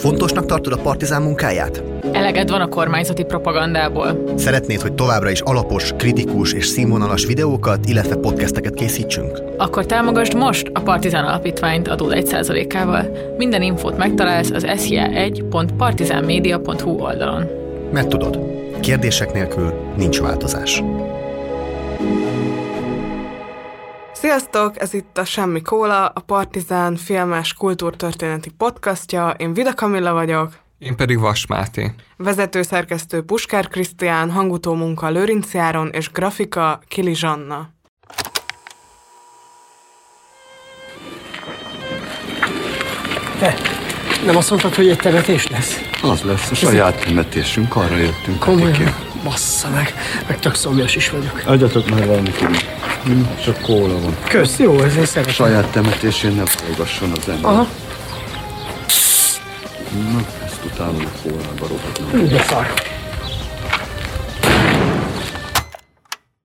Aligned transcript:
Fontosnak 0.00 0.46
tartod 0.46 0.72
a 0.72 0.76
partizán 0.76 1.22
munkáját? 1.22 1.82
Eleged 2.12 2.50
van 2.50 2.60
a 2.60 2.68
kormányzati 2.68 3.24
propagandából. 3.24 4.24
Szeretnéd, 4.36 4.80
hogy 4.80 4.92
továbbra 4.92 5.30
is 5.30 5.40
alapos, 5.40 5.92
kritikus 5.96 6.52
és 6.52 6.66
színvonalas 6.66 7.26
videókat, 7.26 7.88
illetve 7.88 8.16
podcasteket 8.16 8.74
készítsünk? 8.74 9.42
Akkor 9.56 9.86
támogasd 9.86 10.34
most 10.34 10.70
a 10.74 10.80
Partizán 10.80 11.24
Alapítványt 11.24 11.88
adó 11.88 12.06
1%-ával. 12.10 13.06
Minden 13.36 13.62
infót 13.62 13.96
megtalálsz 13.96 14.50
az 14.50 14.64
sia1.partizánmedia.hu 14.66 16.90
oldalon. 16.90 17.46
Mert 17.92 18.08
tudod, 18.08 18.38
kérdések 18.80 19.32
nélkül 19.32 19.72
nincs 19.96 20.20
változás. 20.20 20.82
Sziasztok, 24.20 24.80
ez 24.80 24.94
itt 24.94 25.18
a 25.18 25.24
Semmi 25.24 25.62
Kóla, 25.62 26.06
a 26.06 26.20
Partizán 26.20 26.96
filmes 26.96 27.52
kultúrtörténeti 27.52 28.50
podcastja. 28.50 29.34
Én 29.38 29.54
Vida 29.54 29.74
Kamilla 29.74 30.12
vagyok. 30.12 30.58
Én 30.78 30.96
pedig 30.96 31.18
Vas 31.18 31.46
Máté. 31.46 31.94
Vezetőszerkesztő 32.16 33.22
Puskár 33.22 33.68
Krisztián, 33.68 34.30
hangutó 34.30 34.74
munka 34.74 35.08
Lőrinc 35.08 35.54
Járon 35.54 35.88
és 35.88 36.10
grafika 36.10 36.80
Kili 36.88 37.14
Zsanna. 37.14 37.68
Te, 43.38 43.54
nem 44.24 44.36
azt 44.36 44.50
mondtad, 44.50 44.74
hogy 44.74 44.88
egy 44.88 44.98
temetés 44.98 45.48
lesz? 45.48 45.80
Az 46.02 46.22
lesz 46.22 46.50
a 46.50 46.54
saját 46.54 47.04
temetésünk, 47.04 47.76
arra 47.76 47.96
jöttünk. 47.96 48.38
Komolyan? 48.38 48.70
Petike. 48.72 49.09
Bassza 49.24 49.68
meg, 49.68 49.94
meg 50.26 50.38
tök 50.38 50.54
szomjas 50.54 50.96
is 50.96 51.10
vagyok. 51.10 51.42
Adjatok 51.44 51.90
már 51.90 52.06
valamit 52.06 52.40
inni. 52.40 52.58
Csak 53.44 53.60
kóla 53.60 54.00
van. 54.00 54.16
Kösz, 54.28 54.58
jó, 54.58 54.80
ez 54.82 54.96
én 54.96 55.04
szeretem. 55.04 55.34
Saját 55.34 55.66
temetésén 55.66 56.32
ne 56.34 56.44
forgasson 56.46 57.12
az 57.20 57.28
ember. 57.28 57.50
Aha, 57.50 57.66
Na, 60.12 60.20
ezt 60.44 60.60
utálom 60.64 61.06
a 61.14 61.28
kólába 61.28 61.66
rohadnom. 61.68 62.28
de 62.28 62.42
szar. 62.48 62.72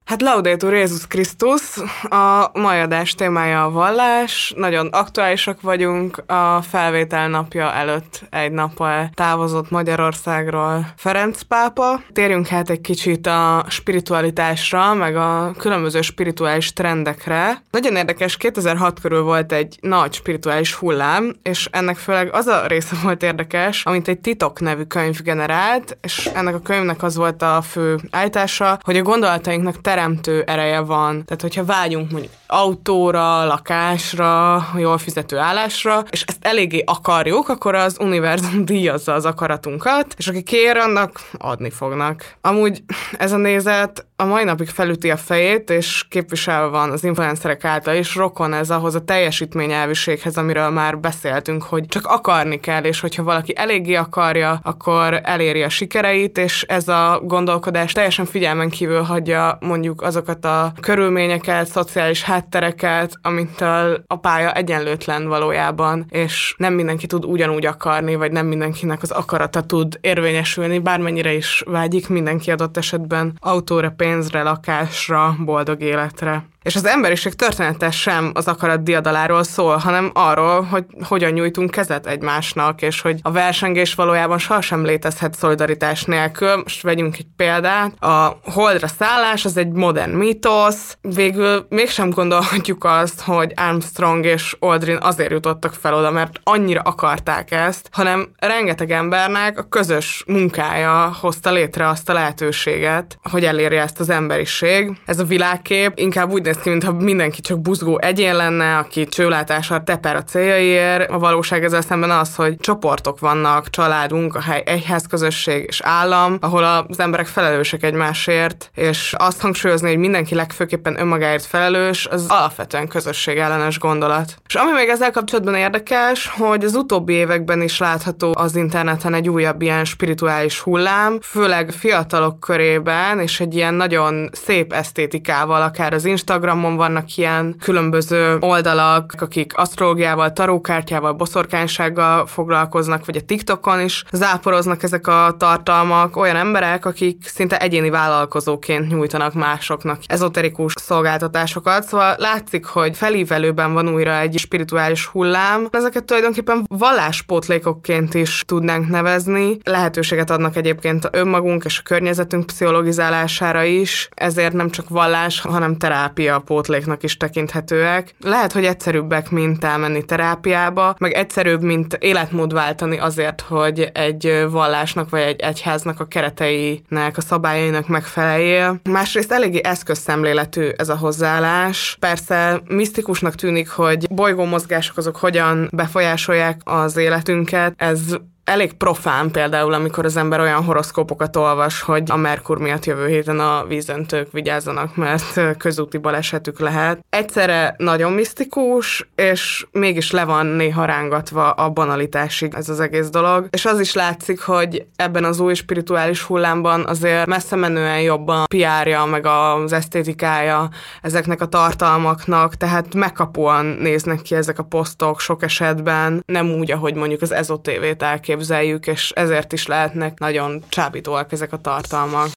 Hát 0.05 0.21
Laudetur 0.21 0.73
Jézus 0.73 1.07
Krisztus, 1.07 1.77
a 2.09 2.49
mai 2.53 2.79
adás 2.79 3.15
témája 3.15 3.63
a 3.63 3.71
vallás, 3.71 4.53
nagyon 4.57 4.87
aktuálisak 4.87 5.61
vagyunk, 5.61 6.23
a 6.27 6.61
felvétel 6.61 7.29
napja 7.29 7.73
előtt 7.73 8.21
egy 8.29 8.51
nappal 8.51 9.09
távozott 9.13 9.69
Magyarországról 9.69 10.85
Ferenc 10.97 11.41
pápa. 11.41 12.01
Térjünk 12.13 12.47
hát 12.47 12.69
egy 12.69 12.81
kicsit 12.81 13.27
a 13.27 13.65
spiritualitásra, 13.69 14.93
meg 14.93 15.15
a 15.15 15.51
különböző 15.57 16.01
spirituális 16.01 16.73
trendekre. 16.73 17.61
Nagyon 17.71 17.95
érdekes, 17.95 18.37
2006 18.37 18.99
körül 18.99 19.21
volt 19.21 19.51
egy 19.51 19.77
nagy 19.81 20.13
spirituális 20.13 20.73
hullám, 20.73 21.35
és 21.43 21.67
ennek 21.71 21.97
főleg 21.97 22.33
az 22.33 22.47
a 22.47 22.65
része 22.67 22.95
volt 23.03 23.23
érdekes, 23.23 23.85
amit 23.85 24.07
egy 24.07 24.19
titok 24.19 24.59
nevű 24.59 24.83
könyv 24.83 25.21
generált, 25.21 25.97
és 26.01 26.29
ennek 26.33 26.55
a 26.55 26.61
könyvnek 26.61 27.03
az 27.03 27.15
volt 27.15 27.41
a 27.41 27.61
fő 27.61 27.99
állítása, 28.11 28.79
hogy 28.81 28.97
a 28.97 29.01
gondolatainknak 29.01 29.81
teremtő 29.95 30.43
ereje 30.47 30.79
van. 30.79 31.25
Tehát, 31.25 31.41
hogyha 31.41 31.65
vágyunk 31.65 32.11
mondjuk 32.11 32.31
autóra, 32.47 33.45
lakásra, 33.45 34.65
jól 34.77 34.97
fizető 34.97 35.37
állásra, 35.37 36.03
és 36.09 36.23
ezt 36.27 36.37
eléggé 36.41 36.83
akarjuk, 36.85 37.49
akkor 37.49 37.75
az 37.75 37.97
univerzum 37.99 38.65
díjazza 38.69 39.13
az 39.13 39.25
akaratunkat, 39.25 40.13
és 40.17 40.27
aki 40.27 40.43
kér, 40.43 40.77
annak 40.77 41.19
adni 41.37 41.69
fognak. 41.69 42.35
Amúgy 42.41 42.83
ez 43.17 43.31
a 43.31 43.37
nézet 43.37 44.05
a 44.17 44.25
mai 44.25 44.43
napig 44.43 44.67
felüti 44.67 45.11
a 45.11 45.17
fejét, 45.17 45.69
és 45.69 46.05
képviselve 46.09 46.67
van 46.67 46.91
az 46.91 47.03
influencerek 47.03 47.65
által 47.65 47.95
is, 47.95 48.15
rokon 48.15 48.53
ez 48.53 48.69
ahhoz 48.69 48.95
a 48.95 49.03
teljesítményelviséghez, 49.03 50.37
amiről 50.37 50.69
már 50.69 50.99
beszéltünk, 50.99 51.63
hogy 51.63 51.85
csak 51.85 52.05
akarni 52.05 52.59
kell, 52.59 52.83
és 52.83 52.99
hogyha 52.99 53.23
valaki 53.23 53.53
eléggé 53.55 53.93
akarja, 53.93 54.59
akkor 54.63 55.19
eléri 55.23 55.63
a 55.63 55.69
sikereit, 55.69 56.37
és 56.37 56.61
ez 56.61 56.87
a 56.87 57.21
gondolkodás 57.23 57.91
teljesen 57.91 58.25
figyelmen 58.25 58.69
kívül 58.69 59.01
hagyja 59.01 59.57
mondjuk 59.61 60.01
azokat 60.01 60.45
a 60.45 60.73
körülményeket, 60.81 61.67
szociális 61.67 62.23
háttereket, 62.23 63.13
amitől 63.21 64.03
a 64.07 64.15
pálya 64.15 64.53
egyenlőtlen 64.53 65.27
valójában, 65.27 66.05
és 66.09 66.55
nem 66.57 66.73
mindenki 66.73 67.07
tud 67.07 67.25
ugyanúgy 67.25 67.65
akarni, 67.65 68.15
vagy 68.15 68.31
nem 68.31 68.45
mindenkinek 68.45 69.01
az 69.01 69.11
akarata 69.11 69.61
tud 69.61 69.97
érvényesülni, 70.01 70.79
bármennyire 70.79 71.33
is 71.33 71.63
vágyik 71.65 72.09
mindenki 72.09 72.51
adott 72.51 72.77
esetben 72.77 73.37
autóra, 73.39 73.93
pénzre, 74.05 74.43
lakásra, 74.43 75.35
boldog 75.39 75.81
életre. 75.81 76.45
És 76.65 76.75
az 76.75 76.85
emberiség 76.85 77.33
története 77.33 77.91
sem 77.91 78.31
az 78.33 78.47
akarat 78.47 78.83
diadaláról 78.83 79.43
szól, 79.43 79.77
hanem 79.77 80.11
arról, 80.13 80.61
hogy 80.61 80.85
hogyan 81.03 81.31
nyújtunk 81.31 81.71
kezet 81.71 82.07
egymásnak, 82.07 82.81
és 82.81 83.01
hogy 83.01 83.19
a 83.21 83.31
versengés 83.31 83.93
valójában 83.93 84.37
sohasem 84.37 84.85
létezhet 84.85 85.35
szolidaritás 85.35 86.03
nélkül. 86.03 86.55
Most 86.55 86.81
vegyünk 86.81 87.17
egy 87.17 87.27
példát. 87.35 88.03
A 88.03 88.39
holdra 88.43 88.87
szállás 88.87 89.45
az 89.45 89.57
egy 89.57 89.71
modern 89.71 90.11
mítosz. 90.11 90.97
Végül 91.01 91.65
mégsem 91.69 92.09
gondolhatjuk 92.09 92.83
azt, 92.83 93.21
hogy 93.21 93.53
Armstrong 93.55 94.25
és 94.25 94.55
Aldrin 94.59 94.97
azért 95.01 95.31
jutottak 95.31 95.73
fel 95.73 95.93
oda, 95.93 96.11
mert 96.11 96.39
annyira 96.43 96.81
akarták 96.81 97.51
ezt, 97.51 97.89
hanem 97.91 98.29
rengeteg 98.39 98.91
embernek 98.91 99.59
a 99.59 99.67
közös 99.69 100.23
munkája 100.27 101.15
hozta 101.21 101.51
létre 101.51 101.87
azt 101.87 102.09
a 102.09 102.13
lehetőséget, 102.13 103.17
hogy 103.29 103.45
elérje 103.45 103.81
ezt 103.81 103.99
az 103.99 104.09
emberiség. 104.09 104.91
Ez 105.05 105.19
a 105.19 105.23
világkép 105.23 105.91
inkább 105.95 106.31
úgy 106.31 106.41
néz 106.41 106.53
ki, 106.61 106.69
mintha 106.69 106.91
mindenki 106.91 107.41
csak 107.41 107.61
buzgó 107.61 107.99
egyén 108.01 108.35
lenne, 108.35 108.77
aki 108.77 109.05
csőlátással 109.05 109.83
teper 109.83 110.15
a 110.15 110.23
céljaiért. 110.23 111.09
A 111.09 111.19
valóság 111.19 111.63
ezzel 111.63 111.81
szemben 111.81 112.11
az, 112.11 112.35
hogy 112.35 112.55
csoportok 112.57 113.19
vannak, 113.19 113.69
család, 113.69 114.11
munkahely, 114.11 114.63
egyházközösség 114.65 115.63
és 115.67 115.81
állam, 115.81 116.37
ahol 116.41 116.63
az 116.63 116.99
emberek 116.99 117.27
felelősek 117.27 117.83
egymásért, 117.83 118.69
és 118.75 119.13
azt 119.17 119.41
hangsúlyozni, 119.41 119.87
hogy 119.87 119.97
mindenki 119.97 120.35
legfőképpen 120.35 120.99
önmagáért 120.99 121.45
felelős, 121.45 122.07
az 122.07 122.25
alapvetően 122.27 122.87
közösség 122.87 123.37
ellenes 123.37 123.79
gondolat. 123.79 124.35
És 124.47 124.55
ami 124.55 124.71
még 124.71 124.89
ezzel 124.89 125.11
kapcsolatban 125.11 125.55
érdekes, 125.55 126.27
hogy 126.27 126.63
az 126.63 126.75
utóbbi 126.75 127.13
években 127.13 127.61
is 127.61 127.77
látható 127.77 128.33
az 128.37 128.55
interneten 128.55 129.13
egy 129.13 129.29
újabb 129.29 129.61
ilyen 129.61 129.85
spirituális 129.85 130.59
hullám, 130.59 131.19
főleg 131.21 131.71
fiatalok 131.71 132.39
körében, 132.39 133.19
és 133.19 133.39
egy 133.39 133.55
ilyen 133.55 133.73
nagyon 133.73 134.29
szép 134.31 134.73
esztétikával, 134.73 135.61
akár 135.61 135.93
az 135.93 136.05
Instagramon 136.45 136.75
vannak 136.75 137.15
ilyen 137.15 137.55
különböző 137.59 138.37
oldalak, 138.39 139.13
akik 139.17 139.57
asztrológiával, 139.57 140.33
tarókártyával, 140.33 141.13
boszorkánysággal 141.13 142.25
foglalkoznak, 142.25 143.05
vagy 143.05 143.17
a 143.17 143.21
TikTokon 143.21 143.79
is 143.81 144.03
záporoznak 144.11 144.83
ezek 144.83 145.07
a 145.07 145.35
tartalmak, 145.37 146.17
olyan 146.17 146.35
emberek, 146.35 146.85
akik 146.85 147.27
szinte 147.27 147.57
egyéni 147.57 147.89
vállalkozóként 147.89 148.89
nyújtanak 148.89 149.33
másoknak 149.33 149.99
ezoterikus 150.05 150.73
szolgáltatásokat, 150.81 151.83
szóval 151.83 152.15
látszik, 152.17 152.65
hogy 152.65 152.97
felívelőben 152.97 153.73
van 153.73 153.89
újra 153.89 154.19
egy 154.19 154.37
spirituális 154.37 155.05
hullám. 155.05 155.67
Ezeket 155.71 156.03
tulajdonképpen 156.03 156.65
valláspótlékokként 156.67 158.13
is 158.13 158.43
tudnánk 158.47 158.89
nevezni. 158.89 159.57
Lehetőséget 159.63 160.29
adnak 160.29 160.55
egyébként 160.55 161.09
önmagunk 161.11 161.63
és 161.63 161.79
a 161.79 161.83
környezetünk 161.83 162.45
pszichologizálására 162.45 163.63
is, 163.63 164.09
ezért 164.13 164.53
nem 164.53 164.69
csak 164.69 164.89
vallás, 164.89 165.41
hanem 165.41 165.77
terápia 165.77 166.34
pótléknak 166.39 167.03
is 167.03 167.17
tekinthetőek. 167.17 168.15
Lehet, 168.19 168.51
hogy 168.51 168.65
egyszerűbbek, 168.65 169.29
mint 169.29 169.63
elmenni 169.63 170.05
terápiába, 170.05 170.95
meg 170.99 171.11
egyszerűbb, 171.11 171.61
mint 171.61 171.97
életmód 171.99 172.53
váltani 172.53 172.97
azért, 172.97 173.41
hogy 173.41 173.89
egy 173.93 174.45
vallásnak 174.49 175.09
vagy 175.09 175.21
egy 175.21 175.39
egyháznak 175.39 175.99
a 175.99 176.05
kereteinek, 176.05 177.17
a 177.17 177.21
szabályainak 177.21 177.87
megfeleljél. 177.87 178.79
Másrészt 178.83 179.31
eléggé 179.31 179.59
eszközszemléletű 179.63 180.69
ez 180.77 180.89
a 180.89 180.97
hozzáállás. 180.97 181.97
Persze 181.99 182.61
misztikusnak 182.67 183.35
tűnik, 183.35 183.69
hogy 183.69 184.07
bolygómozgások 184.09 184.97
azok 184.97 185.15
hogyan 185.15 185.69
befolyásolják 185.71 186.61
az 186.63 186.97
életünket. 186.97 187.73
Ez 187.77 187.99
elég 188.45 188.73
profán 188.73 189.31
például, 189.31 189.73
amikor 189.73 190.05
az 190.05 190.17
ember 190.17 190.39
olyan 190.39 190.63
horoszkópokat 190.63 191.35
olvas, 191.35 191.81
hogy 191.81 192.03
a 192.11 192.15
Merkur 192.15 192.57
miatt 192.57 192.85
jövő 192.85 193.07
héten 193.07 193.39
a 193.39 193.65
vízöntők 193.67 194.31
vigyázzanak, 194.31 194.95
mert 194.95 195.57
közúti 195.57 195.97
balesetük 195.97 196.59
lehet. 196.59 197.05
Egyszerre 197.09 197.75
nagyon 197.77 198.11
misztikus, 198.11 199.09
és 199.15 199.65
mégis 199.71 200.11
le 200.11 200.25
van 200.25 200.45
néha 200.45 200.85
rángatva 200.85 201.51
a 201.51 201.69
banalitásig 201.69 202.53
ez 202.55 202.69
az 202.69 202.79
egész 202.79 203.09
dolog. 203.09 203.47
És 203.49 203.65
az 203.65 203.79
is 203.79 203.93
látszik, 203.93 204.41
hogy 204.41 204.85
ebben 204.95 205.23
az 205.23 205.39
új 205.39 205.53
spirituális 205.53 206.21
hullámban 206.21 206.85
azért 206.85 207.25
messze 207.25 207.55
menően 207.55 208.01
jobb 208.01 208.27
a 208.27 208.45
PR-ja, 208.47 209.05
meg 209.05 209.25
az 209.25 209.73
esztétikája 209.73 210.69
ezeknek 211.01 211.41
a 211.41 211.45
tartalmaknak, 211.45 212.55
tehát 212.55 212.93
megkapóan 212.93 213.65
néznek 213.65 214.21
ki 214.21 214.35
ezek 214.35 214.59
a 214.59 214.63
posztok 214.63 215.19
sok 215.19 215.43
esetben, 215.43 216.23
nem 216.25 216.49
úgy, 216.49 216.71
ahogy 216.71 216.95
mondjuk 216.95 217.21
az 217.21 217.31
ezotévét 217.31 218.03
elképzeljük, 218.35 218.87
és 218.87 219.11
ezért 219.11 219.53
is 219.53 219.67
lehetnek 219.67 220.19
nagyon 220.19 220.63
csábítóak 220.69 221.31
ezek 221.31 221.53
a 221.53 221.57
tartalmak. 221.57 222.34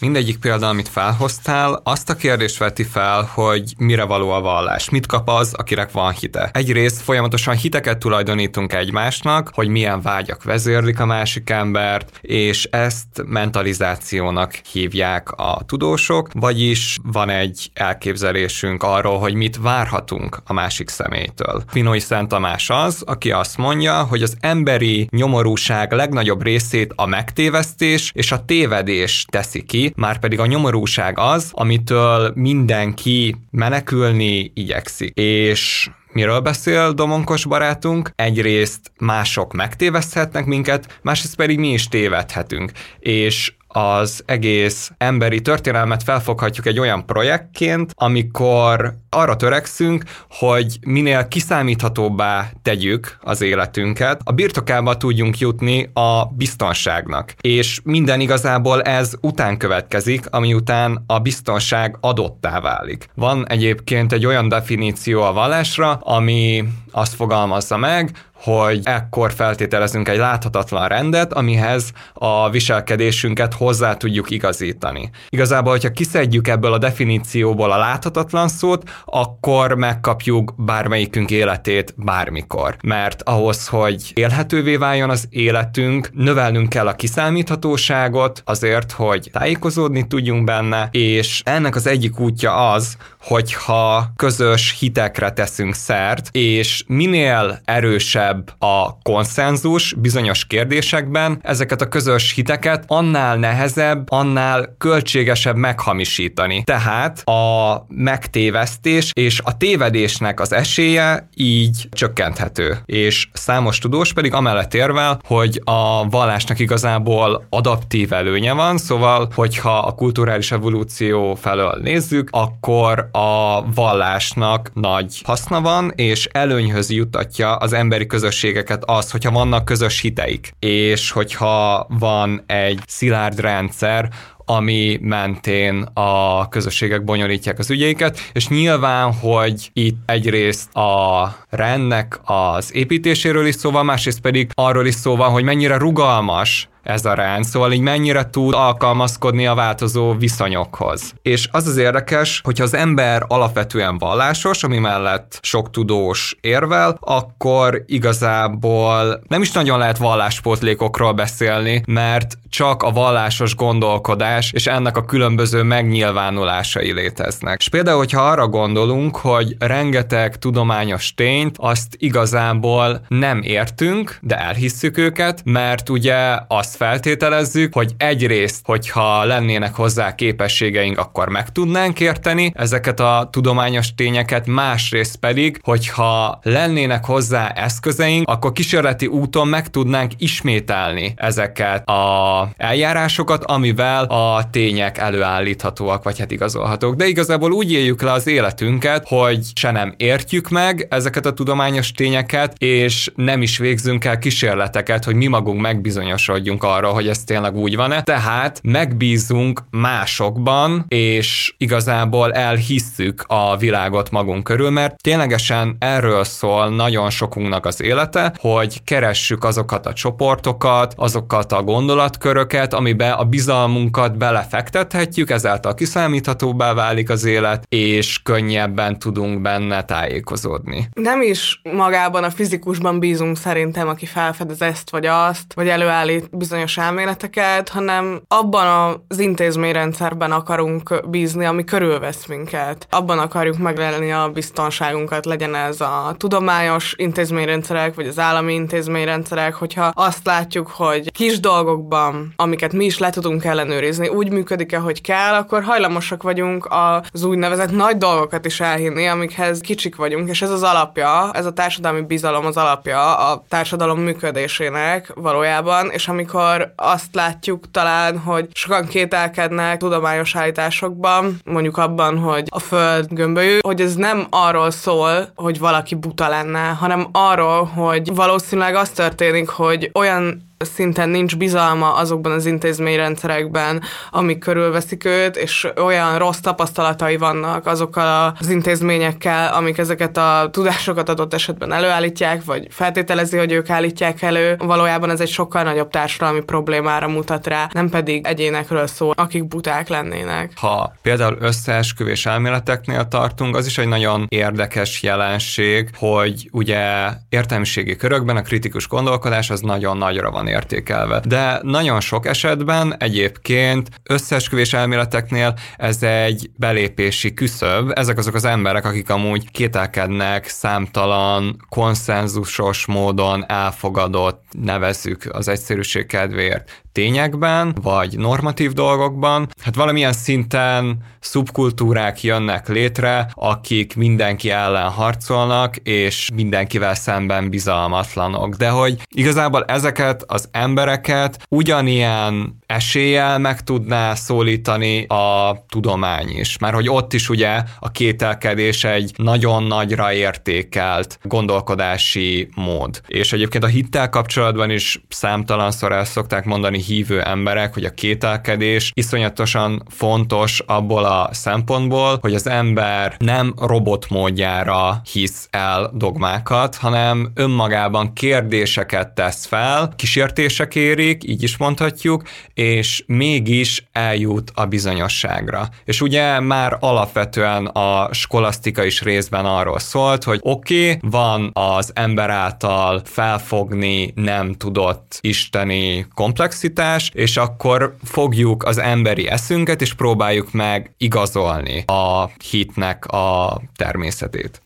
Mindegyik 0.00 0.38
példa, 0.38 0.68
amit 0.68 0.88
felhoztál, 0.88 1.80
azt 1.84 2.10
a 2.10 2.14
kérdést 2.14 2.58
veti 2.58 2.84
fel, 2.84 3.30
hogy 3.34 3.74
mire 3.78 4.04
való 4.04 4.30
a 4.30 4.40
vallás, 4.40 4.90
mit 4.90 5.06
kap 5.06 5.28
az, 5.28 5.54
akinek 5.54 5.92
van 5.92 6.12
hite. 6.12 6.50
Egyrészt 6.52 7.02
folyamatosan 7.02 7.54
hiteket 7.56 7.98
tulajdonítunk 7.98 8.72
egymásnak, 8.72 9.50
hogy 9.54 9.68
milyen 9.68 10.00
vágyak 10.00 10.42
vezérlik 10.42 11.00
a 11.00 11.06
másik 11.06 11.50
embert, 11.50 12.18
és 12.20 12.64
ezt 12.64 13.06
mentalizációnak 13.26 14.52
hívják 14.72 15.30
a 15.30 15.60
tudósok, 15.66 16.28
vagyis 16.32 16.98
van 17.02 17.30
egy 17.30 17.70
elképzelésünk 17.74 18.82
arról, 18.82 19.18
hogy 19.18 19.34
mit 19.34 19.56
várhatunk 19.56 20.42
a 20.44 20.52
másik 20.52 20.88
személytől. 20.88 21.62
Pinoi 21.72 22.00
Szent 22.00 22.28
Tamás 22.28 22.70
az, 22.70 23.02
aki 23.06 23.30
azt 23.30 23.56
mondja, 23.56 24.02
hogy 24.02 24.22
az 24.22 24.36
emberi 24.40 25.08
nyomorúság 25.10 25.92
legnagyobb 25.92 26.42
részét 26.42 26.92
a 26.96 27.06
megtévesztés 27.06 28.10
és 28.14 28.32
a 28.32 28.44
tévedés 28.44 29.26
teszi 29.30 29.62
ki, 29.62 29.87
már 29.96 30.18
pedig 30.18 30.40
a 30.40 30.46
nyomorúság 30.46 31.18
az, 31.18 31.50
amitől 31.52 32.32
mindenki 32.34 33.36
menekülni 33.50 34.50
igyekszik. 34.54 35.14
És 35.14 35.90
Miről 36.12 36.40
beszél 36.40 36.92
Domonkos 36.92 37.44
barátunk? 37.44 38.10
Egyrészt 38.14 38.92
mások 38.98 39.52
megtéveszthetnek 39.52 40.44
minket, 40.44 40.98
másrészt 41.02 41.36
pedig 41.36 41.58
mi 41.58 41.72
is 41.72 41.88
tévedhetünk. 41.88 42.72
És 42.98 43.52
az 43.68 44.22
egész 44.26 44.90
emberi 44.98 45.40
történelmet 45.40 46.02
felfoghatjuk 46.02 46.66
egy 46.66 46.78
olyan 46.78 47.06
projektként, 47.06 47.92
amikor 47.94 48.94
arra 49.10 49.36
törekszünk, 49.36 50.04
hogy 50.30 50.78
minél 50.86 51.28
kiszámíthatóbbá 51.28 52.50
tegyük 52.62 53.18
az 53.20 53.40
életünket, 53.40 54.20
a 54.24 54.32
birtokába 54.32 54.96
tudjunk 54.96 55.38
jutni 55.38 55.90
a 55.92 56.24
biztonságnak. 56.24 57.34
És 57.40 57.80
minden 57.84 58.20
igazából 58.20 58.82
ez 58.82 59.12
után 59.20 59.56
következik, 59.56 60.26
ami 60.30 60.54
után 60.54 61.04
a 61.06 61.18
biztonság 61.18 61.96
adottá 62.00 62.60
válik. 62.60 63.08
Van 63.14 63.48
egyébként 63.48 64.12
egy 64.12 64.26
olyan 64.26 64.48
definíció 64.48 65.22
a 65.22 65.32
vallásra, 65.32 65.92
ami 65.92 66.64
azt 66.90 67.14
fogalmazza 67.14 67.76
meg, 67.76 68.10
hogy 68.42 68.80
ekkor 68.82 69.32
feltételezünk 69.32 70.08
egy 70.08 70.18
láthatatlan 70.18 70.88
rendet, 70.88 71.32
amihez 71.32 71.92
a 72.12 72.50
viselkedésünket 72.50 73.54
hozzá 73.54 73.94
tudjuk 73.94 74.30
igazítani. 74.30 75.10
Igazából, 75.28 75.72
hogyha 75.72 75.90
kiszedjük 75.90 76.48
ebből 76.48 76.72
a 76.72 76.78
definícióból 76.78 77.72
a 77.72 77.78
láthatatlan 77.78 78.48
szót, 78.48 78.90
akkor 79.04 79.74
megkapjuk 79.74 80.54
bármelyikünk 80.56 81.30
életét 81.30 81.94
bármikor. 81.96 82.76
Mert 82.82 83.22
ahhoz, 83.22 83.66
hogy 83.66 84.12
élhetővé 84.14 84.76
váljon 84.76 85.10
az 85.10 85.26
életünk, 85.30 86.10
növelnünk 86.14 86.68
kell 86.68 86.86
a 86.86 86.94
kiszámíthatóságot 86.94 88.42
azért, 88.44 88.92
hogy 88.92 89.28
tájékozódni 89.32 90.06
tudjunk 90.06 90.44
benne, 90.44 90.88
és 90.90 91.42
ennek 91.44 91.76
az 91.76 91.86
egyik 91.86 92.18
útja 92.18 92.70
az, 92.72 92.96
hogyha 93.20 94.12
közös 94.16 94.76
hitekre 94.78 95.30
teszünk 95.30 95.74
szert, 95.74 96.28
és 96.32 96.84
minél 96.86 97.60
erősebb 97.64 98.27
a 98.58 98.98
konszenzus 98.98 99.94
bizonyos 99.98 100.46
kérdésekben, 100.46 101.38
ezeket 101.42 101.80
a 101.80 101.88
közös 101.88 102.32
hiteket 102.32 102.84
annál 102.86 103.36
nehezebb, 103.36 104.10
annál 104.10 104.74
költségesebb 104.78 105.56
meghamisítani. 105.56 106.62
Tehát 106.64 107.28
a 107.28 107.84
megtévesztés 107.88 109.10
és 109.14 109.40
a 109.44 109.56
tévedésnek 109.56 110.40
az 110.40 110.52
esélye 110.52 111.28
így 111.34 111.88
csökkenthető. 111.90 112.78
És 112.86 113.28
számos 113.32 113.78
tudós 113.78 114.12
pedig 114.12 114.34
amellett 114.34 114.74
érvel, 114.74 115.20
hogy 115.24 115.60
a 115.64 116.08
vallásnak 116.08 116.58
igazából 116.58 117.46
adaptív 117.50 118.12
előnye 118.12 118.52
van, 118.52 118.78
szóval, 118.78 119.28
hogyha 119.34 119.78
a 119.78 119.94
kulturális 119.94 120.52
evolúció 120.52 121.34
felől 121.34 121.78
nézzük, 121.82 122.28
akkor 122.32 123.08
a 123.12 123.62
vallásnak 123.74 124.70
nagy 124.74 125.20
haszna 125.24 125.60
van, 125.60 125.92
és 125.94 126.28
előnyhöz 126.32 126.90
jutatja 126.90 127.56
az 127.56 127.72
emberi 127.72 128.06
közösségeket 128.18 128.82
az, 128.84 129.10
hogyha 129.10 129.30
vannak 129.30 129.64
közös 129.64 130.00
hiteik, 130.00 130.52
és 130.58 131.10
hogyha 131.10 131.86
van 131.88 132.42
egy 132.46 132.80
szilárd 132.86 133.40
rendszer, 133.40 134.08
ami 134.44 134.98
mentén 135.02 135.88
a 135.94 136.48
közösségek 136.48 137.04
bonyolítják 137.04 137.58
az 137.58 137.70
ügyeiket, 137.70 138.18
és 138.32 138.48
nyilván, 138.48 139.12
hogy 139.12 139.70
itt 139.72 139.96
egyrészt 140.06 140.74
a 140.74 141.36
rendnek 141.50 142.20
az 142.24 142.74
építéséről 142.74 143.46
is 143.46 143.54
szó 143.54 143.70
van, 143.70 143.84
másrészt 143.84 144.20
pedig 144.20 144.50
arról 144.54 144.86
is 144.86 144.94
szó 144.94 145.16
van, 145.16 145.30
hogy 145.30 145.44
mennyire 145.44 145.76
rugalmas 145.76 146.68
ez 146.88 147.04
a 147.04 147.14
rend, 147.14 147.44
szóval 147.44 147.72
így 147.72 147.80
mennyire 147.80 148.30
tud 148.30 148.54
alkalmazkodni 148.54 149.46
a 149.46 149.54
változó 149.54 150.14
viszonyokhoz. 150.14 151.12
És 151.22 151.48
az 151.52 151.66
az 151.66 151.76
érdekes, 151.76 152.40
hogyha 152.44 152.64
az 152.64 152.74
ember 152.74 153.24
alapvetően 153.26 153.98
vallásos, 153.98 154.64
ami 154.64 154.78
mellett 154.78 155.38
sok 155.42 155.70
tudós 155.70 156.36
érvel, 156.40 156.96
akkor 157.00 157.82
igazából 157.86 159.20
nem 159.28 159.42
is 159.42 159.52
nagyon 159.52 159.78
lehet 159.78 159.98
valláspótlékokról 159.98 161.12
beszélni, 161.12 161.82
mert 161.86 162.38
csak 162.50 162.82
a 162.82 162.90
vallásos 162.90 163.54
gondolkodás 163.54 164.52
és 164.52 164.66
ennek 164.66 164.96
a 164.96 165.04
különböző 165.04 165.62
megnyilvánulásai 165.62 166.92
léteznek. 166.92 167.58
És 167.58 167.68
például, 167.68 167.98
hogyha 167.98 168.20
arra 168.20 168.48
gondolunk, 168.48 169.16
hogy 169.16 169.56
rengeteg 169.58 170.36
tudományos 170.36 171.14
tényt 171.14 171.56
azt 171.58 171.96
igazából 171.98 173.00
nem 173.08 173.40
értünk, 173.42 174.18
de 174.20 174.38
elhisszük 174.38 174.98
őket, 174.98 175.40
mert 175.44 175.88
ugye 175.88 176.38
azt 176.48 176.76
feltételezzük, 176.78 177.74
hogy 177.74 177.92
egyrészt, 177.96 178.60
hogyha 178.64 179.24
lennének 179.24 179.74
hozzá 179.74 180.14
képességeink, 180.14 180.98
akkor 180.98 181.28
meg 181.28 181.52
tudnánk 181.52 182.00
érteni 182.00 182.52
ezeket 182.54 183.00
a 183.00 183.28
tudományos 183.32 183.94
tényeket, 183.94 184.46
másrészt 184.46 185.16
pedig, 185.16 185.60
hogyha 185.62 186.38
lennének 186.42 187.04
hozzá 187.04 187.48
eszközeink, 187.48 188.28
akkor 188.28 188.52
kísérleti 188.52 189.06
úton 189.06 189.48
meg 189.48 189.68
tudnánk 189.68 190.12
ismételni 190.18 191.14
ezeket 191.16 191.88
a 191.88 192.48
eljárásokat, 192.56 193.44
amivel 193.44 194.04
a 194.04 194.50
tények 194.50 194.98
előállíthatóak, 194.98 196.02
vagy 196.02 196.18
hát 196.18 196.30
igazolhatók. 196.30 196.94
De 196.94 197.06
igazából 197.06 197.52
úgy 197.52 197.72
éljük 197.72 198.02
le 198.02 198.12
az 198.12 198.26
életünket, 198.26 199.08
hogy 199.08 199.44
se 199.54 199.70
nem 199.70 199.94
értjük 199.96 200.48
meg 200.48 200.86
ezeket 200.90 201.26
a 201.26 201.32
tudományos 201.32 201.92
tényeket, 201.92 202.54
és 202.58 203.10
nem 203.14 203.42
is 203.42 203.58
végzünk 203.58 204.04
el 204.04 204.18
kísérleteket, 204.18 205.04
hogy 205.04 205.14
mi 205.14 205.26
magunk 205.26 205.60
megbizonyosodjunk 205.60 206.66
arra, 206.68 206.88
hogy 206.88 207.08
ez 207.08 207.24
tényleg 207.24 207.56
úgy 207.56 207.76
van-e. 207.76 208.02
Tehát 208.02 208.60
megbízunk 208.62 209.60
másokban, 209.70 210.84
és 210.88 211.54
igazából 211.56 212.32
elhisszük 212.32 213.24
a 213.26 213.56
világot 213.56 214.10
magunk 214.10 214.44
körül, 214.44 214.70
mert 214.70 215.02
ténylegesen 215.02 215.76
erről 215.78 216.24
szól 216.24 216.68
nagyon 216.68 217.10
sokunknak 217.10 217.66
az 217.66 217.82
élete, 217.82 218.32
hogy 218.38 218.84
keressük 218.84 219.44
azokat 219.44 219.86
a 219.86 219.92
csoportokat, 219.92 220.94
azokat 220.96 221.52
a 221.52 221.62
gondolatköröket, 221.62 222.74
amiben 222.74 223.12
a 223.12 223.24
bizalmunkat 223.24 224.16
belefektethetjük, 224.16 225.30
ezáltal 225.30 225.74
kiszámíthatóbbá 225.74 226.74
válik 226.74 227.10
az 227.10 227.24
élet, 227.24 227.64
és 227.68 228.22
könnyebben 228.22 228.98
tudunk 228.98 229.40
benne 229.40 229.82
tájékozódni. 229.82 230.88
Nem 230.92 231.22
is 231.22 231.60
magában 231.72 232.24
a 232.24 232.30
fizikusban 232.30 232.98
bízunk 232.98 233.36
szerintem, 233.36 233.88
aki 233.88 234.06
felfedez 234.06 234.62
ezt 234.62 234.90
vagy 234.90 235.06
azt, 235.06 235.52
vagy 235.54 235.68
előállít 235.68 236.36
bizonyos 236.36 236.57
elméleteket, 236.76 237.68
hanem 237.68 238.20
abban 238.28 239.00
az 239.08 239.18
intézményrendszerben 239.18 240.32
akarunk 240.32 241.08
bízni, 241.08 241.44
ami 241.44 241.64
körülvesz 241.64 242.26
minket. 242.26 242.86
Abban 242.90 243.18
akarjuk 243.18 243.58
meglelni 243.58 244.12
a 244.12 244.28
biztonságunkat, 244.28 245.26
legyen 245.26 245.54
ez 245.54 245.80
a 245.80 246.14
tudományos 246.16 246.94
intézményrendszerek, 246.96 247.94
vagy 247.94 248.06
az 248.06 248.18
állami 248.18 248.54
intézményrendszerek, 248.54 249.54
hogyha 249.54 249.90
azt 249.94 250.26
látjuk, 250.26 250.68
hogy 250.68 251.12
kis 251.12 251.40
dolgokban, 251.40 252.32
amiket 252.36 252.72
mi 252.72 252.84
is 252.84 252.98
le 252.98 253.10
tudunk 253.10 253.44
ellenőrizni, 253.44 254.08
úgy 254.08 254.30
működik-e, 254.30 254.78
hogy 254.78 255.00
kell, 255.00 255.34
akkor 255.34 255.62
hajlamosak 255.62 256.22
vagyunk 256.22 256.68
az 257.12 257.24
úgynevezett 257.24 257.70
nagy 257.70 257.96
dolgokat 257.96 258.44
is 258.44 258.60
elhinni, 258.60 259.06
amikhez 259.06 259.60
kicsik 259.60 259.96
vagyunk, 259.96 260.28
és 260.28 260.42
ez 260.42 260.50
az 260.50 260.62
alapja, 260.62 261.30
ez 261.32 261.46
a 261.46 261.52
társadalmi 261.52 262.00
bizalom 262.00 262.46
az 262.46 262.56
alapja 262.56 263.16
a 263.16 263.44
társadalom 263.48 264.00
működésének 264.00 265.12
valójában, 265.14 265.90
és 265.90 266.08
amikor 266.08 266.37
azt 266.76 267.14
látjuk 267.14 267.70
talán, 267.70 268.18
hogy 268.18 268.48
sokan 268.52 268.86
kételkednek 268.86 269.78
tudományos 269.78 270.36
állításokban, 270.36 271.40
mondjuk 271.44 271.76
abban, 271.76 272.18
hogy 272.18 272.46
a 272.50 272.58
Föld 272.58 273.06
gömbölyű, 273.10 273.58
hogy 273.60 273.80
ez 273.80 273.94
nem 273.94 274.26
arról 274.30 274.70
szól, 274.70 275.28
hogy 275.34 275.58
valaki 275.58 275.94
buta 275.94 276.28
lenne, 276.28 276.68
hanem 276.68 277.08
arról, 277.12 277.64
hogy 277.64 278.14
valószínűleg 278.14 278.74
az 278.74 278.90
történik, 278.90 279.48
hogy 279.48 279.90
olyan 279.94 280.47
szinten 280.58 281.08
nincs 281.08 281.36
bizalma 281.36 281.94
azokban 281.94 282.32
az 282.32 282.46
intézményrendszerekben, 282.46 283.82
amik 284.10 284.38
körülveszik 284.38 285.04
őt, 285.04 285.36
és 285.36 285.68
olyan 285.76 286.18
rossz 286.18 286.38
tapasztalatai 286.38 287.16
vannak 287.16 287.66
azokkal 287.66 288.36
az 288.40 288.50
intézményekkel, 288.50 289.54
amik 289.54 289.78
ezeket 289.78 290.16
a 290.16 290.48
tudásokat 290.52 291.08
adott 291.08 291.34
esetben 291.34 291.72
előállítják, 291.72 292.44
vagy 292.44 292.66
feltételezi, 292.70 293.36
hogy 293.36 293.52
ők 293.52 293.70
állítják 293.70 294.22
elő. 294.22 294.56
Valójában 294.58 295.10
ez 295.10 295.20
egy 295.20 295.28
sokkal 295.28 295.62
nagyobb 295.62 295.90
társadalmi 295.90 296.40
problémára 296.40 297.08
mutat 297.08 297.46
rá, 297.46 297.68
nem 297.72 297.88
pedig 297.88 298.26
egyénekről 298.26 298.86
szól, 298.86 299.12
akik 299.16 299.48
buták 299.48 299.88
lennének. 299.88 300.52
Ha 300.56 300.92
például 301.02 301.36
összeesküvés 301.40 302.26
elméleteknél 302.26 303.08
tartunk, 303.08 303.56
az 303.56 303.66
is 303.66 303.78
egy 303.78 303.88
nagyon 303.88 304.26
érdekes 304.28 305.02
jelenség, 305.02 305.90
hogy 305.96 306.48
ugye 306.52 307.08
értelmiségi 307.28 307.96
körökben 307.96 308.36
a 308.36 308.42
kritikus 308.42 308.88
gondolkodás 308.88 309.50
az 309.50 309.60
nagyon 309.60 309.96
nagyra 309.96 310.30
van 310.30 310.47
értékelve. 310.48 311.20
De 311.24 311.60
nagyon 311.62 312.00
sok 312.00 312.26
esetben 312.26 312.94
egyébként 312.98 313.88
összeesküvés 314.02 314.72
elméleteknél 314.72 315.54
ez 315.76 316.02
egy 316.02 316.50
belépési 316.56 317.34
küszöb. 317.34 317.90
Ezek 317.94 318.18
azok 318.18 318.34
az 318.34 318.44
emberek, 318.44 318.84
akik 318.84 319.10
amúgy 319.10 319.50
kételkednek 319.50 320.48
számtalan 320.48 321.64
konszenzusos 321.68 322.86
módon 322.86 323.44
elfogadott, 323.48 324.42
nevezzük 324.62 325.28
az 325.32 325.48
egyszerűség 325.48 326.06
kedvéért 326.06 326.82
tényekben, 326.98 327.74
vagy 327.82 328.18
normatív 328.18 328.72
dolgokban, 328.72 329.48
hát 329.62 329.74
valamilyen 329.74 330.12
szinten 330.12 330.96
szubkultúrák 331.20 332.22
jönnek 332.22 332.68
létre, 332.68 333.30
akik 333.34 333.96
mindenki 333.96 334.50
ellen 334.50 334.90
harcolnak, 334.90 335.76
és 335.76 336.30
mindenkivel 336.34 336.94
szemben 336.94 337.50
bizalmatlanok. 337.50 338.54
De 338.54 338.68
hogy 338.68 338.96
igazából 339.14 339.64
ezeket 339.64 340.24
az 340.26 340.48
embereket 340.52 341.46
ugyanilyen 341.48 342.57
eséllyel 342.68 343.38
meg 343.38 343.62
tudná 343.62 344.14
szólítani 344.14 345.06
a 345.06 345.56
tudomány 345.68 346.28
is. 346.28 346.58
Mert 346.58 346.74
hogy 346.74 346.88
ott 346.88 347.12
is 347.12 347.28
ugye 347.28 347.62
a 347.78 347.90
kételkedés 347.90 348.84
egy 348.84 349.12
nagyon 349.16 349.62
nagyra 349.62 350.12
értékelt 350.12 351.18
gondolkodási 351.22 352.48
mód. 352.54 353.00
És 353.06 353.32
egyébként 353.32 353.64
a 353.64 353.66
hittel 353.66 354.08
kapcsolatban 354.08 354.70
is 354.70 355.00
számtalanszor 355.08 355.92
el 355.92 356.04
szokták 356.04 356.44
mondani 356.44 356.82
hívő 356.82 357.22
emberek, 357.22 357.74
hogy 357.74 357.84
a 357.84 357.94
kételkedés 357.94 358.90
iszonyatosan 358.94 359.82
fontos 359.88 360.60
abból 360.66 361.04
a 361.04 361.28
szempontból, 361.32 362.18
hogy 362.20 362.34
az 362.34 362.46
ember 362.46 363.14
nem 363.18 363.54
robot 363.56 364.08
módjára 364.10 365.00
hisz 365.12 365.48
el 365.50 365.90
dogmákat, 365.94 366.76
hanem 366.76 367.30
önmagában 367.34 368.12
kérdéseket 368.12 369.08
tesz 369.08 369.46
fel, 369.46 369.92
kísértések 369.96 370.74
érik, 370.74 371.28
így 371.28 371.42
is 371.42 371.56
mondhatjuk, 371.56 372.22
és 372.58 373.04
mégis 373.06 373.84
eljut 373.92 374.50
a 374.54 374.64
bizonyosságra. 374.64 375.68
És 375.84 376.00
ugye 376.00 376.40
már 376.40 376.76
alapvetően 376.80 377.66
a 377.66 378.14
skolasztika 378.14 378.84
is 378.84 379.02
részben 379.02 379.44
arról 379.44 379.78
szólt, 379.78 380.24
hogy 380.24 380.38
oké, 380.42 380.92
okay, 380.92 381.10
van 381.10 381.50
az 381.52 381.90
ember 381.94 382.30
által 382.30 383.02
felfogni 383.04 384.12
nem 384.14 384.54
tudott 384.54 385.18
isteni 385.20 386.06
komplexitás, 386.14 387.10
és 387.14 387.36
akkor 387.36 387.96
fogjuk 388.04 388.64
az 388.64 388.78
emberi 388.78 389.28
eszünket, 389.28 389.80
és 389.80 389.94
próbáljuk 389.94 390.52
meg 390.52 390.94
igazolni 390.96 391.84
a 391.86 392.30
hitnek 392.50 393.06
a 393.06 393.60
természetét. 393.76 394.62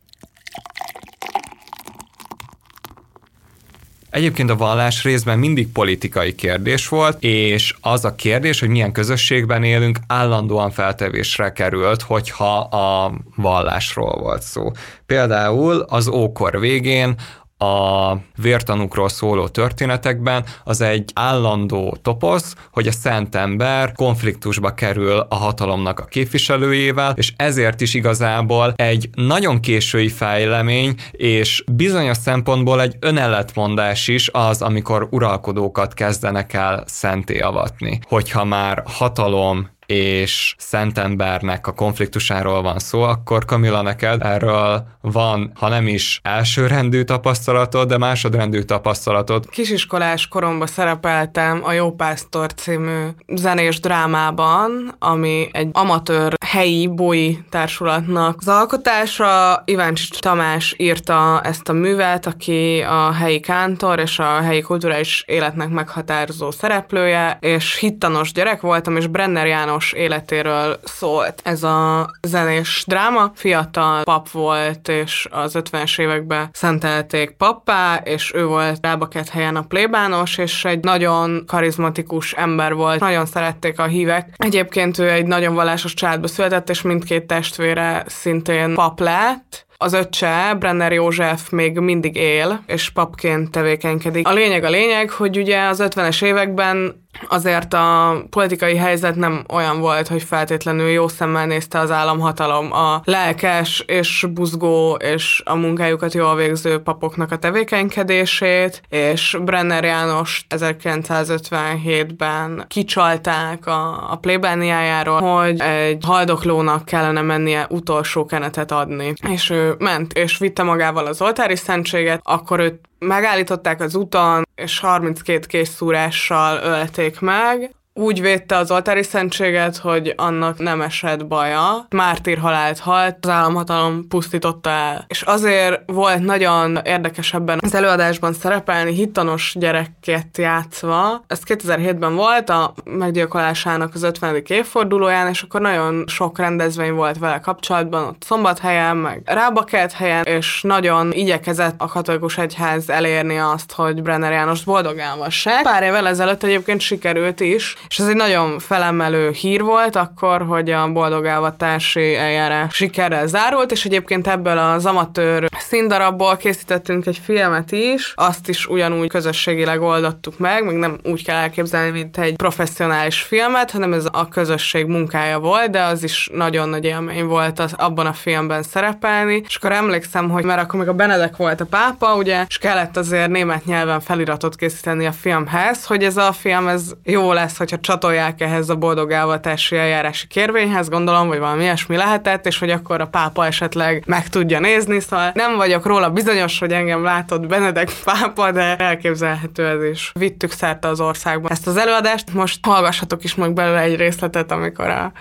Egyébként 4.12 4.50
a 4.50 4.56
vallás 4.56 5.02
részben 5.02 5.38
mindig 5.38 5.72
politikai 5.72 6.34
kérdés 6.34 6.88
volt, 6.88 7.22
és 7.22 7.74
az 7.80 8.04
a 8.04 8.14
kérdés, 8.14 8.60
hogy 8.60 8.68
milyen 8.68 8.92
közösségben 8.92 9.64
élünk, 9.64 9.98
állandóan 10.06 10.70
feltevésre 10.70 11.52
került, 11.52 12.02
hogyha 12.02 12.58
a 12.58 13.12
vallásról 13.36 14.18
volt 14.20 14.42
szó. 14.42 14.70
Például 15.06 15.84
az 15.88 16.08
ókor 16.08 16.60
végén 16.60 17.14
a 17.62 18.20
vértanúkról 18.36 19.08
szóló 19.08 19.48
történetekben 19.48 20.44
az 20.64 20.80
egy 20.80 21.10
állandó 21.14 21.96
toposz, 22.02 22.54
hogy 22.72 22.86
a 22.86 22.92
szent 22.92 23.34
ember 23.34 23.92
konfliktusba 23.92 24.74
kerül 24.74 25.18
a 25.28 25.34
hatalomnak 25.34 26.00
a 26.00 26.04
képviselőjével, 26.04 27.14
és 27.16 27.32
ezért 27.36 27.80
is 27.80 27.94
igazából 27.94 28.72
egy 28.76 29.08
nagyon 29.14 29.60
késői 29.60 30.08
fejlemény, 30.08 30.94
és 31.10 31.64
bizonyos 31.72 32.16
szempontból 32.16 32.80
egy 32.80 32.96
önelletmondás 33.00 34.08
is 34.08 34.28
az, 34.32 34.62
amikor 34.62 35.08
uralkodókat 35.10 35.94
kezdenek 35.94 36.52
el 36.52 36.84
szenté 36.86 37.38
avatni. 37.38 38.00
Hogyha 38.08 38.44
már 38.44 38.82
hatalom 38.86 39.70
és 39.92 40.54
szentembernek 40.58 41.66
a 41.66 41.72
konfliktusáról 41.72 42.62
van 42.62 42.78
szó, 42.78 43.02
akkor 43.02 43.44
Kamila 43.44 43.82
neked 43.82 44.22
erről 44.22 44.86
van, 45.00 45.52
ha 45.54 45.68
nem 45.68 45.86
is 45.86 46.20
elsőrendű 46.22 47.02
tapasztalatod, 47.02 47.88
de 47.88 47.98
másodrendű 47.98 48.60
tapasztalatod. 48.60 49.48
Kisiskolás 49.50 50.28
koromban 50.28 50.66
szerepeltem 50.66 51.60
a 51.64 51.72
Jó 51.72 51.92
Pásztor 51.92 52.54
című 52.54 53.06
zenés 53.26 53.80
drámában, 53.80 54.94
ami 54.98 55.48
egy 55.52 55.68
amatőr 55.72 56.34
helyi 56.46 56.86
bói 56.86 57.36
társulatnak 57.50 58.36
az 58.38 58.48
alkotása. 58.48 59.62
Iváncsics 59.64 60.18
Tamás 60.18 60.74
írta 60.78 61.40
ezt 61.44 61.68
a 61.68 61.72
művet, 61.72 62.26
aki 62.26 62.80
a 62.80 63.12
helyi 63.12 63.40
kántor 63.40 63.98
és 63.98 64.18
a 64.18 64.40
helyi 64.40 64.60
kulturális 64.60 65.24
életnek 65.26 65.68
meghatározó 65.68 66.50
szereplője, 66.50 67.38
és 67.40 67.78
hittanos 67.78 68.32
gyerek 68.32 68.60
voltam, 68.60 68.96
és 68.96 69.06
Brenner 69.06 69.46
János 69.46 69.81
János 69.82 69.92
életéről 69.92 70.80
szólt. 70.84 71.40
Ez 71.44 71.62
a 71.62 72.10
zenés 72.22 72.84
dráma. 72.86 73.32
Fiatal 73.34 74.02
pap 74.02 74.30
volt, 74.30 74.88
és 74.88 75.28
az 75.30 75.54
50-es 75.58 76.00
években 76.00 76.48
szentelték 76.52 77.30
pappá, 77.30 78.00
és 78.04 78.32
ő 78.34 78.46
volt 78.46 78.78
Rábaket 78.82 79.28
helyen 79.28 79.56
a 79.56 79.62
plébános, 79.62 80.38
és 80.38 80.64
egy 80.64 80.84
nagyon 80.84 81.44
karizmatikus 81.46 82.32
ember 82.32 82.74
volt. 82.74 83.00
Nagyon 83.00 83.26
szerették 83.26 83.78
a 83.78 83.84
hívek. 83.84 84.34
Egyébként 84.36 84.98
ő 84.98 85.10
egy 85.10 85.26
nagyon 85.26 85.54
vallásos 85.54 85.94
családba 85.94 86.26
született, 86.26 86.70
és 86.70 86.82
mindkét 86.82 87.26
testvére 87.26 88.04
szintén 88.06 88.74
pap 88.74 89.00
lett 89.00 89.66
az 89.82 89.92
öccse, 89.92 90.56
Brenner 90.58 90.92
József 90.92 91.50
még 91.50 91.78
mindig 91.78 92.16
él, 92.16 92.62
és 92.66 92.90
papként 92.90 93.50
tevékenykedik. 93.50 94.28
A 94.28 94.32
lényeg 94.32 94.64
a 94.64 94.70
lényeg, 94.70 95.10
hogy 95.10 95.38
ugye 95.38 95.62
az 95.62 95.82
50-es 95.82 96.24
években 96.24 97.01
azért 97.28 97.74
a 97.74 98.16
politikai 98.30 98.76
helyzet 98.76 99.16
nem 99.16 99.44
olyan 99.52 99.80
volt, 99.80 100.08
hogy 100.08 100.22
feltétlenül 100.22 100.88
jó 100.88 101.08
szemmel 101.08 101.46
nézte 101.46 101.78
az 101.78 101.90
államhatalom 101.90 102.72
a 102.72 103.00
lelkes 103.04 103.84
és 103.86 104.26
buzgó 104.30 104.94
és 104.94 105.42
a 105.44 105.54
munkájukat 105.54 106.14
jól 106.14 106.36
végző 106.36 106.78
papoknak 106.78 107.32
a 107.32 107.38
tevékenykedését, 107.38 108.82
és 108.88 109.36
Brenner 109.44 109.84
János 109.84 110.46
1957-ben 110.48 112.64
kicsalták 112.68 113.66
a, 113.66 114.12
a 114.12 114.16
plébániájáról, 114.16 115.20
hogy 115.20 115.60
egy 115.60 116.04
haldoklónak 116.04 116.84
kellene 116.84 117.22
mennie 117.22 117.66
utolsó 117.68 118.26
kenetet 118.26 118.72
adni. 118.72 119.12
És 119.28 119.50
ő 119.50 119.74
ment, 119.78 120.12
és 120.12 120.38
vitte 120.38 120.62
magával 120.62 121.06
az 121.06 121.22
oltári 121.22 121.56
szentséget, 121.56 122.20
akkor 122.22 122.60
őt 122.60 122.80
megállították 122.98 123.80
az 123.80 123.94
úton, 123.94 124.44
és 124.62 124.78
32 124.78 125.46
készszúrással 125.46 126.62
ölték 126.62 127.20
meg, 127.20 127.74
úgy 127.94 128.20
védte 128.20 128.56
az 128.56 128.70
oltári 128.70 129.02
szentséget, 129.02 129.76
hogy 129.76 130.14
annak 130.16 130.58
nem 130.58 130.80
esett 130.80 131.26
baja. 131.26 131.86
Mártír 131.90 132.38
halált 132.38 132.78
halt, 132.78 133.16
az 133.20 133.28
államhatalom 133.28 134.08
pusztította 134.08 134.70
el. 134.70 135.04
És 135.08 135.22
azért 135.22 135.80
volt 135.86 136.18
nagyon 136.18 136.78
érdekes 136.84 137.34
ebben 137.34 137.58
az 137.62 137.74
előadásban 137.74 138.32
szerepelni, 138.32 138.94
hittanos 138.94 139.54
gyereket 139.58 140.38
játszva. 140.38 141.24
Ez 141.26 141.40
2007-ben 141.46 142.14
volt 142.14 142.50
a 142.50 142.74
meggyilkolásának 142.84 143.94
az 143.94 144.02
50. 144.02 144.42
évfordulóján, 144.46 145.28
és 145.28 145.42
akkor 145.42 145.60
nagyon 145.60 146.04
sok 146.06 146.38
rendezvény 146.38 146.92
volt 146.92 147.18
vele 147.18 147.40
kapcsolatban, 147.40 148.04
ott 148.04 148.22
Szombathelyen, 148.22 148.96
meg 148.96 149.22
Rábakert 149.24 149.92
helyen, 149.92 150.24
és 150.24 150.62
nagyon 150.62 151.12
igyekezett 151.12 151.74
a 151.80 151.86
katolikus 151.86 152.38
egyház 152.38 152.90
elérni 152.90 153.38
azt, 153.38 153.72
hogy 153.72 154.02
Brenner 154.02 154.32
János 154.32 154.64
boldogán 154.64 155.30
se. 155.30 155.60
Pár 155.62 155.82
évvel 155.82 156.06
ezelőtt 156.08 156.42
egyébként 156.42 156.80
sikerült 156.80 157.40
is, 157.40 157.76
És 157.88 157.98
ez 157.98 158.06
egy 158.06 158.16
nagyon 158.16 158.58
felemelő 158.58 159.30
hír 159.30 159.62
volt 159.62 159.96
akkor, 159.96 160.42
hogy 160.42 160.70
a 160.70 160.92
boldogávatási 160.92 162.14
eljárás 162.14 162.74
sikerrel 162.74 163.26
zárult, 163.26 163.72
és 163.72 163.84
egyébként 163.84 164.26
ebből 164.26 164.58
az 164.58 164.86
amatőr 164.86 165.48
színdarabból 165.58 166.36
készítettünk 166.36 167.06
egy 167.06 167.20
filmet 167.24 167.72
is, 167.72 168.12
azt 168.16 168.48
is 168.48 168.66
ugyanúgy 168.66 169.08
közösségileg 169.08 169.80
oldottuk 169.80 170.38
meg, 170.38 170.64
még 170.64 170.76
nem 170.76 170.98
úgy 171.02 171.24
kell 171.24 171.36
elképzelni, 171.36 171.90
mint 171.90 172.18
egy 172.18 172.36
professzionális 172.36 173.20
filmet, 173.20 173.70
hanem 173.70 173.92
ez 173.92 174.06
a 174.12 174.28
közösség 174.28 174.86
munkája 174.86 175.38
volt, 175.38 175.70
de 175.70 175.82
az 175.82 176.02
is 176.02 176.30
nagyon 176.32 176.68
nagy 176.68 176.84
élmény 176.84 177.24
volt 177.24 177.58
az, 177.58 177.74
abban 177.76 178.06
a 178.06 178.12
filmben 178.12 178.62
szerepelni, 178.62 179.42
és 179.46 179.56
akkor 179.56 179.72
emlékszem, 179.72 180.30
hogy 180.30 180.44
mert 180.44 180.60
akkor 180.60 180.78
még 180.78 180.88
a 180.88 180.94
Benedek 180.94 181.36
volt 181.36 181.60
a 181.60 181.64
pápa, 181.64 182.14
ugye, 182.14 182.44
és 182.48 182.58
kellett 182.58 182.96
azért 182.96 183.30
német 183.30 183.64
nyelven 183.64 184.00
feliratot 184.00 184.56
készíteni 184.56 185.06
a 185.06 185.12
filmhez, 185.12 185.86
hogy 185.86 186.04
ez 186.04 186.16
a 186.16 186.32
film 186.32 186.68
ez 186.68 186.92
jó 187.02 187.32
lesz, 187.32 187.56
hogyha 187.72 187.92
csatolják 187.92 188.40
ehhez 188.40 188.68
a 188.68 188.76
boldogávatási 188.76 189.76
eljárási 189.76 190.26
kérvényhez, 190.26 190.88
gondolom, 190.88 191.28
vagy 191.28 191.38
valami 191.38 191.62
ilyesmi 191.62 191.96
lehetett, 191.96 192.46
és 192.46 192.58
hogy 192.58 192.70
akkor 192.70 193.00
a 193.00 193.06
pápa 193.06 193.46
esetleg 193.46 194.02
meg 194.06 194.28
tudja 194.28 194.60
nézni, 194.60 195.00
szóval 195.00 195.30
nem 195.34 195.56
vagyok 195.56 195.86
róla 195.86 196.10
bizonyos, 196.10 196.58
hogy 196.58 196.72
engem 196.72 197.02
látott 197.02 197.46
Benedek 197.46 197.92
pápa, 198.04 198.50
de 198.50 198.76
elképzelhető 198.76 199.66
ez 199.66 199.84
is. 199.84 200.12
Vittük 200.14 200.50
szerte 200.50 200.88
az 200.88 201.00
országban 201.00 201.50
ezt 201.50 201.66
az 201.66 201.76
előadást, 201.76 202.32
most 202.34 202.66
hallgassatok 202.66 203.24
is 203.24 203.34
meg 203.34 203.52
belőle 203.52 203.80
egy 203.80 203.96
részletet, 203.96 204.52
amikor 204.52 204.88
a 204.88 205.12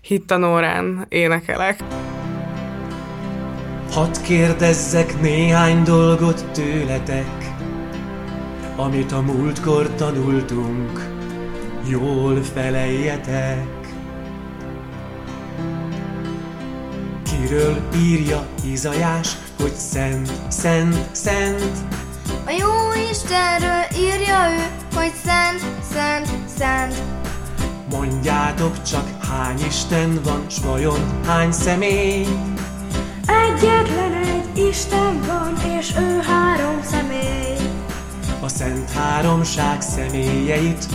hittanórán 0.00 1.06
énekelek. 1.08 1.78
Hadd 3.92 4.22
kérdezzek 4.22 5.20
néhány 5.20 5.82
dolgot 5.82 6.44
tőletek, 6.52 7.54
amit 8.76 9.12
a 9.12 9.20
múltkor 9.20 9.90
tanultunk, 9.94 11.09
jól 11.90 12.42
feleljetek. 12.42 13.66
Kiről 17.22 17.76
írja 17.96 18.46
Izajás, 18.64 19.36
hogy 19.58 19.74
szent, 19.74 20.32
szent, 20.48 21.08
szent? 21.12 21.78
A 22.46 22.50
jó 22.50 23.02
Istenről 23.10 23.84
írja 23.98 24.38
ő, 24.50 24.66
hogy 24.94 25.12
szent, 25.24 25.60
szent, 25.92 26.28
szent. 26.58 27.02
Mondjátok 27.90 28.82
csak, 28.82 29.22
hány 29.22 29.58
Isten 29.66 30.20
van, 30.24 30.44
s 30.48 30.58
vajon 30.64 31.22
hány 31.26 31.52
személy? 31.52 32.26
Egyetlen 33.26 34.12
egy 34.12 34.58
Isten 34.68 35.20
van, 35.26 35.78
és 35.78 35.92
ő 35.98 36.20
három 36.20 36.82
személy. 36.82 37.68
A 38.40 38.48
Szent 38.48 38.90
Háromság 38.90 39.80
személyeit 39.80 40.86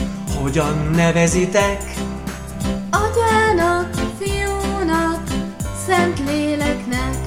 hogyan 0.46 0.90
nevezitek? 0.96 1.94
Atyának, 2.90 3.90
fiúnak, 4.20 5.24
szent 5.88 6.20
léleknek. 6.20 7.18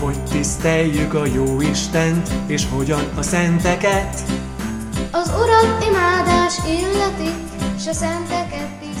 Hogy 0.00 0.24
tiszteljük 0.30 1.14
a 1.14 1.26
jó 1.34 1.60
Istent, 1.60 2.30
és 2.46 2.66
hogyan 2.68 3.04
a 3.16 3.22
szenteket? 3.22 4.22
Az 5.10 5.32
Urat 5.42 5.84
imádás 5.88 6.54
illeti, 6.66 7.34
s 7.78 7.86
a 7.86 7.92
szenteket 7.92 8.91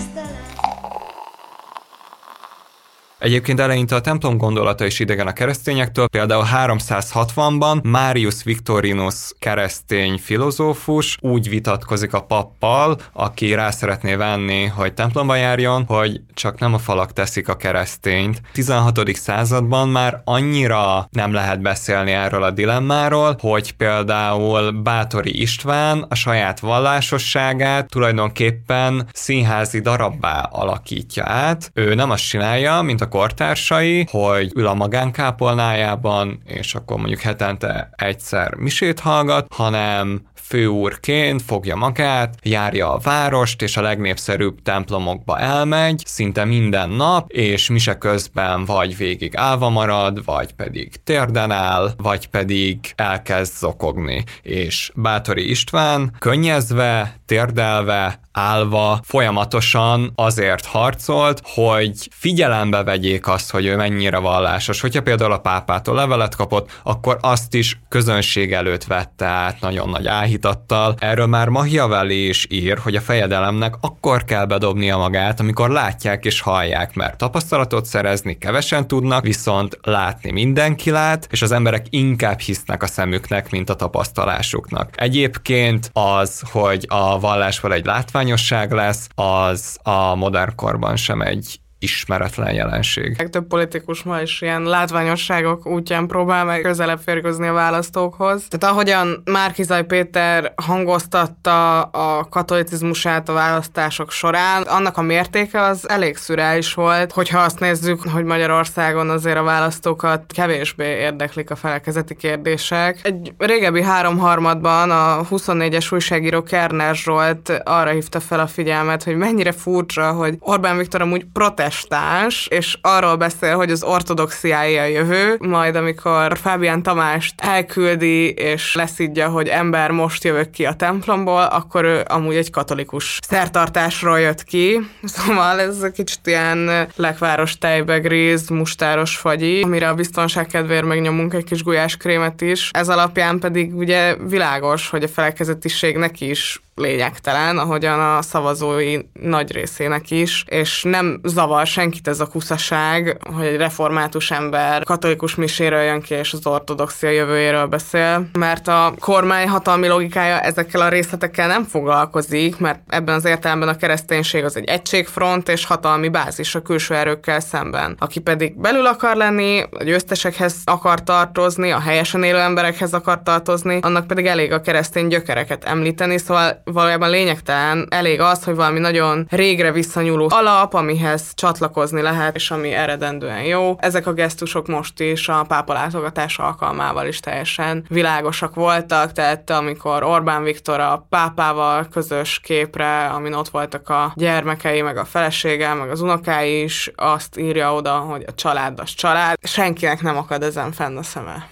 Egyébként 3.22 3.60
eleinte 3.60 3.94
a 3.94 4.00
templom 4.00 4.36
gondolata 4.36 4.84
is 4.84 4.98
idegen 4.98 5.26
a 5.26 5.32
keresztényektől, 5.32 6.06
például 6.06 6.44
360-ban 6.54 7.82
Marius 7.82 8.42
Victorinus 8.42 9.14
keresztény 9.38 10.18
filozófus 10.18 11.16
úgy 11.20 11.48
vitatkozik 11.48 12.12
a 12.12 12.22
pappal, 12.22 12.96
aki 13.12 13.54
rá 13.54 13.70
szeretné 13.70 14.14
venni, 14.14 14.64
hogy 14.64 14.94
templomba 14.94 15.34
járjon, 15.34 15.84
hogy 15.84 16.20
csak 16.34 16.58
nem 16.58 16.74
a 16.74 16.78
falak 16.78 17.12
teszik 17.12 17.48
a 17.48 17.56
keresztényt. 17.56 18.40
16. 18.52 19.14
században 19.14 19.88
már 19.88 20.20
annyira 20.24 21.08
nem 21.10 21.32
lehet 21.32 21.60
beszélni 21.60 22.10
erről 22.10 22.42
a 22.42 22.50
dilemmáról, 22.50 23.36
hogy 23.40 23.72
például 23.72 24.70
Bátori 24.70 25.40
István 25.40 26.06
a 26.08 26.14
saját 26.14 26.60
vallásosságát 26.60 27.88
tulajdonképpen 27.88 29.08
színházi 29.12 29.80
darabbá 29.80 30.40
alakítja 30.40 31.24
át. 31.26 31.70
Ő 31.74 31.94
nem 31.94 32.10
azt 32.10 32.28
csinálja, 32.28 32.82
mint 32.82 33.00
a 33.00 33.10
kortársai, 33.12 34.06
hogy 34.10 34.50
ül 34.54 34.66
a 34.66 34.74
magánkápolnájában, 34.74 36.42
és 36.46 36.74
akkor 36.74 36.96
mondjuk 36.96 37.20
hetente 37.20 37.90
egyszer 37.96 38.54
misét 38.54 39.00
hallgat, 39.00 39.46
hanem 39.54 40.22
főúrként 40.52 41.42
fogja 41.42 41.76
magát, 41.76 42.34
járja 42.42 42.92
a 42.92 42.98
várost, 42.98 43.62
és 43.62 43.76
a 43.76 43.82
legnépszerűbb 43.82 44.62
templomokba 44.62 45.38
elmegy, 45.38 46.02
szinte 46.06 46.44
minden 46.44 46.90
nap, 46.90 47.30
és 47.30 47.68
mise 47.68 47.98
közben 47.98 48.64
vagy 48.64 48.96
végig 48.96 49.36
állva 49.36 49.68
marad, 49.68 50.24
vagy 50.24 50.52
pedig 50.52 51.02
térden 51.04 51.50
áll, 51.50 51.90
vagy 51.96 52.28
pedig 52.28 52.78
elkezd 52.96 53.52
zokogni. 53.56 54.24
És 54.42 54.92
Bátori 54.94 55.50
István 55.50 56.12
könnyezve, 56.18 57.20
térdelve, 57.32 58.20
állva 58.32 59.00
folyamatosan 59.04 60.12
azért 60.14 60.66
harcolt, 60.66 61.40
hogy 61.44 62.08
figyelembe 62.10 62.82
vegyék 62.82 63.28
azt, 63.28 63.50
hogy 63.50 63.66
ő 63.66 63.76
mennyire 63.76 64.18
vallásos. 64.18 64.80
Hogyha 64.80 65.02
például 65.02 65.32
a 65.32 65.38
pápától 65.38 65.94
levelet 65.94 66.34
kapott, 66.34 66.80
akkor 66.82 67.18
azt 67.20 67.54
is 67.54 67.80
közönség 67.88 68.52
előtt 68.52 68.84
vette 68.84 69.26
át 69.26 69.60
nagyon 69.60 69.88
nagy 69.88 70.06
áhítattal. 70.06 70.94
Erről 70.98 71.26
már 71.26 71.48
Machiavelli 71.48 72.28
is 72.28 72.46
ír, 72.50 72.78
hogy 72.78 72.96
a 72.96 73.00
fejedelemnek 73.00 73.74
akkor 73.80 74.24
kell 74.24 74.44
bedobnia 74.44 74.96
magát, 74.96 75.40
amikor 75.40 75.70
látják 75.70 76.24
és 76.24 76.40
hallják, 76.40 76.94
mert 76.94 77.18
tapasztalatot 77.18 77.84
szerezni 77.84 78.38
kevesen 78.38 78.86
tudnak, 78.86 79.24
viszont 79.24 79.78
látni 79.82 80.30
mindenki 80.30 80.90
lát, 80.90 81.28
és 81.30 81.42
az 81.42 81.52
emberek 81.52 81.86
inkább 81.90 82.40
hisznek 82.40 82.82
a 82.82 82.86
szemüknek, 82.86 83.50
mint 83.50 83.70
a 83.70 83.74
tapasztalásuknak. 83.74 84.90
Egyébként 84.96 85.90
az, 85.92 86.42
hogy 86.50 86.86
a 86.88 87.20
vallásval 87.22 87.72
egy 87.72 87.84
látvány 87.84 88.10
látványosság 88.12 88.72
lesz, 88.72 89.08
az 89.14 89.78
a 89.82 90.14
modern 90.14 90.54
korban 90.54 90.96
sem 90.96 91.20
egy 91.20 91.61
ismeretlen 91.82 92.54
jelenség. 92.54 93.14
Legtöbb 93.18 93.46
politikus 93.46 94.02
ma 94.02 94.20
is 94.20 94.40
ilyen 94.40 94.62
látványosságok 94.62 95.66
útján 95.66 96.06
próbál 96.06 96.44
meg 96.44 96.60
közelebb 96.60 96.98
férkőzni 96.98 97.46
a 97.46 97.52
választókhoz. 97.52 98.46
Tehát 98.48 98.74
ahogyan 98.74 99.22
Márkizaj 99.24 99.84
Péter 99.84 100.52
hangoztatta 100.56 101.82
a 101.82 102.24
katolicizmusát 102.30 103.28
a 103.28 103.32
választások 103.32 104.10
során, 104.10 104.62
annak 104.62 104.96
a 104.96 105.02
mértéke 105.02 105.62
az 105.62 105.88
elég 105.88 106.16
szürális 106.16 106.74
volt, 106.74 107.12
hogyha 107.12 107.38
azt 107.38 107.60
nézzük, 107.60 108.02
hogy 108.12 108.24
Magyarországon 108.24 109.10
azért 109.10 109.38
a 109.38 109.42
választókat 109.42 110.24
kevésbé 110.34 110.84
érdeklik 110.84 111.50
a 111.50 111.56
felekezeti 111.56 112.16
kérdések. 112.16 113.00
Egy 113.02 113.32
régebbi 113.38 113.82
háromharmadban 113.82 114.90
a 114.90 115.20
24-es 115.30 115.92
újságíró 115.92 116.42
Kerner 116.42 116.94
Zsolt 116.94 117.60
arra 117.64 117.90
hívta 117.90 118.20
fel 118.20 118.40
a 118.40 118.46
figyelmet, 118.46 119.02
hogy 119.02 119.16
mennyire 119.16 119.52
furcsa, 119.52 120.12
hogy 120.12 120.36
Orbán 120.40 120.76
Viktor 120.76 121.00
amúgy 121.00 121.24
protest 121.32 121.71
protestáns, 121.72 122.46
és 122.46 122.78
arról 122.80 123.16
beszél, 123.16 123.56
hogy 123.56 123.70
az 123.70 123.82
ortodoxiája 123.82 124.82
a 124.82 124.86
jövő, 124.86 125.36
majd 125.40 125.76
amikor 125.76 126.38
Fábián 126.38 126.82
Tamást 126.82 127.34
elküldi, 127.36 128.28
és 128.30 128.74
leszidja, 128.74 129.28
hogy 129.28 129.48
ember 129.48 129.90
most 129.90 130.24
jövök 130.24 130.50
ki 130.50 130.64
a 130.64 130.72
templomból, 130.72 131.42
akkor 131.42 131.84
ő 131.84 132.04
amúgy 132.08 132.34
egy 132.34 132.50
katolikus 132.50 133.18
szertartásról 133.28 134.20
jött 134.20 134.44
ki. 134.44 134.80
Szóval 135.02 135.60
ez 135.60 135.86
kicsit 135.94 136.26
ilyen 136.26 136.88
lekváros 136.96 137.58
tejbe 137.58 137.98
gríz, 137.98 138.48
mustáros 138.48 139.16
fagyi, 139.16 139.62
amire 139.62 139.88
a 139.88 139.94
biztonság 139.94 140.46
kedvéért 140.46 140.84
megnyomunk 140.84 141.34
egy 141.34 141.44
kis 141.44 141.62
gulyáskrémet 141.62 142.40
is. 142.40 142.70
Ez 142.72 142.88
alapján 142.88 143.38
pedig 143.38 143.74
ugye 143.74 144.16
világos, 144.16 144.88
hogy 144.88 145.02
a 145.02 145.08
felekezetisségnek 145.08 146.20
is 146.20 146.60
lényegtelen, 146.74 147.58
ahogyan 147.58 148.00
a 148.00 148.22
szavazói 148.22 148.98
nagy 149.12 149.52
részének 149.52 150.10
is, 150.10 150.44
és 150.48 150.82
nem 150.82 151.20
zavar 151.22 151.66
senkit 151.66 152.08
ez 152.08 152.20
a 152.20 152.26
kuszaság, 152.26 153.20
hogy 153.34 153.46
egy 153.46 153.56
református 153.56 154.30
ember 154.30 154.84
katolikus 154.84 155.34
miséről 155.34 155.82
jön 155.82 156.00
ki, 156.00 156.14
és 156.14 156.32
az 156.32 156.46
ortodoxia 156.46 157.10
jövőjéről 157.10 157.66
beszél, 157.66 158.28
mert 158.38 158.68
a 158.68 158.94
kormány 159.00 159.48
hatalmi 159.48 159.86
logikája 159.86 160.40
ezekkel 160.40 160.80
a 160.80 160.88
részletekkel 160.88 161.46
nem 161.46 161.64
foglalkozik, 161.64 162.58
mert 162.58 162.80
ebben 162.88 163.14
az 163.14 163.24
értelemben 163.24 163.68
a 163.68 163.76
kereszténység 163.76 164.44
az 164.44 164.56
egy 164.56 164.68
egységfront 164.68 165.48
és 165.48 165.64
hatalmi 165.64 166.08
bázis 166.08 166.54
a 166.54 166.62
külső 166.62 166.94
erőkkel 166.94 167.40
szemben. 167.40 167.96
Aki 167.98 168.20
pedig 168.20 168.60
belül 168.60 168.86
akar 168.86 169.16
lenni, 169.16 169.62
a 169.70 169.84
győztesekhez 169.84 170.56
akar 170.64 171.02
tartozni, 171.02 171.70
a 171.70 171.80
helyesen 171.80 172.22
élő 172.22 172.38
emberekhez 172.38 172.92
akar 172.92 173.22
tartozni, 173.22 173.78
annak 173.82 174.06
pedig 174.06 174.26
elég 174.26 174.52
a 174.52 174.60
keresztény 174.60 175.06
gyökereket 175.06 175.64
említeni, 175.64 176.18
szóval 176.18 176.61
valójában 176.64 177.10
lényegtelen, 177.10 177.86
elég 177.90 178.20
az, 178.20 178.44
hogy 178.44 178.54
valami 178.54 178.78
nagyon 178.78 179.26
régre 179.30 179.72
visszanyúló 179.72 180.28
alap, 180.30 180.74
amihez 180.74 181.34
csatlakozni 181.34 182.02
lehet, 182.02 182.34
és 182.34 182.50
ami 182.50 182.72
eredendően 182.72 183.42
jó. 183.42 183.76
Ezek 183.78 184.06
a 184.06 184.12
gesztusok 184.12 184.66
most 184.66 185.00
is 185.00 185.28
a 185.28 185.44
pápa 185.48 185.72
látogatás 185.72 186.38
alkalmával 186.38 187.06
is 187.06 187.20
teljesen 187.20 187.84
világosak 187.88 188.54
voltak, 188.54 189.12
tehát 189.12 189.50
amikor 189.50 190.02
Orbán 190.02 190.42
Viktor 190.42 190.80
a 190.80 191.06
pápával 191.08 191.86
közös 191.90 192.40
képre, 192.42 193.06
amin 193.06 193.32
ott 193.32 193.48
voltak 193.48 193.88
a 193.88 194.12
gyermekei, 194.16 194.82
meg 194.82 194.96
a 194.96 195.04
felesége, 195.04 195.74
meg 195.74 195.90
az 195.90 196.00
unokái 196.00 196.62
is, 196.62 196.90
azt 196.96 197.38
írja 197.38 197.74
oda, 197.74 197.92
hogy 197.92 198.24
a 198.26 198.34
család 198.34 198.80
az 198.80 198.94
család. 198.94 199.36
Senkinek 199.42 200.02
nem 200.02 200.16
akad 200.16 200.42
ezen 200.42 200.72
fenn 200.72 200.96
a 200.96 201.02
szeme. 201.02 201.51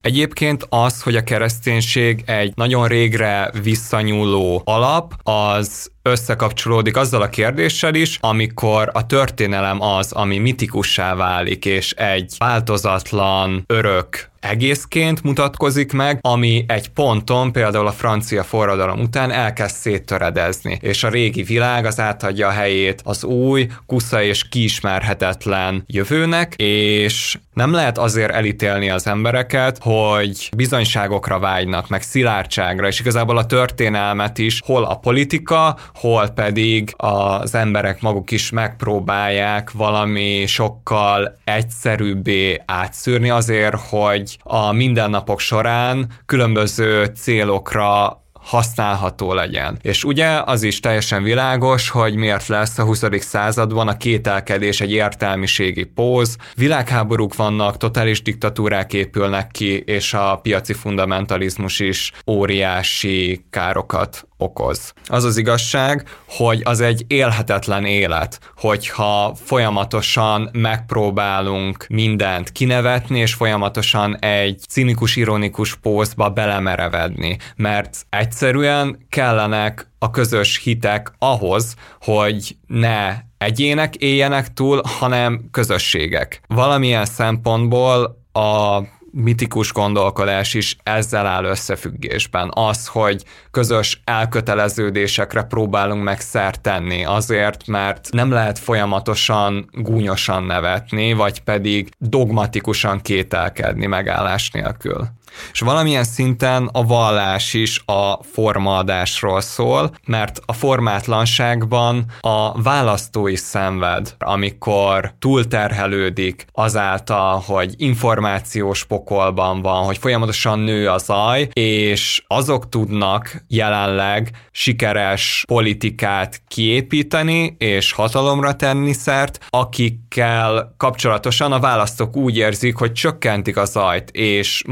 Egyébként 0.00 0.66
az, 0.68 1.02
hogy 1.02 1.16
a 1.16 1.24
kereszténység 1.24 2.22
egy 2.26 2.52
nagyon 2.54 2.88
régre 2.88 3.50
visszanyúló 3.62 4.62
alap, 4.64 5.14
az 5.22 5.90
összekapcsolódik 6.10 6.96
azzal 6.96 7.22
a 7.22 7.28
kérdéssel 7.28 7.94
is, 7.94 8.18
amikor 8.20 8.90
a 8.92 9.06
történelem 9.06 9.82
az, 9.82 10.12
ami 10.12 10.38
mitikussá 10.38 11.14
válik, 11.14 11.64
és 11.64 11.92
egy 11.92 12.34
változatlan, 12.38 13.64
örök 13.66 14.30
egészként 14.40 15.22
mutatkozik 15.22 15.92
meg, 15.92 16.18
ami 16.20 16.64
egy 16.68 16.88
ponton, 16.88 17.52
például 17.52 17.86
a 17.86 17.92
francia 17.92 18.42
forradalom 18.42 19.00
után 19.00 19.30
elkezd 19.30 19.74
széttöredezni, 19.74 20.78
és 20.80 21.04
a 21.04 21.08
régi 21.08 21.42
világ 21.42 21.84
az 21.84 22.00
átadja 22.00 22.46
a 22.46 22.50
helyét 22.50 23.00
az 23.04 23.24
új, 23.24 23.66
kusza 23.86 24.22
és 24.22 24.48
kiismerhetetlen 24.48 25.84
jövőnek, 25.86 26.54
és 26.56 27.38
nem 27.54 27.72
lehet 27.72 27.98
azért 27.98 28.32
elítélni 28.32 28.90
az 28.90 29.06
embereket, 29.06 29.78
hogy 29.80 30.50
bizonyságokra 30.56 31.38
vágynak, 31.38 31.88
meg 31.88 32.02
szilárdságra, 32.02 32.86
és 32.86 33.00
igazából 33.00 33.36
a 33.36 33.46
történelmet 33.46 34.38
is 34.38 34.60
hol 34.64 34.84
a 34.84 34.94
politika, 34.94 35.76
hol 36.00 36.28
pedig 36.28 36.94
az 36.96 37.54
emberek 37.54 38.00
maguk 38.00 38.30
is 38.30 38.50
megpróbálják 38.50 39.70
valami 39.70 40.46
sokkal 40.46 41.36
egyszerűbbé 41.44 42.62
átszűrni 42.66 43.30
azért, 43.30 43.76
hogy 43.88 44.38
a 44.42 44.72
mindennapok 44.72 45.40
során 45.40 46.06
különböző 46.26 47.04
célokra 47.04 48.18
használható 48.32 49.32
legyen. 49.32 49.78
És 49.82 50.04
ugye 50.04 50.42
az 50.44 50.62
is 50.62 50.80
teljesen 50.80 51.22
világos, 51.22 51.88
hogy 51.88 52.14
miért 52.14 52.46
lesz 52.46 52.78
a 52.78 52.84
20. 52.84 53.04
században 53.18 53.88
a 53.88 53.96
kételkedés 53.96 54.80
egy 54.80 54.92
értelmiségi 54.92 55.84
póz, 55.84 56.36
világháborúk 56.54 57.36
vannak, 57.36 57.76
totális 57.76 58.22
diktatúrák 58.22 58.92
épülnek 58.92 59.50
ki, 59.50 59.78
és 59.78 60.14
a 60.14 60.36
piaci 60.42 60.72
fundamentalizmus 60.72 61.80
is 61.80 62.12
óriási 62.26 63.44
károkat 63.50 64.28
okoz. 64.40 64.92
Az 65.06 65.24
az 65.24 65.36
igazság, 65.36 66.08
hogy 66.28 66.60
az 66.64 66.80
egy 66.80 67.04
élhetetlen 67.06 67.84
élet, 67.84 68.40
hogyha 68.56 69.34
folyamatosan 69.44 70.48
megpróbálunk 70.52 71.86
mindent 71.88 72.52
kinevetni, 72.52 73.18
és 73.18 73.34
folyamatosan 73.34 74.18
egy 74.18 74.60
cinikus, 74.68 75.16
ironikus 75.16 75.76
pózba 75.76 76.30
belemerevedni, 76.30 77.36
mert 77.56 78.06
egyszerűen 78.08 79.06
kellenek 79.08 79.90
a 79.98 80.10
közös 80.10 80.60
hitek 80.62 81.12
ahhoz, 81.18 81.74
hogy 82.00 82.56
ne 82.66 83.16
egyének 83.38 83.96
éljenek 83.96 84.52
túl, 84.52 84.80
hanem 84.98 85.48
közösségek. 85.50 86.40
Valamilyen 86.46 87.04
szempontból 87.04 88.18
a 88.32 88.80
mitikus 89.12 89.72
gondolkodás 89.72 90.54
is 90.54 90.76
ezzel 90.82 91.26
áll 91.26 91.44
összefüggésben. 91.44 92.50
Az, 92.54 92.86
hogy 92.86 93.24
közös 93.50 94.00
elköteleződésekre 94.04 95.42
próbálunk 95.42 96.02
meg 96.02 96.20
szert 96.20 96.60
tenni, 96.60 97.04
azért, 97.04 97.66
mert 97.66 98.08
nem 98.12 98.30
lehet 98.30 98.58
folyamatosan 98.58 99.70
gúnyosan 99.72 100.42
nevetni, 100.42 101.12
vagy 101.12 101.40
pedig 101.40 101.90
dogmatikusan 101.98 103.00
kételkedni 103.00 103.86
megállás 103.86 104.50
nélkül. 104.50 105.08
És 105.52 105.60
valamilyen 105.60 106.04
szinten 106.04 106.68
a 106.72 106.84
vallás 106.84 107.54
is 107.54 107.82
a 107.84 108.22
formaadásról 108.22 109.40
szól, 109.40 109.90
mert 110.06 110.40
a 110.46 110.52
formátlanságban 110.52 112.04
a 112.20 112.62
választó 112.62 113.26
is 113.26 113.38
szenved, 113.38 114.14
amikor 114.18 115.12
túlterhelődik 115.18 116.46
azáltal, 116.52 117.42
hogy 117.46 117.74
információs 117.76 118.84
pokolban 118.84 119.62
van, 119.62 119.84
hogy 119.84 119.98
folyamatosan 119.98 120.58
nő 120.58 120.88
a 120.88 120.98
zaj, 120.98 121.48
és 121.52 122.22
azok 122.26 122.68
tudnak 122.68 123.44
jelenleg 123.48 124.30
sikeres 124.50 125.44
politikát 125.46 126.42
kiépíteni 126.48 127.54
és 127.58 127.92
hatalomra 127.92 128.52
tenni 128.52 128.92
szert, 128.92 129.38
akikkel 129.48 130.74
kapcsolatosan 130.76 131.52
a 131.52 131.60
választók 131.60 132.16
úgy 132.16 132.36
érzik, 132.36 132.76
hogy 132.76 132.92
csökkentik 132.92 133.56
a 133.56 133.64
zajt, 133.64 134.10
és 134.10 134.62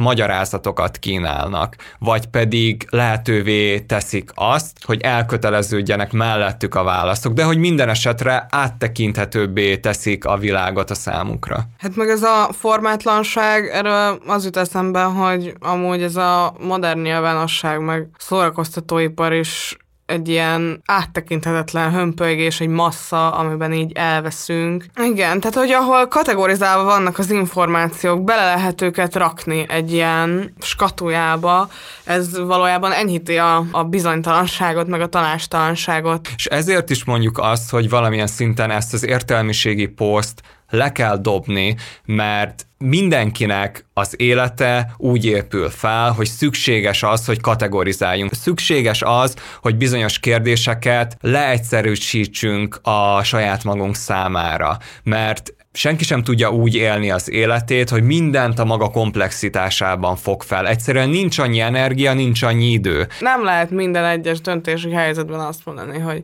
magyarázatokat 0.49 0.99
kínálnak, 0.99 1.77
vagy 1.99 2.27
pedig 2.27 2.87
lehetővé 2.91 3.81
teszik 3.81 4.31
azt, 4.35 4.85
hogy 4.85 5.01
elköteleződjenek 5.01 6.13
mellettük 6.13 6.75
a 6.75 6.83
választók, 6.83 7.33
de 7.33 7.45
hogy 7.45 7.59
minden 7.59 7.89
esetre 7.89 8.47
áttekinthetőbbé 8.51 9.77
teszik 9.77 10.25
a 10.25 10.37
világot 10.37 10.91
a 10.91 10.95
számukra. 10.95 11.65
Hát 11.79 11.97
meg 11.97 12.09
ez 12.09 12.23
a 12.23 12.49
formátlanság, 12.53 13.71
erről 13.73 14.19
az 14.27 14.45
jut 14.45 14.57
eszembe, 14.57 15.03
hogy 15.03 15.55
amúgy 15.61 16.03
ez 16.03 16.17
a 16.17 16.55
modern 16.61 17.01
nyilvánosság, 17.01 17.81
meg 17.81 18.09
szórakoztatóipar 18.19 19.33
is 19.33 19.77
egy 20.09 20.29
ilyen 20.29 20.83
áttekinthetetlen 20.87 21.93
hömpölygés, 21.93 22.61
egy 22.61 22.69
massza, 22.69 23.31
amiben 23.31 23.73
így 23.73 23.93
elveszünk. 23.93 24.85
Igen, 25.03 25.41
tehát 25.41 25.57
hogy 25.57 25.71
ahol 25.71 26.07
kategorizálva 26.07 26.85
vannak 26.85 27.19
az 27.19 27.31
információk, 27.31 28.25
bele 28.25 28.45
lehet 28.45 28.83
őket 28.83 29.15
rakni 29.15 29.67
egy 29.69 29.93
ilyen 29.93 30.55
skatujába, 30.61 31.69
ez 32.05 32.39
valójában 32.39 32.93
enyhíti 32.93 33.37
a, 33.37 33.65
a 33.71 33.85
bizonytalanságot, 33.85 34.87
meg 34.87 35.01
a 35.01 35.09
tanástalanságot. 35.09 36.29
És 36.37 36.47
ezért 36.47 36.91
is 36.91 37.05
mondjuk 37.05 37.39
azt, 37.39 37.71
hogy 37.71 37.89
valamilyen 37.89 38.27
szinten 38.27 38.71
ezt 38.71 38.95
az 38.95 39.07
értelmiségi 39.07 39.87
poszt 39.87 40.43
le 40.71 40.93
kell 40.93 41.17
dobni, 41.17 41.77
mert 42.05 42.67
mindenkinek 42.79 43.85
az 43.93 44.15
élete 44.17 44.95
úgy 44.97 45.25
épül 45.25 45.71
fel, 45.71 46.11
hogy 46.11 46.27
szükséges 46.27 47.03
az, 47.03 47.27
hogy 47.27 47.41
kategorizáljunk. 47.41 48.35
Szükséges 48.35 49.03
az, 49.03 49.37
hogy 49.63 49.77
bizonyos 49.77 50.19
kérdéseket 50.19 51.17
leegyszerűsítsünk 51.21 52.79
a 52.83 53.23
saját 53.23 53.65
magunk 53.65 53.95
számára, 53.95 54.79
mert 55.03 55.53
senki 55.73 56.05
sem 56.05 56.23
tudja 56.23 56.51
úgy 56.51 56.75
élni 56.75 57.11
az 57.11 57.31
életét, 57.31 57.89
hogy 57.89 58.03
mindent 58.03 58.59
a 58.59 58.65
maga 58.65 58.89
komplexitásában 58.89 60.17
fog 60.17 60.43
fel. 60.43 60.69
Egyszerűen 60.69 61.09
nincs 61.09 61.39
annyi 61.39 61.61
energia, 61.61 62.15
nincs 62.15 62.43
annyi 62.43 62.71
idő. 62.71 63.07
Nem 63.21 63.45
lehet 63.45 63.71
minden 63.71 64.05
egyes 64.05 64.41
döntési 64.41 64.91
helyzetben 64.91 65.41
azt 65.41 65.65
mondani, 65.65 65.99
hogy 65.99 66.23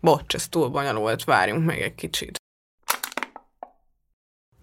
bocs, 0.00 0.34
ez 0.34 0.48
túl 0.48 0.68
bonyolult, 0.68 1.24
várjunk 1.24 1.64
még 1.66 1.80
egy 1.80 1.94
kicsit. 1.94 2.43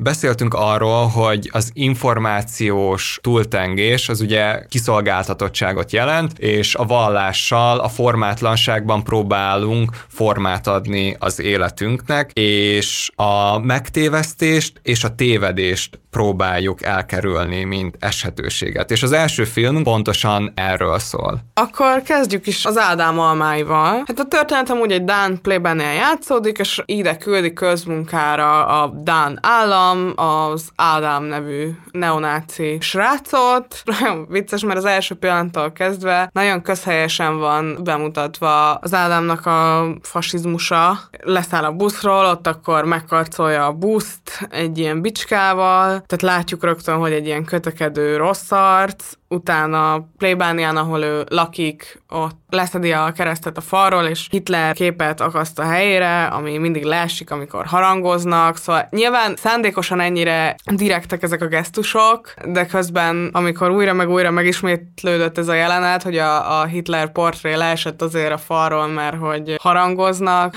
Beszéltünk 0.04 0.54
arról, 0.54 1.08
hogy 1.08 1.50
az 1.54 1.70
információs 1.74 3.20
túltengés 3.22 4.10
az 4.10 4.22
ugye 4.22 4.66
kiszolgáltatottságot 4.70 5.92
jelent, 5.92 6.40
és 6.40 6.76
a 6.76 6.86
vallással, 6.86 7.80
a 7.80 7.88
formátlanságban 7.88 9.04
próbálunk 9.04 9.92
formát 10.08 10.68
adni 10.68 11.16
az 11.20 11.40
életünknek, 11.40 12.32
és 12.34 13.12
a 13.16 13.60
megtévesztést 13.60 14.80
és 14.84 15.04
a 15.04 15.16
tévedést 15.16 16.00
próbáljuk 16.12 16.84
elkerülni, 16.84 17.64
mint 17.64 17.96
eshetőséget. 18.00 18.92
És 18.92 19.04
az 19.04 19.12
első 19.12 19.44
film 19.44 19.84
pontosan 19.84 20.52
erről 20.56 21.00
szól. 21.00 21.40
Akkor 21.54 22.02
kezdjük 22.02 22.48
is 22.48 22.66
az 22.66 22.78
Ádám 22.78 23.20
almáival. 23.20 24.04
Hát 24.08 24.20
a 24.20 24.26
történet 24.26 24.72
úgy 24.72 24.92
egy 24.92 25.04
Dán 25.04 25.42
plében 25.42 25.80
játszódik, 25.80 26.58
és 26.58 26.82
ide 26.86 27.18
küldi 27.18 27.54
közmunkára 27.54 28.66
a 28.66 28.88
Dán 29.04 29.40
állam, 29.42 29.91
láttam 29.92 30.14
az 30.16 30.70
Ádám 30.76 31.24
nevű 31.24 31.70
neonáci 31.92 32.78
srácot. 32.80 33.82
Nagyon 33.86 34.28
vicces, 34.30 34.64
mert 34.64 34.78
az 34.78 34.86
első 34.86 35.16
pillanattól 35.16 35.72
kezdve 35.72 36.30
nagyon 36.34 36.62
közhelyesen 36.62 37.38
van 37.38 37.78
bemutatva 37.84 38.74
az 38.74 38.94
Ádámnak 38.94 39.46
a 39.46 39.88
fasizmusa. 40.02 41.00
Leszáll 41.24 41.64
a 41.64 41.72
buszról, 41.72 42.26
ott 42.26 42.48
akkor 42.48 42.86
megkarcolja 42.86 43.66
a 43.66 43.74
buszt 43.74 44.48
egy 44.50 44.78
ilyen 44.78 45.02
bicskával, 45.02 45.88
tehát 45.88 46.22
látjuk 46.22 46.64
rögtön, 46.64 46.98
hogy 46.98 47.12
egy 47.12 47.26
ilyen 47.26 47.46
kötekedő 47.46 48.18
rossz 48.18 48.52
arc, 48.52 49.14
utána 49.32 50.10
plébánián, 50.18 50.78
ahol 50.78 51.04
ő 51.04 51.26
lakik, 51.30 52.02
ott 52.10 52.40
leszedi 52.50 52.92
a 52.92 53.12
keresztet 53.12 53.58
a 53.58 53.62
falról, 53.62 54.04
és 54.04 54.28
Hitler 54.30 54.74
képet 54.74 55.22
akaszt 55.22 55.60
a 55.60 55.64
helyére, 55.64 56.26
ami 56.26 56.58
mindig 56.58 56.84
leesik, 56.84 57.32
amikor 57.32 57.66
harangoznak, 57.66 58.58
szóval 58.58 58.88
nyilván 58.90 59.36
szándékos 59.36 59.82
szándékosan 59.82 60.00
ennyire 60.00 60.56
direktek 60.76 61.24
ezek 61.24 61.42
a 61.42 61.48
gesztusok, 61.48 62.34
de 62.46 62.66
közben, 62.66 63.30
amikor 63.32 63.70
újra 63.70 63.94
meg 63.94 64.10
újra 64.10 64.32
megismétlődött 64.32 65.38
ez 65.38 65.48
a 65.48 65.54
jelenet, 65.54 66.04
hogy 66.04 66.18
a, 66.18 66.60
a 66.60 66.66
Hitler 66.66 67.12
portré 67.12 67.54
leesett 67.54 68.02
azért 68.02 68.32
a 68.32 68.38
falról, 68.38 68.88
mert 68.88 69.18
hogy 69.18 69.56
harangoznak, 69.62 70.56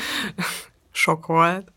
sok 1.04 1.26
volt. 1.26 1.68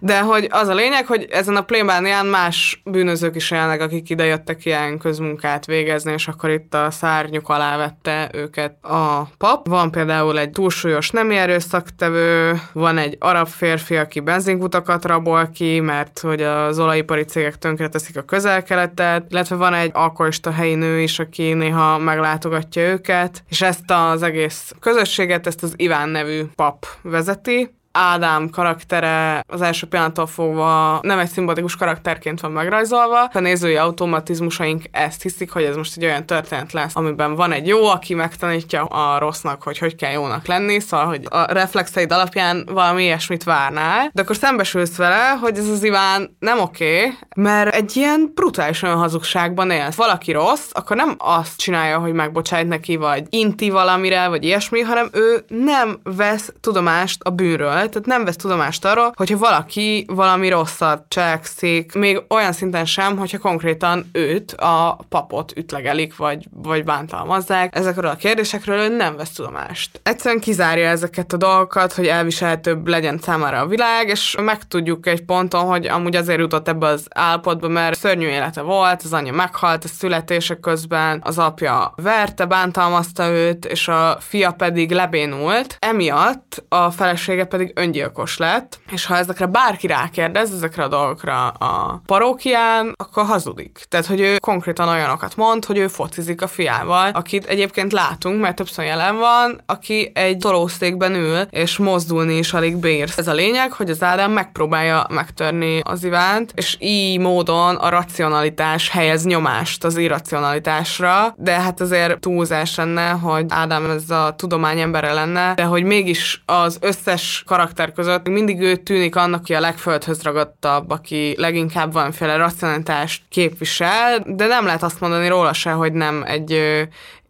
De 0.00 0.20
hogy 0.20 0.46
az 0.50 0.68
a 0.68 0.74
lényeg, 0.74 1.06
hogy 1.06 1.26
ezen 1.30 1.56
a 1.56 1.62
plébánián 1.62 2.26
más 2.26 2.82
bűnözők 2.84 3.36
is 3.36 3.50
élnek, 3.50 3.80
akik 3.80 4.10
idejöttek 4.10 4.64
ilyen 4.64 4.98
közmunkát 4.98 5.66
végezni, 5.66 6.12
és 6.12 6.28
akkor 6.28 6.50
itt 6.50 6.74
a 6.74 6.90
szárnyuk 6.90 7.48
alá 7.48 7.76
vette 7.76 8.30
őket 8.32 8.84
a 8.84 9.28
pap. 9.38 9.68
Van 9.68 9.90
például 9.90 10.38
egy 10.38 10.50
túlsúlyos 10.50 11.10
nemi 11.10 11.36
erőszaktevő, 11.36 12.60
van 12.72 12.98
egy 12.98 13.16
arab 13.18 13.46
férfi, 13.46 13.96
aki 13.96 14.20
benzinkutakat 14.20 15.04
rabol 15.04 15.48
ki, 15.54 15.80
mert 15.80 16.18
hogy 16.18 16.42
az 16.42 16.78
olajipari 16.78 17.22
cégek 17.22 17.58
tönkreteszik 17.58 18.16
a 18.16 18.22
közel-keletet, 18.22 19.24
illetve 19.30 19.56
van 19.56 19.74
egy 19.74 19.90
alkoholista 19.92 20.50
helyi 20.50 20.74
nő 20.74 21.00
is, 21.00 21.18
aki 21.18 21.52
néha 21.52 21.98
meglátogatja 21.98 22.82
őket, 22.82 23.44
és 23.48 23.62
ezt 23.62 23.90
az 23.90 24.22
egész 24.22 24.74
közösséget, 24.80 25.46
ezt 25.46 25.62
az 25.62 25.72
Iván 25.76 26.08
nevű 26.08 26.42
pap 26.54 26.86
vezeti, 27.02 27.76
Ádám 27.92 28.50
karaktere 28.50 29.44
az 29.46 29.62
első 29.62 29.86
pillanattól 29.86 30.26
fogva 30.26 30.98
nem 31.02 31.18
egy 31.18 31.28
szimbolikus 31.28 31.76
karakterként 31.76 32.40
van 32.40 32.50
megrajzolva. 32.50 33.24
A 33.32 33.38
nézői 33.38 33.76
automatizmusaink 33.76 34.82
ezt 34.90 35.22
hiszik, 35.22 35.50
hogy 35.50 35.62
ez 35.62 35.76
most 35.76 35.96
egy 35.96 36.04
olyan 36.04 36.26
történet 36.26 36.72
lesz, 36.72 36.96
amiben 36.96 37.34
van 37.34 37.52
egy 37.52 37.66
jó, 37.66 37.86
aki 37.86 38.14
megtanítja 38.14 38.84
a 38.84 39.18
rossznak, 39.18 39.62
hogy 39.62 39.78
hogy 39.78 39.94
kell 39.94 40.12
jónak 40.12 40.46
lenni, 40.46 40.80
szóval, 40.80 41.06
hogy 41.06 41.26
a 41.30 41.52
reflexeid 41.52 42.12
alapján 42.12 42.68
valami 42.72 43.02
ilyesmit 43.02 43.44
várnál, 43.44 44.10
de 44.12 44.22
akkor 44.22 44.36
szembesülsz 44.36 44.96
vele, 44.96 45.28
hogy 45.40 45.58
ez 45.58 45.68
az 45.68 45.84
Iván 45.84 46.36
nem 46.38 46.60
oké, 46.60 46.98
okay, 46.98 47.18
mert 47.36 47.74
egy 47.74 47.96
ilyen 47.96 48.32
brutális 48.34 48.82
olyan 48.82 48.96
hazugságban 48.96 49.70
élsz. 49.70 49.94
Valaki 49.94 50.32
rossz, 50.32 50.70
akkor 50.72 50.96
nem 50.96 51.14
azt 51.18 51.58
csinálja, 51.58 51.98
hogy 51.98 52.12
megbocsájt 52.12 52.68
neki, 52.68 52.96
vagy 52.96 53.26
inti 53.28 53.70
valamire, 53.70 54.28
vagy 54.28 54.44
ilyesmi, 54.44 54.80
hanem 54.80 55.08
ő 55.12 55.44
nem 55.48 56.00
vesz 56.02 56.52
tudomást 56.60 57.22
a 57.22 57.30
bűnről, 57.30 57.77
tehát 57.86 58.06
nem 58.06 58.24
vesz 58.24 58.36
tudomást 58.36 58.84
arról, 58.84 59.12
hogyha 59.16 59.38
valaki 59.38 60.04
valami 60.08 60.48
rosszat 60.48 61.04
cselekszik, 61.08 61.94
még 61.94 62.22
olyan 62.28 62.52
szinten 62.52 62.84
sem, 62.84 63.16
hogyha 63.16 63.38
konkrétan 63.38 64.08
őt, 64.12 64.52
a 64.52 64.98
papot 65.08 65.52
ütlegelik, 65.56 66.16
vagy, 66.16 66.46
vagy 66.50 66.84
bántalmazzák. 66.84 67.76
Ezekről 67.76 68.10
a 68.10 68.16
kérdésekről 68.16 68.78
ő 68.78 68.96
nem 68.96 69.16
vesz 69.16 69.32
tudomást. 69.32 70.00
Egyszerűen 70.02 70.40
kizárja 70.40 70.88
ezeket 70.88 71.32
a 71.32 71.36
dolgokat, 71.36 71.92
hogy 71.92 72.06
elviselhetőbb 72.06 72.86
legyen 72.86 73.18
számára 73.22 73.60
a 73.60 73.66
világ, 73.66 74.08
és 74.08 74.36
megtudjuk 74.40 75.06
egy 75.06 75.24
ponton, 75.24 75.64
hogy 75.64 75.86
amúgy 75.86 76.16
azért 76.16 76.38
jutott 76.38 76.68
ebbe 76.68 76.86
az 76.86 77.06
állapotba, 77.10 77.68
mert 77.68 77.98
szörnyű 77.98 78.26
élete 78.26 78.60
volt, 78.60 79.02
az 79.02 79.12
anyja 79.12 79.32
meghalt 79.32 79.84
a 79.84 79.88
születése 79.88 80.54
közben, 80.54 81.20
az 81.24 81.38
apja 81.38 81.92
verte, 81.96 82.44
bántalmazta 82.44 83.28
őt, 83.28 83.64
és 83.64 83.88
a 83.88 84.16
fia 84.20 84.50
pedig 84.50 84.90
lebénult. 84.90 85.76
Emiatt 85.78 86.64
a 86.68 86.90
felesége 86.90 87.44
pedig 87.44 87.67
öngyilkos 87.74 88.36
lett, 88.36 88.80
és 88.90 89.06
ha 89.06 89.16
ezekre 89.16 89.46
bárki 89.46 89.86
rákérdez, 89.86 90.52
ezekre 90.52 90.82
a 90.82 90.88
dolgokra 90.88 91.48
a 91.48 92.02
parókián, 92.06 92.92
akkor 92.96 93.24
hazudik. 93.24 93.86
Tehát, 93.88 94.06
hogy 94.06 94.20
ő 94.20 94.36
konkrétan 94.38 94.88
olyanokat 94.88 95.36
mond, 95.36 95.64
hogy 95.64 95.78
ő 95.78 95.88
focizik 95.88 96.42
a 96.42 96.46
fiával, 96.46 97.10
akit 97.10 97.46
egyébként 97.46 97.92
látunk, 97.92 98.40
mert 98.40 98.56
többször 98.56 98.84
jelen 98.84 99.16
van, 99.18 99.60
aki 99.66 100.10
egy 100.14 100.38
tolószékben 100.38 101.14
ül, 101.14 101.40
és 101.50 101.76
mozdulni 101.76 102.36
is 102.36 102.52
alig 102.52 102.76
bír. 102.76 103.12
Ez 103.16 103.28
a 103.28 103.32
lényeg, 103.32 103.72
hogy 103.72 103.90
az 103.90 104.02
Ádám 104.02 104.32
megpróbálja 104.32 105.06
megtörni 105.10 105.80
az 105.84 106.04
Ivánt, 106.04 106.52
és 106.54 106.76
így 106.78 107.18
módon 107.18 107.76
a 107.76 107.88
racionalitás 107.88 108.90
helyez 108.90 109.24
nyomást 109.24 109.84
az 109.84 109.96
irracionalitásra, 109.96 111.34
de 111.36 111.60
hát 111.60 111.80
azért 111.80 112.20
túlzás 112.20 112.76
lenne, 112.76 113.10
hogy 113.10 113.44
Ádám 113.48 113.90
ez 113.90 114.10
a 114.10 114.34
tudomány 114.36 114.80
embere 114.80 115.12
lenne, 115.12 115.54
de 115.54 115.62
hogy 115.62 115.82
mégis 115.82 116.42
az 116.46 116.78
összes 116.80 117.42
karakter 117.46 117.57
karakter 117.58 117.92
között 117.92 118.28
mindig 118.28 118.60
ő 118.60 118.76
tűnik 118.76 119.16
annak, 119.16 119.40
aki 119.40 119.54
a 119.54 119.60
legföldhöz 119.60 120.22
ragadtabb, 120.22 120.90
aki 120.90 121.34
leginkább 121.36 121.92
valamiféle 121.92 122.36
racionalitást 122.36 123.22
képvisel, 123.28 124.24
de 124.26 124.46
nem 124.46 124.64
lehet 124.64 124.82
azt 124.82 125.00
mondani 125.00 125.28
róla 125.28 125.52
se, 125.52 125.70
hogy 125.70 125.92
nem 125.92 126.24
egy 126.26 126.62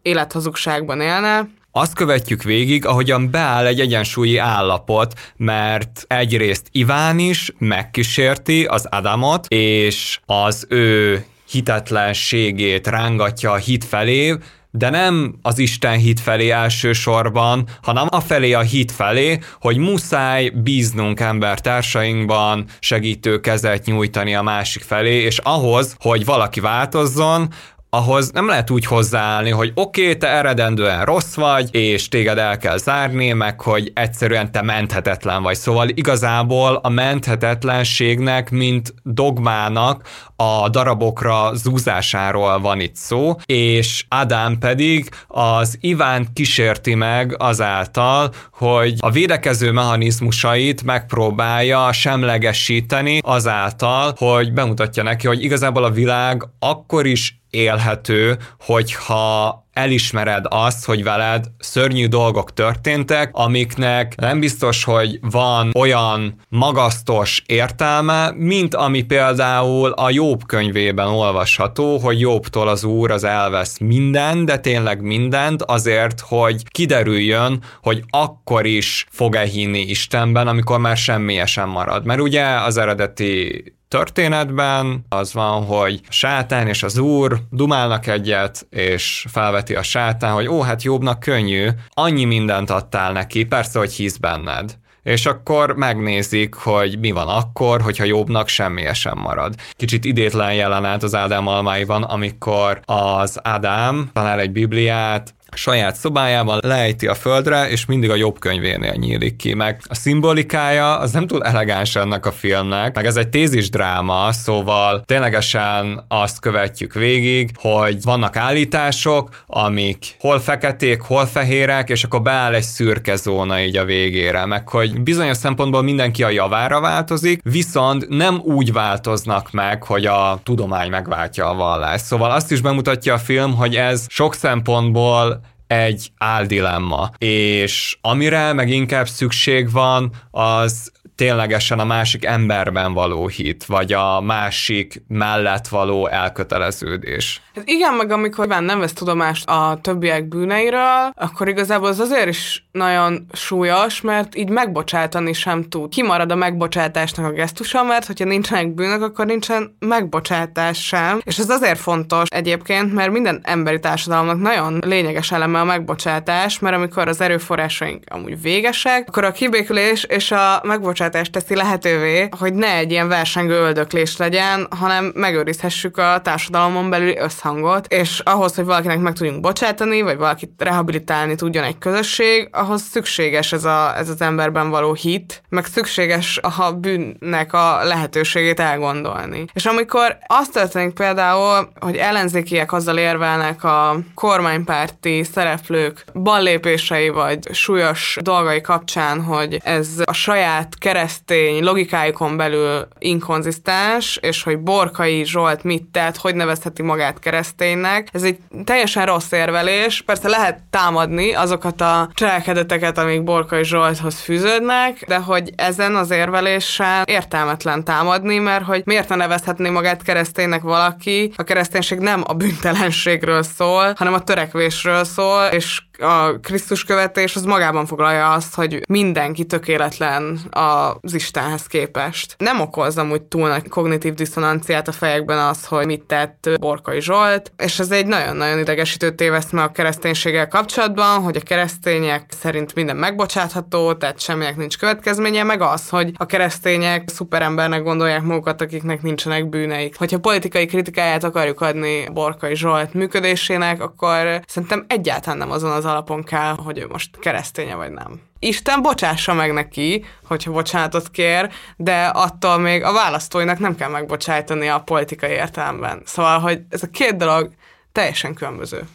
élethazugságban 0.03 1.01
élne. 1.01 1.49
Azt 1.73 1.95
követjük 1.95 2.43
végig, 2.43 2.87
ahogyan 2.87 3.31
beáll 3.31 3.67
egy 3.67 3.81
egyensúlyi 3.81 4.37
állapot, 4.37 5.13
mert 5.37 6.05
egyrészt 6.07 6.67
Iván 6.73 7.19
is 7.19 7.53
megkísérti 7.59 8.65
az 8.65 8.87
Adamot, 8.91 9.47
és 9.49 10.21
az 10.27 10.67
ő 10.69 11.25
hitetlenségét 11.51 12.87
rángatja 12.87 13.51
a 13.51 13.57
hit 13.57 13.85
felé, 13.85 14.37
de 14.79 14.91
nem 14.91 15.35
az 15.43 15.59
Isten 15.59 15.99
hit 15.99 16.21
felé 16.21 16.51
elsősorban, 16.51 17.69
hanem 17.83 18.07
a 18.11 18.21
felé 18.21 18.53
a 18.53 18.61
hit 18.61 18.93
felé, 18.93 19.39
hogy 19.61 19.77
muszáj 19.77 20.49
bíznunk 20.49 21.21
embertársainkban, 21.21 22.65
segítő 22.79 23.41
kezet 23.41 23.85
nyújtani 23.85 24.35
a 24.35 24.43
másik 24.43 24.83
felé, 24.83 25.15
és 25.15 25.39
ahhoz, 25.39 25.97
hogy 25.99 26.25
valaki 26.25 26.61
változzon, 26.61 27.49
ahhoz 27.91 28.31
nem 28.31 28.49
lehet 28.49 28.71
úgy 28.71 28.85
hozzáállni, 28.85 29.51
hogy 29.51 29.73
oké, 29.75 30.03
okay, 30.03 30.17
te 30.17 30.29
eredendően 30.29 31.05
rossz 31.05 31.35
vagy, 31.35 31.75
és 31.75 32.09
téged 32.09 32.39
el 32.39 32.57
kell 32.59 32.77
zárni, 32.77 33.33
meg 33.33 33.61
hogy 33.61 33.91
egyszerűen 33.95 34.53
te 34.53 34.63
menthetetlen 34.63 35.43
vagy. 35.43 35.57
Szóval 35.57 35.89
igazából 35.89 36.81
a 36.83 36.89
menthetetlenségnek, 36.89 38.51
mint 38.51 38.95
dogmának 39.03 40.09
a 40.37 40.69
darabokra 40.69 41.55
zúzásáról 41.55 42.61
van 42.61 42.81
itt 42.81 42.95
szó, 42.95 43.35
és 43.47 44.05
Adám 44.09 44.59
pedig 44.59 45.11
az 45.27 45.79
Iván 45.81 46.27
kísérti 46.33 46.95
meg 46.95 47.35
azáltal, 47.39 48.31
hogy 48.53 48.95
a 48.99 49.11
védekező 49.11 49.73
mechanizmusait 49.73 50.83
megpróbálja 50.83 51.93
semlegesíteni 51.93 53.19
azáltal, 53.23 54.15
hogy 54.19 54.53
bemutatja 54.53 55.03
neki, 55.03 55.27
hogy 55.27 55.43
igazából 55.43 55.85
a 55.85 55.91
világ 55.91 56.49
akkor 56.59 57.07
is 57.07 57.38
élhető, 57.51 58.39
hogyha 58.61 59.67
elismered 59.79 60.45
azt, 60.49 60.85
hogy 60.85 61.03
veled 61.03 61.45
szörnyű 61.59 62.07
dolgok 62.07 62.53
történtek, 62.53 63.31
amiknek 63.33 64.15
nem 64.17 64.41
biztos, 64.41 64.85
hogy 64.85 65.19
van 65.21 65.71
olyan 65.75 66.35
magasztos 66.49 67.43
értelme, 67.47 68.33
mint 68.37 68.75
ami 68.75 69.03
például 69.03 69.91
a 69.91 70.11
Jobb 70.11 70.47
könyvében 70.47 71.09
olvasható, 71.09 71.99
hogy 71.99 72.21
Jobbtól 72.21 72.69
az 72.69 72.85
Úr 72.85 73.11
az 73.11 73.25
elvesz 73.25 73.79
minden, 73.79 74.45
de 74.45 74.59
tényleg 74.59 75.03
mindent 75.03 75.63
azért, 75.63 76.21
hogy 76.21 76.63
kiderüljön, 76.71 77.63
hogy 77.83 78.03
akkor 78.11 78.67
is 78.67 79.07
fog-e 79.11 79.45
hinni 79.45 79.81
Istenben, 79.81 80.49
amikor 80.49 80.79
már 80.79 80.97
semmiesen 80.97 81.69
marad. 81.69 82.05
Mert 82.05 82.21
ugye 82.21 82.45
az 82.45 82.77
eredeti 82.77 83.65
történetben 83.89 85.05
az 85.09 85.33
van, 85.33 85.65
hogy 85.65 86.01
a 86.09 86.13
sátán 86.13 86.69
és 86.69 86.83
az 86.83 86.99
úr 86.99 87.39
dumálnak 87.51 88.07
egyet, 88.07 88.67
és 88.71 89.27
felveti 89.69 89.75
a 89.75 89.83
sátán, 89.83 90.35
hogy 90.35 90.49
ó, 90.49 90.61
hát 90.61 90.83
jobbnak 90.83 91.21
könnyű, 91.21 91.69
annyi 91.91 92.25
mindent 92.25 92.71
adtál 92.71 93.13
neki, 93.13 93.45
persze, 93.45 93.79
hogy 93.79 93.93
hisz 93.93 94.17
benned 94.17 94.77
és 95.03 95.27
akkor 95.27 95.77
megnézik, 95.77 96.55
hogy 96.55 96.99
mi 96.99 97.11
van 97.11 97.29
akkor, 97.29 97.81
hogyha 97.81 98.05
jobbnak 98.05 98.49
semmi 98.49 98.95
sem 98.95 99.19
marad. 99.19 99.55
Kicsit 99.73 100.05
idétlen 100.05 100.55
jelenet 100.55 101.03
az 101.03 101.15
Ádám 101.15 101.47
almáiban, 101.47 102.03
amikor 102.03 102.81
az 102.85 103.39
Ádám 103.43 104.11
tanál 104.13 104.41
egy 104.41 104.51
Bibliát, 104.51 105.35
saját 105.57 105.97
szobájában 105.97 106.59
lejti 106.63 107.07
a 107.07 107.15
földre, 107.15 107.69
és 107.71 107.87
mindig 107.87 108.11
a 108.11 108.15
jobb 108.15 108.39
könyvénél 108.39 108.93
nyílik 108.93 109.37
ki. 109.37 109.55
Meg 109.55 109.81
a 109.89 109.95
szimbolikája 109.95 110.99
az 110.99 111.13
nem 111.13 111.27
túl 111.27 111.45
elegáns 111.45 111.97
ennek 111.97 112.27
a 112.27 112.33
filmnek, 112.33 112.95
meg 112.95 113.07
ez 113.07 113.17
egy 113.17 113.29
tézis 113.29 113.71
dráma, 113.71 114.33
szóval 114.33 115.03
ténylegesen 115.07 116.05
azt 116.09 116.41
követjük 116.41 116.95
végig, 116.95 117.51
hogy 117.61 118.03
vannak 118.03 118.37
állítások, 118.37 119.29
amik 119.47 120.17
hol 120.19 120.41
feketék, 120.41 121.01
hol 121.01 121.27
fehérek, 121.27 121.89
és 121.89 122.05
akkor 122.05 122.23
beáll 122.23 122.55
egy 122.55 122.63
szürke 122.63 123.17
zóna 123.17 123.61
így 123.61 123.77
a 123.77 123.85
végére, 123.85 124.47
meg 124.47 124.69
hogy 124.69 125.01
bizonyos 125.01 125.37
szempontból 125.37 125.83
mindenki 125.83 126.23
a 126.23 126.31
javára 126.31 126.81
változik, 126.81 127.41
viszont 127.43 128.09
nem 128.09 128.41
úgy 128.45 128.73
változnak 128.73 129.51
meg, 129.51 129.83
hogy 129.83 130.07
a 130.07 130.41
tudomány 130.43 130.91
megváltja 130.91 131.51
a 131.51 131.55
vallást. 131.55 132.05
Szóval 132.05 132.31
azt 132.31 132.53
is 132.53 132.61
bemutatja 132.61 133.15
a 133.15 133.19
film, 133.19 133.55
hogy 133.55 133.77
ez 133.77 134.07
sok 134.09 134.35
szempontból 134.35 135.41
egy 135.69 136.11
áldilemma, 136.19 137.11
és 137.19 137.99
amire 138.01 138.53
meg 138.53 138.71
inkább 138.71 139.09
szükség 139.09 139.71
van, 139.71 140.13
az 140.31 140.93
ténylegesen 141.19 141.79
a 141.79 141.85
másik 141.85 142.25
emberben 142.25 142.93
való 142.93 143.27
hit, 143.27 143.65
vagy 143.65 143.93
a 143.93 144.21
másik 144.21 145.03
mellett 145.09 145.69
való 145.69 146.07
elköteleződés. 146.07 147.43
Hát 147.55 147.69
igen, 147.69 147.95
meg 147.95 148.11
amikor 148.11 148.47
nem 148.47 148.79
vesz 148.79 148.93
tudomást 148.93 149.49
a 149.49 149.79
többiek 149.83 150.29
bűneiről, 150.29 151.13
akkor 151.15 151.49
igazából 151.49 151.89
az 151.89 152.01
azért 152.01 152.29
is 152.29 152.67
nagyon 152.73 153.27
súlyos, 153.33 154.01
mert 154.01 154.37
így 154.37 154.49
megbocsátani 154.49 155.33
sem 155.33 155.69
tud. 155.69 155.91
Kimarad 155.91 156.33
a 156.33 156.35
megbocsátásnak 156.35 157.27
a 157.27 157.33
gesztusa, 157.33 157.83
mert 157.83 158.07
hogyha 158.07 158.25
nincsenek 158.25 158.75
bűnök, 158.75 159.03
akkor 159.03 159.27
nincsen 159.27 159.77
megbocsátás 159.79 160.87
sem. 160.87 161.21
És 161.25 161.39
ez 161.39 161.51
azért 161.51 161.79
fontos 161.79 162.29
egyébként, 162.29 162.95
mert 162.95 163.11
minden 163.11 163.41
emberi 163.43 163.81
társadalomnak 163.81 164.41
nagyon 164.41 164.79
lényeges 164.87 165.33
eleme 165.33 165.61
a 165.61 165.65
megbocsátás, 165.65 166.59
mert 166.59 166.77
amikor 166.77 167.09
az 167.09 167.21
erőforrásaink 167.21 168.05
amúgy 168.09 168.43
végesek, 168.43 169.05
akkor 169.09 169.25
a 169.25 169.33
kibékülés 169.33 170.05
és 170.05 170.31
a 170.31 170.61
megbocsátás 170.65 171.07
teszi 171.11 171.55
lehetővé, 171.55 172.29
hogy 172.39 172.55
ne 172.55 172.75
egy 172.75 172.91
ilyen 172.91 173.09
versengő 173.09 173.55
öldöklés 173.55 174.17
legyen, 174.17 174.67
hanem 174.71 175.13
megőrizhessük 175.15 175.97
a 175.97 176.21
társadalomon 176.23 176.91
belüli 176.91 177.17
összhangot, 177.19 177.87
és 177.93 178.21
ahhoz, 178.25 178.55
hogy 178.55 178.65
valakinek 178.65 178.99
meg 178.99 179.13
tudjunk 179.13 179.41
bocsátani, 179.41 180.03
vagy 180.03 180.17
valakit 180.17 180.51
rehabilitálni 180.59 181.35
tudjon 181.35 181.65
egy 181.65 181.79
közösség, 181.79 182.49
ahhoz 182.53 182.83
szükséges 182.83 183.53
ez, 183.53 183.65
a, 183.65 183.97
ez 183.97 184.09
az 184.09 184.21
emberben 184.21 184.71
való 184.71 184.93
hit, 184.93 185.43
meg 185.49 185.65
szükséges 185.65 186.41
a 186.43 186.73
bűnnek 186.73 187.53
a 187.53 187.85
lehetőségét 187.85 188.61
elgondolni. 188.61 189.45
És 189.53 189.67
amikor 189.67 190.19
azt 190.27 190.53
történik 190.53 190.95
például, 190.95 191.69
hogy 191.81 191.97
ellenzékiek 191.97 192.73
azzal 192.73 192.99
érvelnek 192.99 193.65
a 193.65 193.99
kormánypárti 194.15 195.25
szereplők 195.33 196.05
ballépései 196.13 197.09
vagy 197.09 197.55
súlyos 197.55 198.17
dolgai 198.21 198.61
kapcsán, 198.61 199.23
hogy 199.23 199.61
ez 199.65 199.89
a 200.05 200.13
saját 200.13 200.79
keresztény 200.99 201.63
logikájukon 201.63 202.37
belül 202.37 202.89
inkonzisztens, 202.99 204.19
és 204.23 204.43
hogy 204.43 204.59
Borkai 204.59 205.25
Zsolt 205.25 205.63
mit 205.63 205.85
tett, 205.93 206.17
hogy 206.17 206.35
nevezheti 206.35 206.83
magát 206.83 207.19
kereszténynek. 207.19 208.09
Ez 208.13 208.23
egy 208.23 208.39
teljesen 208.65 209.07
rossz 209.07 209.33
érvelés. 209.33 210.03
Persze 210.03 210.29
lehet 210.29 210.63
támadni 210.71 211.35
azokat 211.35 211.81
a 211.81 212.11
cselekedeteket, 212.15 212.99
amik 212.99 213.23
Borkai 213.23 213.65
Zsolthoz 213.65 214.21
fűződnek, 214.21 215.05
de 215.07 215.17
hogy 215.17 215.53
ezen 215.57 215.97
az 215.97 216.11
érveléssel 216.11 217.03
értelmetlen 217.07 217.85
támadni, 217.85 218.39
mert 218.39 218.65
hogy 218.65 218.83
miért 218.85 219.09
ne 219.09 219.15
nevezhetné 219.15 219.69
magát 219.71 220.03
kereszténynek 220.03 220.63
valaki, 220.63 221.33
a 221.37 221.43
kereszténység 221.43 221.99
nem 221.99 222.23
a 222.27 222.33
büntelenségről 222.35 223.43
szól, 223.43 223.93
hanem 223.97 224.15
a 224.15 224.25
törekvésről 224.25 225.05
szól, 225.05 225.45
és 225.45 225.83
a 226.01 226.39
Krisztus 226.41 226.85
követés 226.85 227.37
az 227.37 227.45
magában 227.45 227.87
foglalja 227.87 228.33
azt, 228.33 228.55
hogy 228.55 228.81
mindenki 228.89 229.45
tökéletlen 229.45 230.41
az 230.51 231.15
Istenhez 231.15 231.67
képest. 231.67 232.35
Nem 232.39 232.61
okoz 232.61 232.99
amúgy 232.99 233.23
túl 233.23 233.49
nagy 233.49 233.69
kognitív 233.69 234.15
diszonanciát 234.15 234.89
a 234.89 234.93
fejekben 234.93 235.39
az, 235.39 235.67
hogy 235.67 235.87
mit 235.87 236.03
tett 236.03 236.49
Borkai 236.61 237.01
Zsolt, 237.01 237.53
és 237.57 237.79
ez 237.79 237.91
egy 237.91 238.07
nagyon-nagyon 238.07 238.59
idegesítő 238.59 239.15
téveszme 239.15 239.63
a 239.63 239.73
kereszténységgel 239.73 240.49
kapcsolatban, 240.49 241.23
hogy 241.23 241.37
a 241.37 241.41
keresztények 241.41 242.33
szerint 242.41 242.75
minden 242.75 242.97
megbocsátható, 242.97 243.93
tehát 243.93 244.21
semminek 244.21 244.57
nincs 244.57 244.79
következménye, 244.79 245.43
meg 245.43 245.63
az, 245.63 245.89
hogy 245.89 246.13
a 246.17 246.27
keresztények 246.27 247.09
szuperembernek 247.09 247.83
gondolják 247.83 248.23
magukat, 248.23 248.61
akiknek 248.61 249.03
nincsenek 249.03 249.49
bűneik. 249.49 249.97
Hogyha 249.99 250.19
politikai 250.19 250.67
kritikáját 250.67 251.25
akarjuk 251.25 251.61
adni 251.61 252.09
Borkai 252.13 252.57
Zsolt 252.57 252.95
működésének, 252.95 253.83
akkor 253.83 254.41
szerintem 254.47 254.85
egyáltalán 254.89 255.39
nem 255.39 255.51
azon 255.51 255.71
az 255.71 255.87
alapon 255.89 256.25
kell, 256.25 256.55
hogy 256.65 256.79
ő 256.79 256.87
most 256.87 257.19
kereszténye 257.19 257.75
vagy 257.75 257.91
nem. 257.91 258.21
Isten 258.39 258.83
bocsássa 258.83 259.35
meg 259.35 259.53
neki, 259.53 260.05
hogyha 260.27 260.53
bocsánatot 260.53 261.11
kér, 261.11 261.51
de 261.77 262.07
attól 262.07 262.59
még 262.59 262.83
a 262.83 262.93
választóinak 262.93 263.59
nem 263.59 263.77
kell 263.77 263.91
megbocsájtani 263.91 264.69
a 264.69 264.81
politikai 264.81 265.31
értelemben. 265.31 266.03
Szóval, 266.05 266.39
hogy 266.39 266.61
ez 266.69 266.83
a 266.83 266.91
két 266.91 267.17
dolog 267.17 267.51
teljesen 267.93 268.35
különböző. 268.35 268.87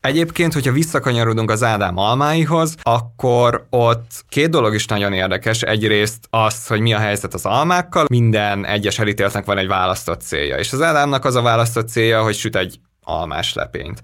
Egyébként, 0.00 0.52
hogyha 0.52 0.72
visszakanyarodunk 0.72 1.50
az 1.50 1.62
Ádám 1.62 1.96
almáihoz, 1.96 2.74
akkor 2.82 3.66
ott 3.70 4.24
két 4.28 4.50
dolog 4.50 4.74
is 4.74 4.86
nagyon 4.86 5.12
érdekes. 5.12 5.62
Egyrészt 5.62 6.26
az, 6.30 6.66
hogy 6.66 6.80
mi 6.80 6.92
a 6.92 6.98
helyzet 6.98 7.34
az 7.34 7.46
almákkal. 7.46 8.04
Minden 8.08 8.66
egyes 8.66 8.98
elítéltnek 8.98 9.44
van 9.44 9.58
egy 9.58 9.66
választott 9.66 10.20
célja, 10.20 10.56
és 10.56 10.72
az 10.72 10.82
Ádámnak 10.82 11.24
az 11.24 11.34
a 11.34 11.42
választott 11.42 11.88
célja, 11.88 12.22
hogy 12.22 12.34
süt 12.34 12.56
egy 12.56 12.80
almás 13.02 13.54
lepényt 13.54 14.00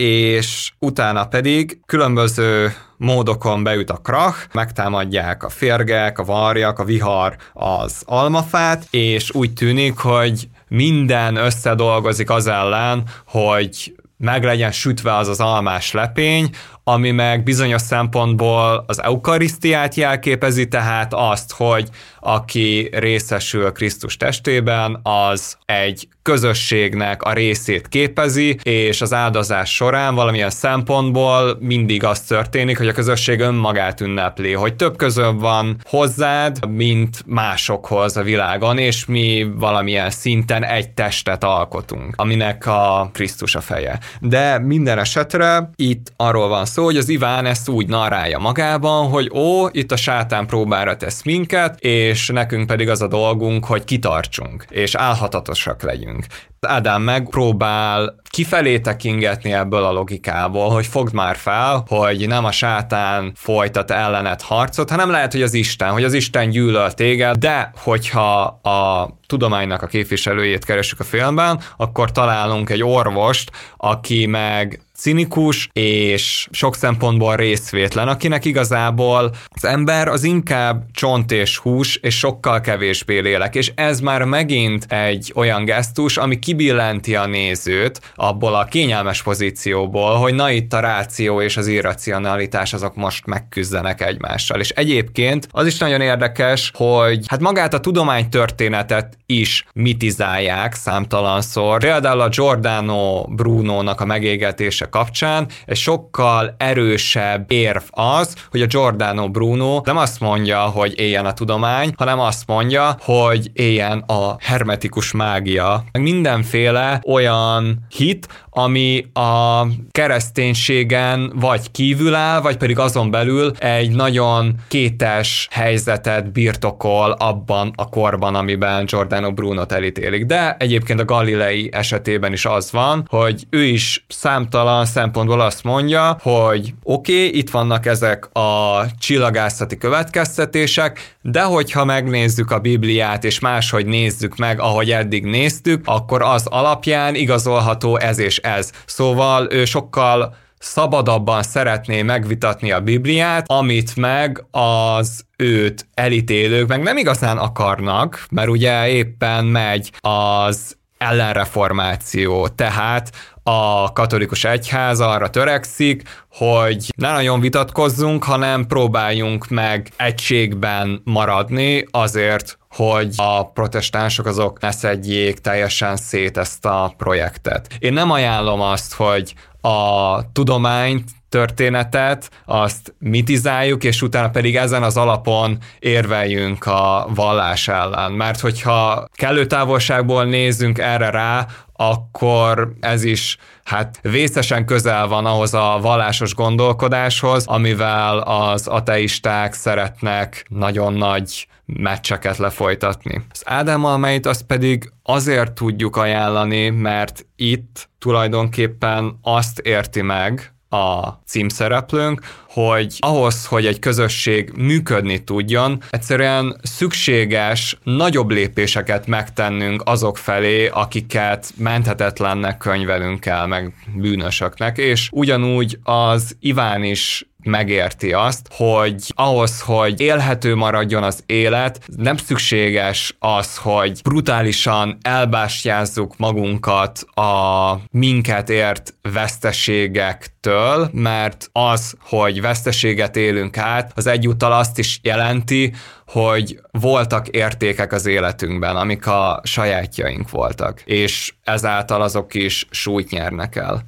és 0.00 0.72
utána 0.78 1.26
pedig 1.26 1.80
különböző 1.86 2.74
módokon 2.96 3.62
beüt 3.62 3.90
a 3.90 3.96
krach, 3.96 4.38
megtámadják 4.52 5.42
a 5.44 5.48
férgek, 5.48 6.18
a 6.18 6.24
varjak, 6.24 6.78
a 6.78 6.84
vihar, 6.84 7.36
az 7.52 8.02
almafát, 8.06 8.86
és 8.90 9.34
úgy 9.34 9.52
tűnik, 9.52 9.98
hogy 9.98 10.48
minden 10.68 11.36
összedolgozik 11.36 12.30
az 12.30 12.46
ellen, 12.46 13.02
hogy 13.26 13.94
meg 14.16 14.44
legyen 14.44 14.72
sütve 14.72 15.16
az 15.16 15.28
az 15.28 15.40
almás 15.40 15.92
lepény, 15.92 16.50
ami 16.84 17.10
meg 17.10 17.42
bizonyos 17.42 17.82
szempontból 17.82 18.84
az 18.86 19.02
eukarisztiát 19.02 19.94
jelképezi, 19.94 20.68
tehát 20.68 21.14
azt, 21.14 21.52
hogy 21.52 21.88
aki 22.20 22.88
részesül 22.92 23.72
Krisztus 23.72 24.16
testében, 24.16 25.00
az 25.02 25.56
egy 25.64 26.08
közösségnek 26.22 27.22
a 27.22 27.32
részét 27.32 27.88
képezi, 27.88 28.58
és 28.62 29.00
az 29.00 29.12
áldozás 29.12 29.74
során 29.74 30.14
valamilyen 30.14 30.50
szempontból 30.50 31.56
mindig 31.60 32.04
az 32.04 32.20
történik, 32.20 32.78
hogy 32.78 32.88
a 32.88 32.92
közösség 32.92 33.40
önmagát 33.40 34.00
ünnepli, 34.00 34.52
hogy 34.52 34.76
több 34.76 34.96
közöbb 34.96 35.40
van 35.40 35.76
hozzád, 35.84 36.68
mint 36.68 37.22
másokhoz 37.26 38.16
a 38.16 38.22
világon, 38.22 38.78
és 38.78 39.04
mi 39.04 39.46
valamilyen 39.54 40.10
szinten 40.10 40.64
egy 40.64 40.90
testet 40.90 41.44
alkotunk, 41.44 42.14
aminek 42.16 42.66
a 42.66 43.10
Krisztus 43.12 43.54
a 43.54 43.60
feje. 43.60 43.98
De 44.20 44.58
minden 44.58 44.98
esetre 44.98 45.70
itt 45.76 46.12
arról 46.16 46.48
van 46.48 46.64
szó, 46.64 46.84
hogy 46.84 46.96
az 46.96 47.08
Iván 47.08 47.46
ezt 47.46 47.68
úgy 47.68 47.86
narálja 47.86 48.38
magában, 48.38 49.08
hogy 49.08 49.30
ó, 49.34 49.66
itt 49.70 49.92
a 49.92 49.96
sátán 49.96 50.46
próbára 50.46 50.96
tesz 50.96 51.22
minket, 51.22 51.80
és 51.80 52.09
nekünk 52.32 52.66
pedig 52.66 52.88
az 52.88 53.02
a 53.02 53.08
dolgunk, 53.08 53.64
hogy 53.64 53.84
kitartsunk, 53.84 54.64
és 54.68 54.94
álhatatosak 54.94 55.82
legyünk. 55.82 56.26
Ádám 56.60 57.02
megpróbál 57.02 58.14
kifelé 58.30 58.78
tekingetni 58.78 59.52
ebből 59.52 59.84
a 59.84 59.92
logikából, 59.92 60.70
hogy 60.70 60.86
fogd 60.86 61.14
már 61.14 61.36
fel, 61.36 61.84
hogy 61.88 62.26
nem 62.26 62.44
a 62.44 62.52
sátán 62.52 63.32
folytat 63.36 63.90
ellenet 63.90 64.42
harcot, 64.42 64.90
hanem 64.90 65.10
lehet, 65.10 65.32
hogy 65.32 65.42
az 65.42 65.54
Isten, 65.54 65.90
hogy 65.90 66.04
az 66.04 66.12
Isten 66.12 66.50
gyűlöl 66.50 66.92
téged, 66.92 67.36
de 67.36 67.72
hogyha 67.76 68.40
a 68.62 69.10
tudománynak 69.26 69.82
a 69.82 69.86
képviselőjét 69.86 70.64
keresünk 70.64 71.00
a 71.00 71.04
filmben, 71.04 71.60
akkor 71.76 72.12
találunk 72.12 72.70
egy 72.70 72.82
orvost, 72.82 73.50
aki 73.76 74.26
meg 74.26 74.80
cinikus 75.00 75.68
és 75.72 76.48
sok 76.50 76.76
szempontból 76.76 77.36
részvétlen, 77.36 78.08
akinek 78.08 78.44
igazából 78.44 79.30
az 79.48 79.64
ember 79.64 80.08
az 80.08 80.24
inkább 80.24 80.84
csont 80.92 81.32
és 81.32 81.58
hús, 81.58 81.96
és 81.96 82.18
sokkal 82.18 82.60
kevésbé 82.60 83.18
lélek, 83.18 83.54
és 83.54 83.72
ez 83.74 84.00
már 84.00 84.24
megint 84.24 84.84
egy 84.88 85.32
olyan 85.34 85.64
gesztus, 85.64 86.16
ami 86.16 86.38
kibillenti 86.38 87.14
a 87.14 87.26
nézőt 87.26 88.00
abból 88.14 88.54
a 88.54 88.64
kényelmes 88.64 89.22
pozícióból, 89.22 90.14
hogy 90.14 90.34
na 90.34 90.50
itt 90.50 90.72
a 90.72 90.80
ráció 90.80 91.40
és 91.40 91.56
az 91.56 91.66
irracionalitás 91.66 92.72
azok 92.72 92.94
most 92.94 93.26
megküzdenek 93.26 94.00
egymással. 94.00 94.60
És 94.60 94.70
egyébként 94.70 95.48
az 95.50 95.66
is 95.66 95.78
nagyon 95.78 96.00
érdekes, 96.00 96.70
hogy 96.74 97.24
hát 97.26 97.40
magát 97.40 97.74
a 97.74 97.80
tudománytörténetet 97.80 99.18
is 99.26 99.64
mitizálják 99.72 100.74
számtalanszor. 100.74 101.78
Például 101.78 102.20
a 102.20 102.28
Giordano 102.28 103.24
Bruno-nak 103.28 104.00
a 104.00 104.04
megégetése 104.04 104.88
kapcsán 104.90 105.46
egy 105.66 105.76
sokkal 105.76 106.54
erősebb 106.58 107.52
érv 107.52 107.82
az, 107.90 108.34
hogy 108.50 108.62
a 108.62 108.66
Giordano 108.66 109.28
Bruno 109.28 109.80
nem 109.84 109.96
azt 109.96 110.20
mondja, 110.20 110.60
hogy 110.60 110.98
éljen 110.98 111.26
a 111.26 111.32
tudomány, 111.32 111.92
hanem 111.96 112.20
azt 112.20 112.46
mondja, 112.46 112.96
hogy 113.00 113.50
éljen 113.52 113.98
a 113.98 114.36
hermetikus 114.38 115.12
mágia. 115.12 115.84
Meg 115.92 116.02
mindenféle 116.02 117.00
olyan 117.06 117.86
hit, 117.88 118.28
ami 118.50 119.06
a 119.12 119.62
kereszténységen 119.90 121.32
vagy 121.34 121.70
kívül 121.70 122.14
áll, 122.14 122.40
vagy 122.40 122.56
pedig 122.56 122.78
azon 122.78 123.10
belül 123.10 123.52
egy 123.58 123.90
nagyon 123.90 124.54
kétes 124.68 125.48
helyzetet 125.50 126.32
birtokol 126.32 127.10
abban 127.10 127.72
a 127.76 127.88
korban, 127.88 128.34
amiben 128.34 128.84
Giordano 128.84 129.32
Bruno-t 129.32 129.72
elítélik. 129.72 130.24
De 130.24 130.56
egyébként 130.58 131.00
a 131.00 131.04
Galilei 131.04 131.68
esetében 131.72 132.32
is 132.32 132.44
az 132.44 132.72
van, 132.72 133.04
hogy 133.08 133.46
ő 133.50 133.64
is 133.64 134.04
számtalan 134.08 134.84
szempontból 134.84 135.40
azt 135.40 135.64
mondja, 135.64 136.16
hogy 136.22 136.74
oké, 136.82 137.26
okay, 137.26 137.38
itt 137.38 137.50
vannak 137.50 137.86
ezek 137.86 138.28
a 138.32 138.82
csillagászati 138.98 139.76
következtetések, 139.76 141.16
de 141.22 141.42
hogyha 141.42 141.84
megnézzük 141.84 142.50
a 142.50 142.58
Bibliát, 142.58 143.24
és 143.24 143.38
máshogy 143.38 143.86
nézzük 143.86 144.36
meg, 144.36 144.60
ahogy 144.60 144.90
eddig 144.90 145.24
néztük, 145.24 145.82
akkor 145.84 146.22
az 146.22 146.46
alapján 146.46 147.14
igazolható 147.14 147.96
ez 147.96 148.18
és 148.18 148.39
ez. 148.42 148.70
Szóval 148.86 149.46
ő 149.50 149.64
sokkal 149.64 150.34
szabadabban 150.58 151.42
szeretné 151.42 152.02
megvitatni 152.02 152.72
a 152.72 152.80
Bibliát, 152.80 153.44
amit 153.46 153.96
meg 153.96 154.44
az 154.50 155.24
őt 155.36 155.86
elítélők 155.94 156.68
meg 156.68 156.82
nem 156.82 156.96
igazán 156.96 157.38
akarnak, 157.38 158.24
mert 158.30 158.48
ugye 158.48 158.88
éppen 158.88 159.44
megy 159.44 159.92
az 160.00 160.78
ellenreformáció, 160.98 162.48
tehát 162.48 163.10
a 163.42 163.92
katolikus 163.92 164.44
egyház 164.44 165.00
arra 165.00 165.30
törekszik, 165.30 166.02
hogy 166.30 166.92
ne 166.96 167.12
nagyon 167.12 167.40
vitatkozzunk, 167.40 168.24
hanem 168.24 168.66
próbáljunk 168.66 169.48
meg 169.48 169.90
egységben 169.96 171.00
maradni 171.04 171.86
azért, 171.90 172.58
hogy 172.76 173.14
a 173.16 173.46
protestánsok 173.46 174.26
azok 174.26 174.60
ne 174.60 174.70
szedjék 174.70 175.38
teljesen 175.38 175.96
szét 175.96 176.36
ezt 176.36 176.66
a 176.66 176.94
projektet. 176.96 177.76
Én 177.78 177.92
nem 177.92 178.10
ajánlom 178.10 178.60
azt, 178.60 178.94
hogy 178.94 179.34
a 179.60 180.32
tudományt 180.32 181.10
történetet, 181.28 182.30
azt 182.44 182.94
mitizáljuk, 182.98 183.84
és 183.84 184.02
utána 184.02 184.30
pedig 184.30 184.56
ezen 184.56 184.82
az 184.82 184.96
alapon 184.96 185.58
érveljünk 185.78 186.66
a 186.66 187.08
vallás 187.14 187.68
ellen. 187.68 188.12
Mert 188.12 188.40
hogyha 188.40 189.08
kellő 189.12 189.46
távolságból 189.46 190.24
nézzünk 190.24 190.78
erre 190.78 191.10
rá, 191.10 191.46
akkor 191.72 192.72
ez 192.80 193.04
is 193.04 193.36
hát 193.64 193.98
vészesen 194.02 194.64
közel 194.64 195.06
van 195.06 195.26
ahhoz 195.26 195.54
a 195.54 195.78
vallásos 195.82 196.34
gondolkodáshoz, 196.34 197.46
amivel 197.46 198.18
az 198.18 198.66
ateisták 198.66 199.52
szeretnek 199.52 200.44
nagyon 200.48 200.92
nagy 200.92 201.46
meccseket 201.78 202.36
lefolytatni. 202.36 203.22
Az 203.30 203.42
Ádám 203.44 203.84
Almeit 203.84 204.26
azt 204.26 204.42
pedig 204.42 204.92
azért 205.02 205.52
tudjuk 205.52 205.96
ajánlani, 205.96 206.68
mert 206.68 207.26
itt 207.36 207.88
tulajdonképpen 207.98 209.18
azt 209.22 209.58
érti 209.58 210.02
meg, 210.02 210.54
a 210.70 211.08
címszereplőnk, 211.26 212.20
hogy 212.48 212.96
ahhoz, 212.98 213.46
hogy 213.46 213.66
egy 213.66 213.78
közösség 213.78 214.52
működni 214.56 215.24
tudjon, 215.24 215.82
egyszerűen 215.90 216.60
szükséges 216.62 217.78
nagyobb 217.82 218.30
lépéseket 218.30 219.06
megtennünk 219.06 219.82
azok 219.84 220.18
felé, 220.18 220.66
akiket 220.66 221.52
menthetetlennek 221.56 222.58
könyvelünk 222.58 223.26
el, 223.26 223.46
meg 223.46 223.74
bűnösöknek, 223.94 224.78
és 224.78 225.08
ugyanúgy 225.12 225.78
az 225.82 226.36
Iván 226.40 226.84
is 226.84 227.29
megérti 227.42 228.12
azt, 228.12 228.48
hogy 228.50 229.12
ahhoz, 229.14 229.60
hogy 229.60 230.00
élhető 230.00 230.54
maradjon 230.54 231.02
az 231.02 231.22
élet, 231.26 231.80
nem 231.96 232.16
szükséges 232.16 233.16
az, 233.18 233.56
hogy 233.56 234.00
brutálisan 234.02 234.98
elbástyázzuk 235.02 236.16
magunkat 236.16 237.00
a 237.00 237.80
minket 237.90 238.50
ért 238.50 238.94
veszteségektől, 239.12 240.88
mert 240.92 241.48
az, 241.52 241.94
hogy 242.00 242.40
veszteséget 242.40 243.16
élünk 243.16 243.58
át, 243.58 243.92
az 243.94 244.06
egyúttal 244.06 244.52
azt 244.52 244.78
is 244.78 245.00
jelenti, 245.02 245.72
hogy 246.06 246.60
voltak 246.70 247.28
értékek 247.28 247.92
az 247.92 248.06
életünkben, 248.06 248.76
amik 248.76 249.06
a 249.06 249.40
sajátjaink 249.44 250.30
voltak, 250.30 250.82
és 250.84 251.34
ezáltal 251.44 252.02
azok 252.02 252.34
is 252.34 252.66
súlyt 252.70 253.10
nyernek 253.10 253.56
el. 253.56 253.84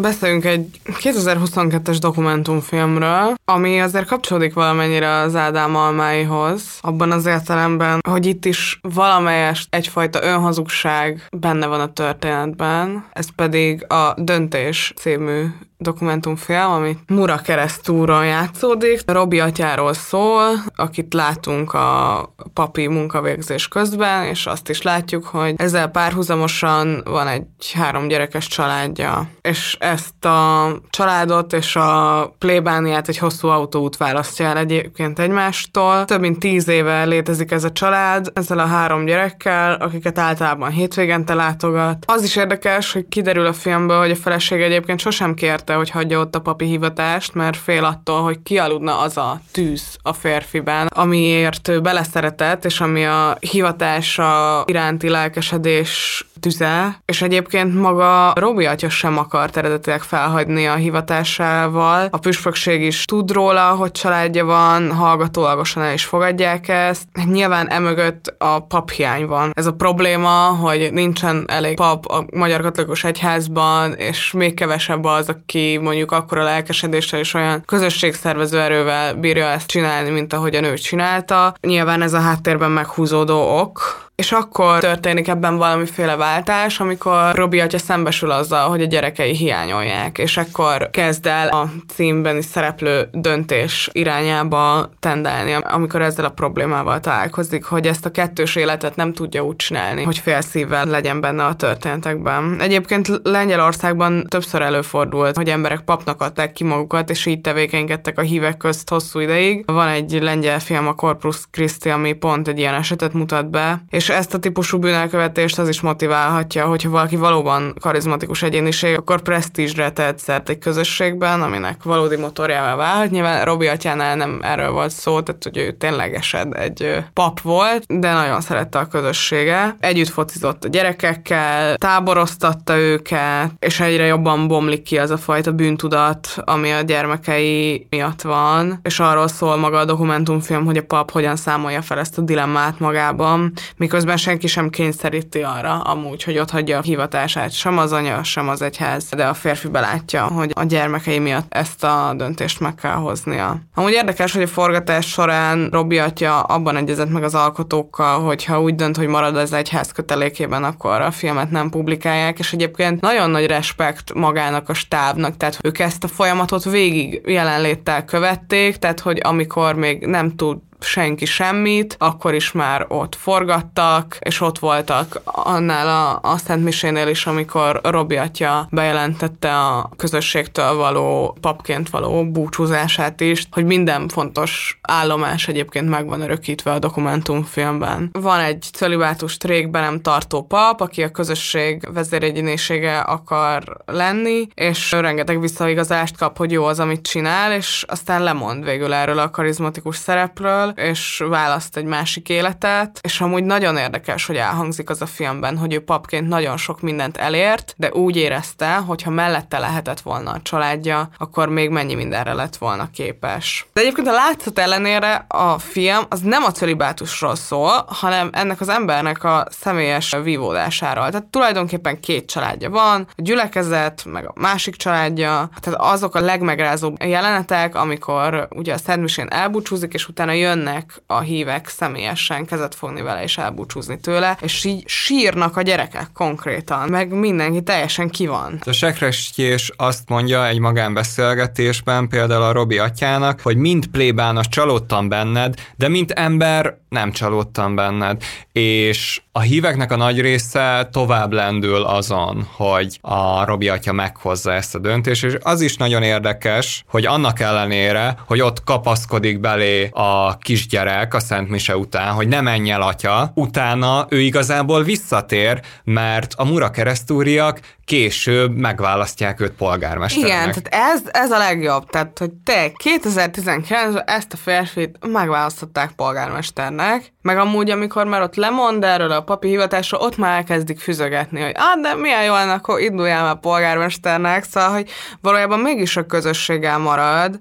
Beszéljünk 0.00 0.44
egy 0.44 0.80
2022-es 0.84 1.96
dokumentumfilmről, 2.00 3.34
ami 3.44 3.80
azért 3.80 4.06
kapcsolódik 4.06 4.54
valamennyire 4.54 5.10
az 5.10 5.36
Ádám 5.36 5.76
almáihoz, 5.76 6.78
abban 6.80 7.10
az 7.10 7.26
értelemben, 7.26 8.00
hogy 8.08 8.26
itt 8.26 8.44
is 8.44 8.78
valamelyes 8.82 9.66
egyfajta 9.70 10.22
önhazugság 10.22 11.26
benne 11.36 11.66
van 11.66 11.80
a 11.80 11.92
történetben, 11.92 13.04
ez 13.12 13.34
pedig 13.34 13.92
a 13.92 14.14
Döntés 14.16 14.92
című 14.96 15.44
dokumentumfilm, 15.78 16.70
amit 16.70 16.98
Mura 17.06 17.36
keresztúron 17.36 18.26
játszódik. 18.26 19.00
Robi 19.06 19.40
atyáról 19.40 19.92
szól, 19.92 20.48
akit 20.76 21.14
látunk 21.14 21.72
a 21.72 22.32
papi 22.52 22.86
munkavégzés 22.86 23.68
közben, 23.68 24.24
és 24.24 24.46
azt 24.46 24.68
is 24.68 24.82
látjuk, 24.82 25.24
hogy 25.24 25.54
ezzel 25.56 25.88
párhuzamosan 25.88 27.02
van 27.04 27.26
egy 27.26 27.72
három 27.74 28.08
gyerekes 28.08 28.46
családja. 28.46 29.30
És 29.42 29.76
ezt 29.80 30.24
a 30.24 30.70
családot 30.90 31.52
és 31.52 31.76
a 31.76 32.34
plébániát 32.38 33.08
egy 33.08 33.18
hosszú 33.18 33.48
autóút 33.48 33.96
választja 33.96 34.46
el 34.46 34.56
egyébként 34.56 35.18
egymástól. 35.18 36.04
Több 36.04 36.20
mint 36.20 36.38
tíz 36.38 36.68
éve 36.68 37.04
létezik 37.04 37.50
ez 37.50 37.64
a 37.64 37.72
család, 37.72 38.30
ezzel 38.34 38.58
a 38.58 38.66
három 38.66 39.04
gyerekkel, 39.04 39.74
akiket 39.74 40.18
általában 40.18 40.70
hétvégente 40.70 41.34
látogat. 41.34 42.04
Az 42.06 42.22
is 42.22 42.36
érdekes, 42.36 42.92
hogy 42.92 43.08
kiderül 43.08 43.46
a 43.46 43.52
filmből, 43.52 43.98
hogy 43.98 44.10
a 44.10 44.16
feleség 44.16 44.60
egyébként 44.60 45.00
sosem 45.00 45.34
kért 45.34 45.67
kérte, 45.68 45.74
hogy 45.74 45.90
hagyja 45.90 46.20
ott 46.20 46.34
a 46.34 46.40
papi 46.40 46.64
hivatást, 46.64 47.34
mert 47.34 47.56
fél 47.56 47.84
attól, 47.84 48.22
hogy 48.22 48.42
kialudna 48.42 48.98
az 48.98 49.16
a 49.16 49.40
tűz 49.52 49.98
a 50.02 50.12
férfiben, 50.12 50.86
amiért 50.86 51.82
beleszeretett, 51.82 52.64
és 52.64 52.80
ami 52.80 53.04
a 53.04 53.36
hivatása 53.40 54.62
iránti 54.66 55.08
lelkesedés 55.08 56.24
tüze, 56.40 57.02
és 57.04 57.22
egyébként 57.22 57.80
maga 57.80 58.32
Robi 58.34 58.66
atya 58.66 58.88
sem 58.88 59.18
akart 59.18 59.56
eredetileg 59.56 60.02
felhagyni 60.02 60.66
a 60.66 60.74
hivatásával. 60.74 62.08
A 62.10 62.18
püspökség 62.18 62.82
is 62.82 63.04
tud 63.04 63.30
róla, 63.30 63.70
hogy 63.70 63.90
családja 63.90 64.44
van, 64.44 64.92
hallgatólagosan 64.92 65.82
el 65.82 65.92
is 65.92 66.04
fogadják 66.04 66.68
ezt. 66.68 67.02
Nyilván 67.24 67.70
emögött 67.70 68.34
a 68.38 68.58
paphiány 68.60 69.26
van. 69.26 69.50
Ez 69.54 69.66
a 69.66 69.72
probléma, 69.72 70.28
hogy 70.38 70.88
nincsen 70.92 71.44
elég 71.46 71.76
pap 71.76 72.06
a 72.06 72.24
Magyar 72.34 72.60
Katolikus 72.60 73.04
Egyházban, 73.04 73.92
és 73.92 74.32
még 74.32 74.54
kevesebb 74.54 75.04
az, 75.04 75.28
aki 75.28 75.78
mondjuk 75.82 76.12
akkora 76.12 76.42
lelkesedéssel 76.42 77.18
és 77.18 77.34
olyan 77.34 77.62
közösségszervező 77.66 78.60
erővel 78.60 79.14
bírja 79.14 79.46
ezt 79.46 79.66
csinálni, 79.66 80.10
mint 80.10 80.32
ahogy 80.32 80.54
a 80.54 80.60
nő 80.60 80.74
csinálta. 80.74 81.54
Nyilván 81.60 82.02
ez 82.02 82.12
a 82.12 82.20
háttérben 82.20 82.70
meghúzódó 82.70 83.58
ok, 83.58 84.07
és 84.18 84.32
akkor 84.32 84.78
történik 84.78 85.28
ebben 85.28 85.56
valamiféle 85.56 86.16
váltás, 86.16 86.80
amikor 86.80 87.34
Robi 87.34 87.60
atya 87.60 87.78
szembesül 87.78 88.30
azzal, 88.30 88.68
hogy 88.68 88.82
a 88.82 88.86
gyerekei 88.86 89.34
hiányolják, 89.34 90.18
és 90.18 90.36
akkor 90.36 90.90
kezd 90.90 91.26
el 91.26 91.48
a 91.48 91.70
címben 91.94 92.36
is 92.36 92.44
szereplő 92.44 93.08
döntés 93.12 93.88
irányába 93.92 94.90
tendálni, 95.00 95.52
amikor 95.52 96.02
ezzel 96.02 96.24
a 96.24 96.28
problémával 96.30 97.00
találkozik, 97.00 97.64
hogy 97.64 97.86
ezt 97.86 98.06
a 98.06 98.10
kettős 98.10 98.56
életet 98.56 98.96
nem 98.96 99.12
tudja 99.12 99.44
úgy 99.44 99.56
csinálni, 99.56 100.02
hogy 100.02 100.18
félszívvel 100.18 100.86
legyen 100.86 101.20
benne 101.20 101.44
a 101.44 101.54
történetekben. 101.54 102.56
Egyébként 102.60 103.20
Lengyelországban 103.22 104.26
többször 104.28 104.62
előfordult, 104.62 105.36
hogy 105.36 105.48
emberek 105.48 105.80
papnak 105.80 106.20
adták 106.20 106.52
ki 106.52 106.64
magukat, 106.64 107.10
és 107.10 107.26
így 107.26 107.40
tevékenykedtek 107.40 108.18
a 108.18 108.22
hívek 108.22 108.56
közt 108.56 108.88
hosszú 108.88 109.18
ideig. 109.18 109.62
Van 109.66 109.88
egy 109.88 110.22
lengyel 110.22 110.60
film, 110.60 110.86
a 110.86 110.94
Corpus 110.94 111.36
Christi, 111.50 111.88
ami 111.88 112.12
pont 112.12 112.48
egy 112.48 112.58
ilyen 112.58 112.74
esetet 112.74 113.12
mutat 113.12 113.50
be, 113.50 113.84
és 113.90 114.07
és 114.08 114.14
ezt 114.14 114.34
a 114.34 114.38
típusú 114.38 114.78
bűnelkövetést 114.78 115.58
az 115.58 115.68
is 115.68 115.80
motiválhatja, 115.80 116.66
hogyha 116.66 116.90
valaki 116.90 117.16
valóban 117.16 117.74
karizmatikus 117.80 118.42
egyéniség, 118.42 118.96
akkor 118.96 119.20
presztízsre 119.20 119.90
tett 119.90 120.18
szert 120.18 120.48
egy 120.48 120.58
közösségben, 120.58 121.42
aminek 121.42 121.82
valódi 121.82 122.16
motorjává 122.16 122.76
válhat. 122.76 123.10
Nyilván 123.10 123.44
Robi 123.44 123.66
atyánál 123.66 124.16
nem 124.16 124.40
erről 124.42 124.70
volt 124.70 124.90
szó, 124.90 125.20
tehát 125.20 125.42
hogy 125.42 125.56
ő 125.56 125.72
ténylegesen 125.72 126.56
egy 126.56 127.04
pap 127.12 127.40
volt, 127.40 127.84
de 128.00 128.12
nagyon 128.12 128.40
szerette 128.40 128.78
a 128.78 128.86
közössége. 128.86 129.76
Együtt 129.80 130.08
focizott 130.08 130.64
a 130.64 130.68
gyerekekkel, 130.68 131.76
táboroztatta 131.76 132.76
őket, 132.76 133.50
és 133.58 133.80
egyre 133.80 134.04
jobban 134.04 134.48
bomlik 134.48 134.82
ki 134.82 134.98
az 134.98 135.10
a 135.10 135.16
fajta 135.16 135.52
bűntudat, 135.52 136.28
ami 136.44 136.70
a 136.70 136.80
gyermekei 136.80 137.86
miatt 137.90 138.22
van, 138.22 138.80
és 138.82 139.00
arról 139.00 139.28
szól 139.28 139.56
maga 139.56 139.78
a 139.78 139.84
dokumentumfilm, 139.84 140.64
hogy 140.64 140.76
a 140.76 140.84
pap 140.84 141.10
hogyan 141.10 141.36
számolja 141.36 141.82
fel 141.82 141.98
ezt 141.98 142.18
a 142.18 142.22
dilemmát 142.22 142.78
magában, 142.78 143.52
mikor 143.76 143.96
miközben 143.98 144.24
senki 144.24 144.46
sem 144.46 144.70
kényszeríti 144.70 145.42
arra 145.42 145.80
amúgy, 145.80 146.22
hogy 146.22 146.38
ott 146.38 146.50
hagyja 146.50 146.78
a 146.78 146.82
hivatását, 146.82 147.52
sem 147.52 147.78
az 147.78 147.92
anya, 147.92 148.22
sem 148.22 148.48
az 148.48 148.62
egyház, 148.62 149.08
de 149.08 149.26
a 149.26 149.34
férfi 149.34 149.68
belátja, 149.68 150.24
hogy 150.24 150.50
a 150.54 150.64
gyermekei 150.64 151.18
miatt 151.18 151.46
ezt 151.48 151.84
a 151.84 152.14
döntést 152.16 152.60
meg 152.60 152.74
kell 152.74 152.94
hoznia. 152.94 153.60
Amúgy 153.74 153.92
érdekes, 153.92 154.32
hogy 154.32 154.42
a 154.42 154.46
forgatás 154.46 155.08
során 155.08 155.68
Robi 155.72 155.98
atya 155.98 156.40
abban 156.40 156.76
egyezett 156.76 157.10
meg 157.10 157.22
az 157.22 157.34
alkotókkal, 157.34 158.20
hogy 158.20 158.44
ha 158.44 158.60
úgy 158.60 158.74
dönt, 158.74 158.96
hogy 158.96 159.06
marad 159.06 159.36
az 159.36 159.52
egyház 159.52 159.92
kötelékében, 159.92 160.64
akkor 160.64 161.00
a 161.00 161.10
filmet 161.10 161.50
nem 161.50 161.70
publikálják, 161.70 162.38
és 162.38 162.52
egyébként 162.52 163.00
nagyon 163.00 163.30
nagy 163.30 163.46
respekt 163.46 164.14
magának 164.14 164.68
a 164.68 164.74
stábnak, 164.74 165.36
tehát 165.36 165.58
ők 165.62 165.78
ezt 165.78 166.04
a 166.04 166.08
folyamatot 166.08 166.64
végig 166.64 167.22
jelenléttel 167.26 168.04
követték, 168.04 168.76
tehát 168.76 169.00
hogy 169.00 169.20
amikor 169.22 169.74
még 169.74 170.06
nem 170.06 170.36
tud 170.36 170.58
senki 170.80 171.24
semmit, 171.24 171.96
akkor 171.98 172.34
is 172.34 172.52
már 172.52 172.84
ott 172.88 173.14
forgattak, 173.14 174.16
és 174.20 174.40
ott 174.40 174.58
voltak 174.58 175.20
annál 175.24 175.88
a, 175.88 176.30
a 176.32 176.36
Szent 176.36 176.64
Misénél 176.64 177.08
is, 177.08 177.26
amikor 177.26 177.80
Robi 177.82 178.16
atya 178.16 178.68
bejelentette 178.70 179.58
a 179.58 179.90
közösségtől 179.96 180.74
való 180.74 181.36
papként 181.40 181.90
való 181.90 182.30
búcsúzását 182.30 183.20
is, 183.20 183.46
hogy 183.50 183.64
minden 183.64 184.08
fontos 184.08 184.78
állomás 184.82 185.48
egyébként 185.48 185.88
meg 185.88 186.08
van 186.08 186.20
örökítve 186.20 186.72
a 186.72 186.78
dokumentumfilmben. 186.78 188.10
Van 188.12 188.40
egy 188.40 188.62
cölibátus 188.72 189.36
trékben 189.36 189.82
nem 189.82 190.00
tartó 190.00 190.42
pap, 190.42 190.80
aki 190.80 191.02
a 191.02 191.10
közösség 191.10 191.88
vezéregyénésége 191.92 192.98
akar 192.98 193.76
lenni, 193.86 194.46
és 194.54 194.92
rengeteg 194.92 195.40
visszaigazást 195.40 196.16
kap, 196.16 196.36
hogy 196.36 196.52
jó 196.52 196.64
az, 196.64 196.80
amit 196.80 197.06
csinál, 197.06 197.52
és 197.52 197.84
aztán 197.88 198.22
lemond 198.22 198.64
végül 198.64 198.92
erről 198.92 199.18
a 199.18 199.30
karizmatikus 199.30 199.96
szerepről, 199.96 200.67
és 200.74 201.24
választ 201.28 201.76
egy 201.76 201.84
másik 201.84 202.28
életet, 202.28 202.98
és 203.02 203.20
amúgy 203.20 203.44
nagyon 203.44 203.76
érdekes, 203.76 204.26
hogy 204.26 204.36
elhangzik 204.36 204.90
az 204.90 205.02
a 205.02 205.06
filmben, 205.06 205.58
hogy 205.58 205.74
ő 205.74 205.80
papként 205.80 206.28
nagyon 206.28 206.56
sok 206.56 206.80
mindent 206.80 207.16
elért, 207.16 207.74
de 207.76 207.92
úgy 207.92 208.16
érezte, 208.16 208.74
hogy 208.74 209.02
ha 209.02 209.10
mellette 209.10 209.58
lehetett 209.58 210.00
volna 210.00 210.30
a 210.30 210.40
családja, 210.42 211.08
akkor 211.18 211.48
még 211.48 211.70
mennyi 211.70 211.94
mindenre 211.94 212.32
lett 212.32 212.56
volna 212.56 212.90
képes. 212.90 213.66
De 213.72 213.80
egyébként 213.80 214.08
a 214.08 214.12
látszat 214.12 214.58
ellenére 214.58 215.24
a 215.28 215.58
film 215.58 216.04
az 216.08 216.20
nem 216.20 216.44
a 216.44 216.52
cölibátusról 216.52 217.36
szól, 217.36 217.84
hanem 217.88 218.30
ennek 218.32 218.60
az 218.60 218.68
embernek 218.68 219.24
a 219.24 219.46
személyes 219.50 220.16
vívódásáról. 220.22 221.10
Tehát 221.10 221.26
tulajdonképpen 221.26 222.00
két 222.00 222.30
családja 222.30 222.70
van, 222.70 223.06
a 223.08 223.22
gyülekezet, 223.22 224.04
meg 224.04 224.26
a 224.26 224.32
másik 224.34 224.76
családja, 224.76 225.50
tehát 225.60 225.80
azok 225.80 226.14
a 226.14 226.20
legmegrázóbb 226.20 227.02
jelenetek, 227.02 227.74
amikor 227.74 228.48
ugye 228.50 228.72
a 228.72 228.78
Szentmisén 228.78 229.28
elbúcsúzik, 229.28 229.92
és 229.92 230.08
utána 230.08 230.32
jönnek 230.58 231.02
a 231.06 231.20
hívek 231.20 231.68
személyesen 231.68 232.46
kezet 232.46 232.74
fogni 232.74 233.02
vele 233.02 233.22
és 233.22 233.38
elbúcsúzni 233.38 234.00
tőle, 234.00 234.38
és 234.40 234.64
így 234.64 234.88
sírnak 234.88 235.56
a 235.56 235.62
gyerekek 235.62 236.06
konkrétan, 236.14 236.88
meg 236.88 237.12
mindenki 237.12 237.62
teljesen 237.62 238.08
ki 238.08 238.26
van. 238.26 238.60
A 238.66 238.72
Sekrestyés 238.72 239.72
azt 239.76 240.08
mondja 240.08 240.46
egy 240.46 240.58
magánbeszélgetésben 240.58 242.08
például 242.08 242.42
a 242.42 242.52
Robi 242.52 242.78
atyának, 242.78 243.40
hogy 243.40 243.56
mind 243.56 243.86
plébános 243.86 244.48
csalódtam 244.48 245.08
benned, 245.08 245.54
de 245.76 245.88
mint 245.88 246.10
ember 246.10 246.78
nem 246.88 247.12
csalódtam 247.12 247.74
benned. 247.74 248.22
És 248.52 249.20
a 249.38 249.40
híveknek 249.40 249.92
a 249.92 249.96
nagy 249.96 250.20
része 250.20 250.88
tovább 250.92 251.32
lendül 251.32 251.82
azon, 251.82 252.48
hogy 252.56 252.98
a 253.00 253.44
Robi 253.44 253.68
atya 253.68 253.92
meghozza 253.92 254.52
ezt 254.52 254.74
a 254.74 254.78
döntést, 254.78 255.24
és 255.24 255.36
az 255.42 255.60
is 255.60 255.76
nagyon 255.76 256.02
érdekes, 256.02 256.84
hogy 256.88 257.06
annak 257.06 257.40
ellenére, 257.40 258.16
hogy 258.26 258.40
ott 258.40 258.64
kapaszkodik 258.64 259.40
belé 259.40 259.88
a 259.92 260.38
kisgyerek 260.38 261.14
a 261.14 261.20
Szent 261.20 261.48
Mise 261.48 261.76
után, 261.76 262.12
hogy 262.12 262.28
ne 262.28 262.40
menj 262.40 262.70
el 262.70 262.82
atya, 262.82 263.32
utána 263.34 264.06
ő 264.08 264.20
igazából 264.20 264.82
visszatér, 264.82 265.60
mert 265.84 266.34
a 266.36 266.44
Mura 266.44 266.70
keresztúriak 266.70 267.60
később 267.88 268.56
megválasztják 268.56 269.40
őt 269.40 269.52
polgármesternek. 269.52 270.30
Igen, 270.30 270.62
tehát 270.62 270.94
ez, 270.94 271.02
ez 271.10 271.30
a 271.30 271.38
legjobb. 271.38 271.90
Tehát, 271.90 272.18
hogy 272.18 272.30
te 272.44 272.72
2019 272.72 273.94
ezt 274.06 274.32
a 274.32 274.36
férfit 274.36 274.98
megválasztották 275.06 275.90
polgármesternek, 275.90 277.12
meg 277.22 277.38
amúgy, 277.38 277.70
amikor 277.70 278.06
már 278.06 278.22
ott 278.22 278.34
lemond 278.34 278.84
erről 278.84 279.10
a 279.10 279.20
papi 279.28 279.48
hivatásra, 279.48 279.98
ott 279.98 280.16
már 280.16 280.36
elkezdik 280.36 280.80
füzögetni, 280.80 281.40
hogy 281.40 281.54
ah, 281.56 281.80
de 281.80 281.94
milyen 281.94 282.24
jó 282.24 282.32
lenne, 282.32 282.52
akkor 282.52 282.80
induljál 282.80 283.22
már 283.22 283.40
polgármesternek, 283.40 284.44
szóval, 284.44 284.70
hogy 284.70 284.90
valójában 285.20 285.58
mégis 285.58 285.96
a 285.96 286.06
közösséggel 286.06 286.78
marad. 286.78 287.40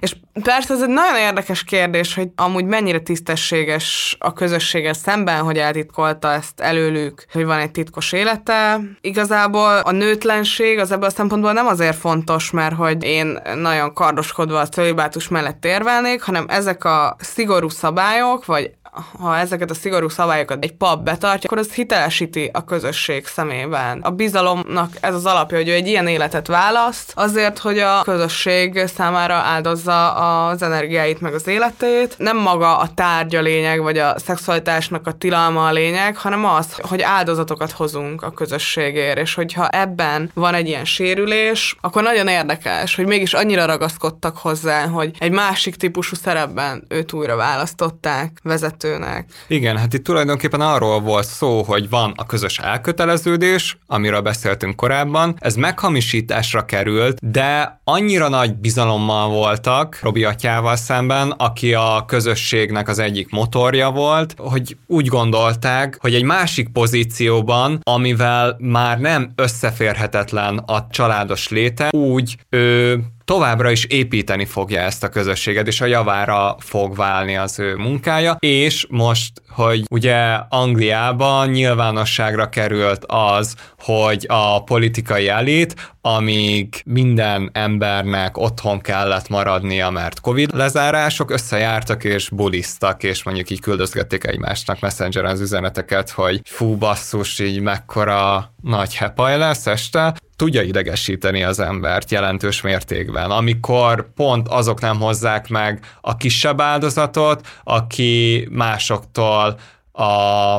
És 0.00 0.16
persze 0.42 0.74
ez 0.74 0.82
egy 0.82 0.88
nagyon 0.88 1.16
érdekes 1.16 1.64
kérdés, 1.64 2.14
hogy 2.14 2.28
amúgy 2.36 2.64
mennyire 2.64 2.98
tisztességes 2.98 4.16
a 4.18 4.32
közösséggel 4.32 4.92
szemben, 4.92 5.42
hogy 5.42 5.58
eltitkolta 5.58 6.32
ezt 6.32 6.60
előlük, 6.60 7.24
hogy 7.32 7.44
van 7.44 7.58
egy 7.58 7.70
titkos 7.70 8.12
élete. 8.12 8.80
Igazából 9.00 9.76
a 9.78 9.90
nőtlenség 9.90 10.78
az 10.78 10.90
ebből 10.90 11.08
a 11.08 11.10
szempontból 11.10 11.52
nem 11.52 11.66
azért 11.66 11.96
fontos, 11.96 12.50
mert 12.50 12.74
hogy 12.74 13.04
én 13.04 13.38
nagyon 13.54 13.94
kardoskodva 13.94 14.60
a 14.60 14.68
cölibátus 14.68 15.28
mellett 15.28 15.64
érvelnék, 15.64 16.22
hanem 16.22 16.46
ezek 16.48 16.84
a 16.84 17.16
szigorú 17.18 17.68
szabályok, 17.68 18.44
vagy 18.44 18.70
ha 19.18 19.36
ezeket 19.36 19.70
a 19.70 19.74
szigorú 19.74 20.08
szabályokat 20.08 20.64
egy 20.64 20.72
pap 20.72 21.02
betartja, 21.02 21.27
akkor 21.30 21.58
az 21.58 21.72
hitelesíti 21.72 22.50
a 22.52 22.64
közösség 22.64 23.26
szemében. 23.26 24.00
A 24.00 24.10
bizalomnak 24.10 24.90
ez 25.00 25.14
az 25.14 25.26
alapja, 25.26 25.56
hogy 25.56 25.68
ő 25.68 25.72
egy 25.72 25.86
ilyen 25.86 26.06
életet 26.06 26.46
választ, 26.46 27.12
azért, 27.14 27.58
hogy 27.58 27.78
a 27.78 28.02
közösség 28.02 28.82
számára 28.86 29.34
áldozza 29.34 30.12
az 30.12 30.62
energiáit 30.62 31.20
meg 31.20 31.34
az 31.34 31.46
életét. 31.46 32.14
Nem 32.18 32.36
maga 32.36 32.78
a 32.78 32.88
tárgy 32.94 33.34
a 33.34 33.40
lényeg, 33.40 33.82
vagy 33.82 33.98
a 33.98 34.18
szexualitásnak 34.18 35.06
a 35.06 35.12
tilalma 35.12 35.66
a 35.66 35.72
lényeg, 35.72 36.16
hanem 36.16 36.44
az, 36.44 36.76
hogy 36.80 37.02
áldozatokat 37.02 37.70
hozunk 37.70 38.22
a 38.22 38.30
közösségért, 38.30 39.18
és 39.18 39.34
hogyha 39.34 39.68
ebben 39.68 40.30
van 40.34 40.54
egy 40.54 40.66
ilyen 40.66 40.84
sérülés, 40.84 41.76
akkor 41.80 42.02
nagyon 42.02 42.28
érdekes, 42.28 42.94
hogy 42.94 43.06
mégis 43.06 43.34
annyira 43.34 43.66
ragaszkodtak 43.66 44.36
hozzá, 44.36 44.86
hogy 44.86 45.10
egy 45.18 45.32
másik 45.32 45.76
típusú 45.76 46.16
szerepben 46.16 46.84
őt 46.88 47.12
újra 47.12 47.36
választották 47.36 48.32
vezető 48.42 48.76
vezetőnek. 48.88 49.28
Igen, 49.46 49.76
hát 49.76 49.94
itt 49.94 50.04
tulajdonképpen 50.04 50.60
arról 50.60 51.00
volt 51.08 51.26
szó, 51.26 51.62
hogy 51.62 51.88
van 51.88 52.12
a 52.16 52.26
közös 52.26 52.58
elköteleződés, 52.58 53.78
amiről 53.86 54.20
beszéltünk 54.20 54.76
korábban, 54.76 55.36
ez 55.38 55.54
meghamisításra 55.54 56.64
került, 56.64 57.30
de 57.30 57.80
annyira 57.84 58.28
nagy 58.28 58.54
bizalommal 58.54 59.28
voltak 59.28 59.98
Robi 60.02 60.24
atyával 60.24 60.76
szemben, 60.76 61.30
aki 61.30 61.74
a 61.74 62.04
közösségnek 62.06 62.88
az 62.88 62.98
egyik 62.98 63.30
motorja 63.30 63.90
volt, 63.90 64.34
hogy 64.36 64.76
úgy 64.86 65.06
gondolták, 65.06 65.98
hogy 66.00 66.14
egy 66.14 66.24
másik 66.24 66.68
pozícióban, 66.68 67.80
amivel 67.82 68.56
már 68.58 68.98
nem 68.98 69.32
összeférhetetlen 69.34 70.58
a 70.58 70.86
családos 70.90 71.48
léte, 71.48 71.88
úgy 71.90 72.36
ő 72.48 73.00
továbbra 73.28 73.70
is 73.70 73.84
építeni 73.84 74.44
fogja 74.44 74.80
ezt 74.80 75.04
a 75.04 75.08
közösséget, 75.08 75.66
és 75.66 75.80
a 75.80 75.86
javára 75.86 76.56
fog 76.58 76.96
válni 76.96 77.36
az 77.36 77.58
ő 77.58 77.76
munkája, 77.76 78.36
és 78.38 78.86
most, 78.90 79.32
hogy 79.48 79.82
ugye 79.90 80.14
Angliában 80.48 81.48
nyilvánosságra 81.48 82.48
került 82.48 83.04
az, 83.06 83.54
hogy 83.78 84.26
a 84.28 84.64
politikai 84.64 85.28
elit, 85.28 85.92
amíg 86.00 86.82
minden 86.84 87.50
embernek 87.52 88.36
otthon 88.36 88.80
kellett 88.80 89.28
maradnia, 89.28 89.90
mert 89.90 90.20
Covid 90.20 90.54
lezárások, 90.54 91.30
összejártak 91.30 92.04
és 92.04 92.28
bulisztak, 92.28 93.02
és 93.02 93.22
mondjuk 93.22 93.50
így 93.50 93.60
küldözgették 93.60 94.24
egymásnak 94.24 94.80
messengeren 94.80 95.30
az 95.30 95.40
üzeneteket, 95.40 96.10
hogy 96.10 96.40
fú 96.44 96.76
basszus, 96.76 97.38
így 97.38 97.60
mekkora 97.60 98.52
nagy 98.62 98.94
hepaj 98.94 99.38
lesz 99.38 99.66
este, 99.66 100.14
tudja 100.38 100.62
idegesíteni 100.62 101.42
az 101.42 101.58
embert 101.60 102.10
jelentős 102.10 102.60
mértékben, 102.60 103.30
amikor 103.30 104.12
pont 104.12 104.48
azok 104.48 104.80
nem 104.80 105.00
hozzák 105.00 105.48
meg 105.48 105.84
a 106.00 106.16
kisebb 106.16 106.60
áldozatot, 106.60 107.46
aki 107.64 108.46
másoktól 108.50 109.58
a 109.92 110.58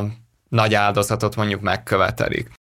nagy 0.50 0.74
áldozatot 0.74 1.36
mondjuk 1.36 1.62
megkövetelik. 1.62 2.59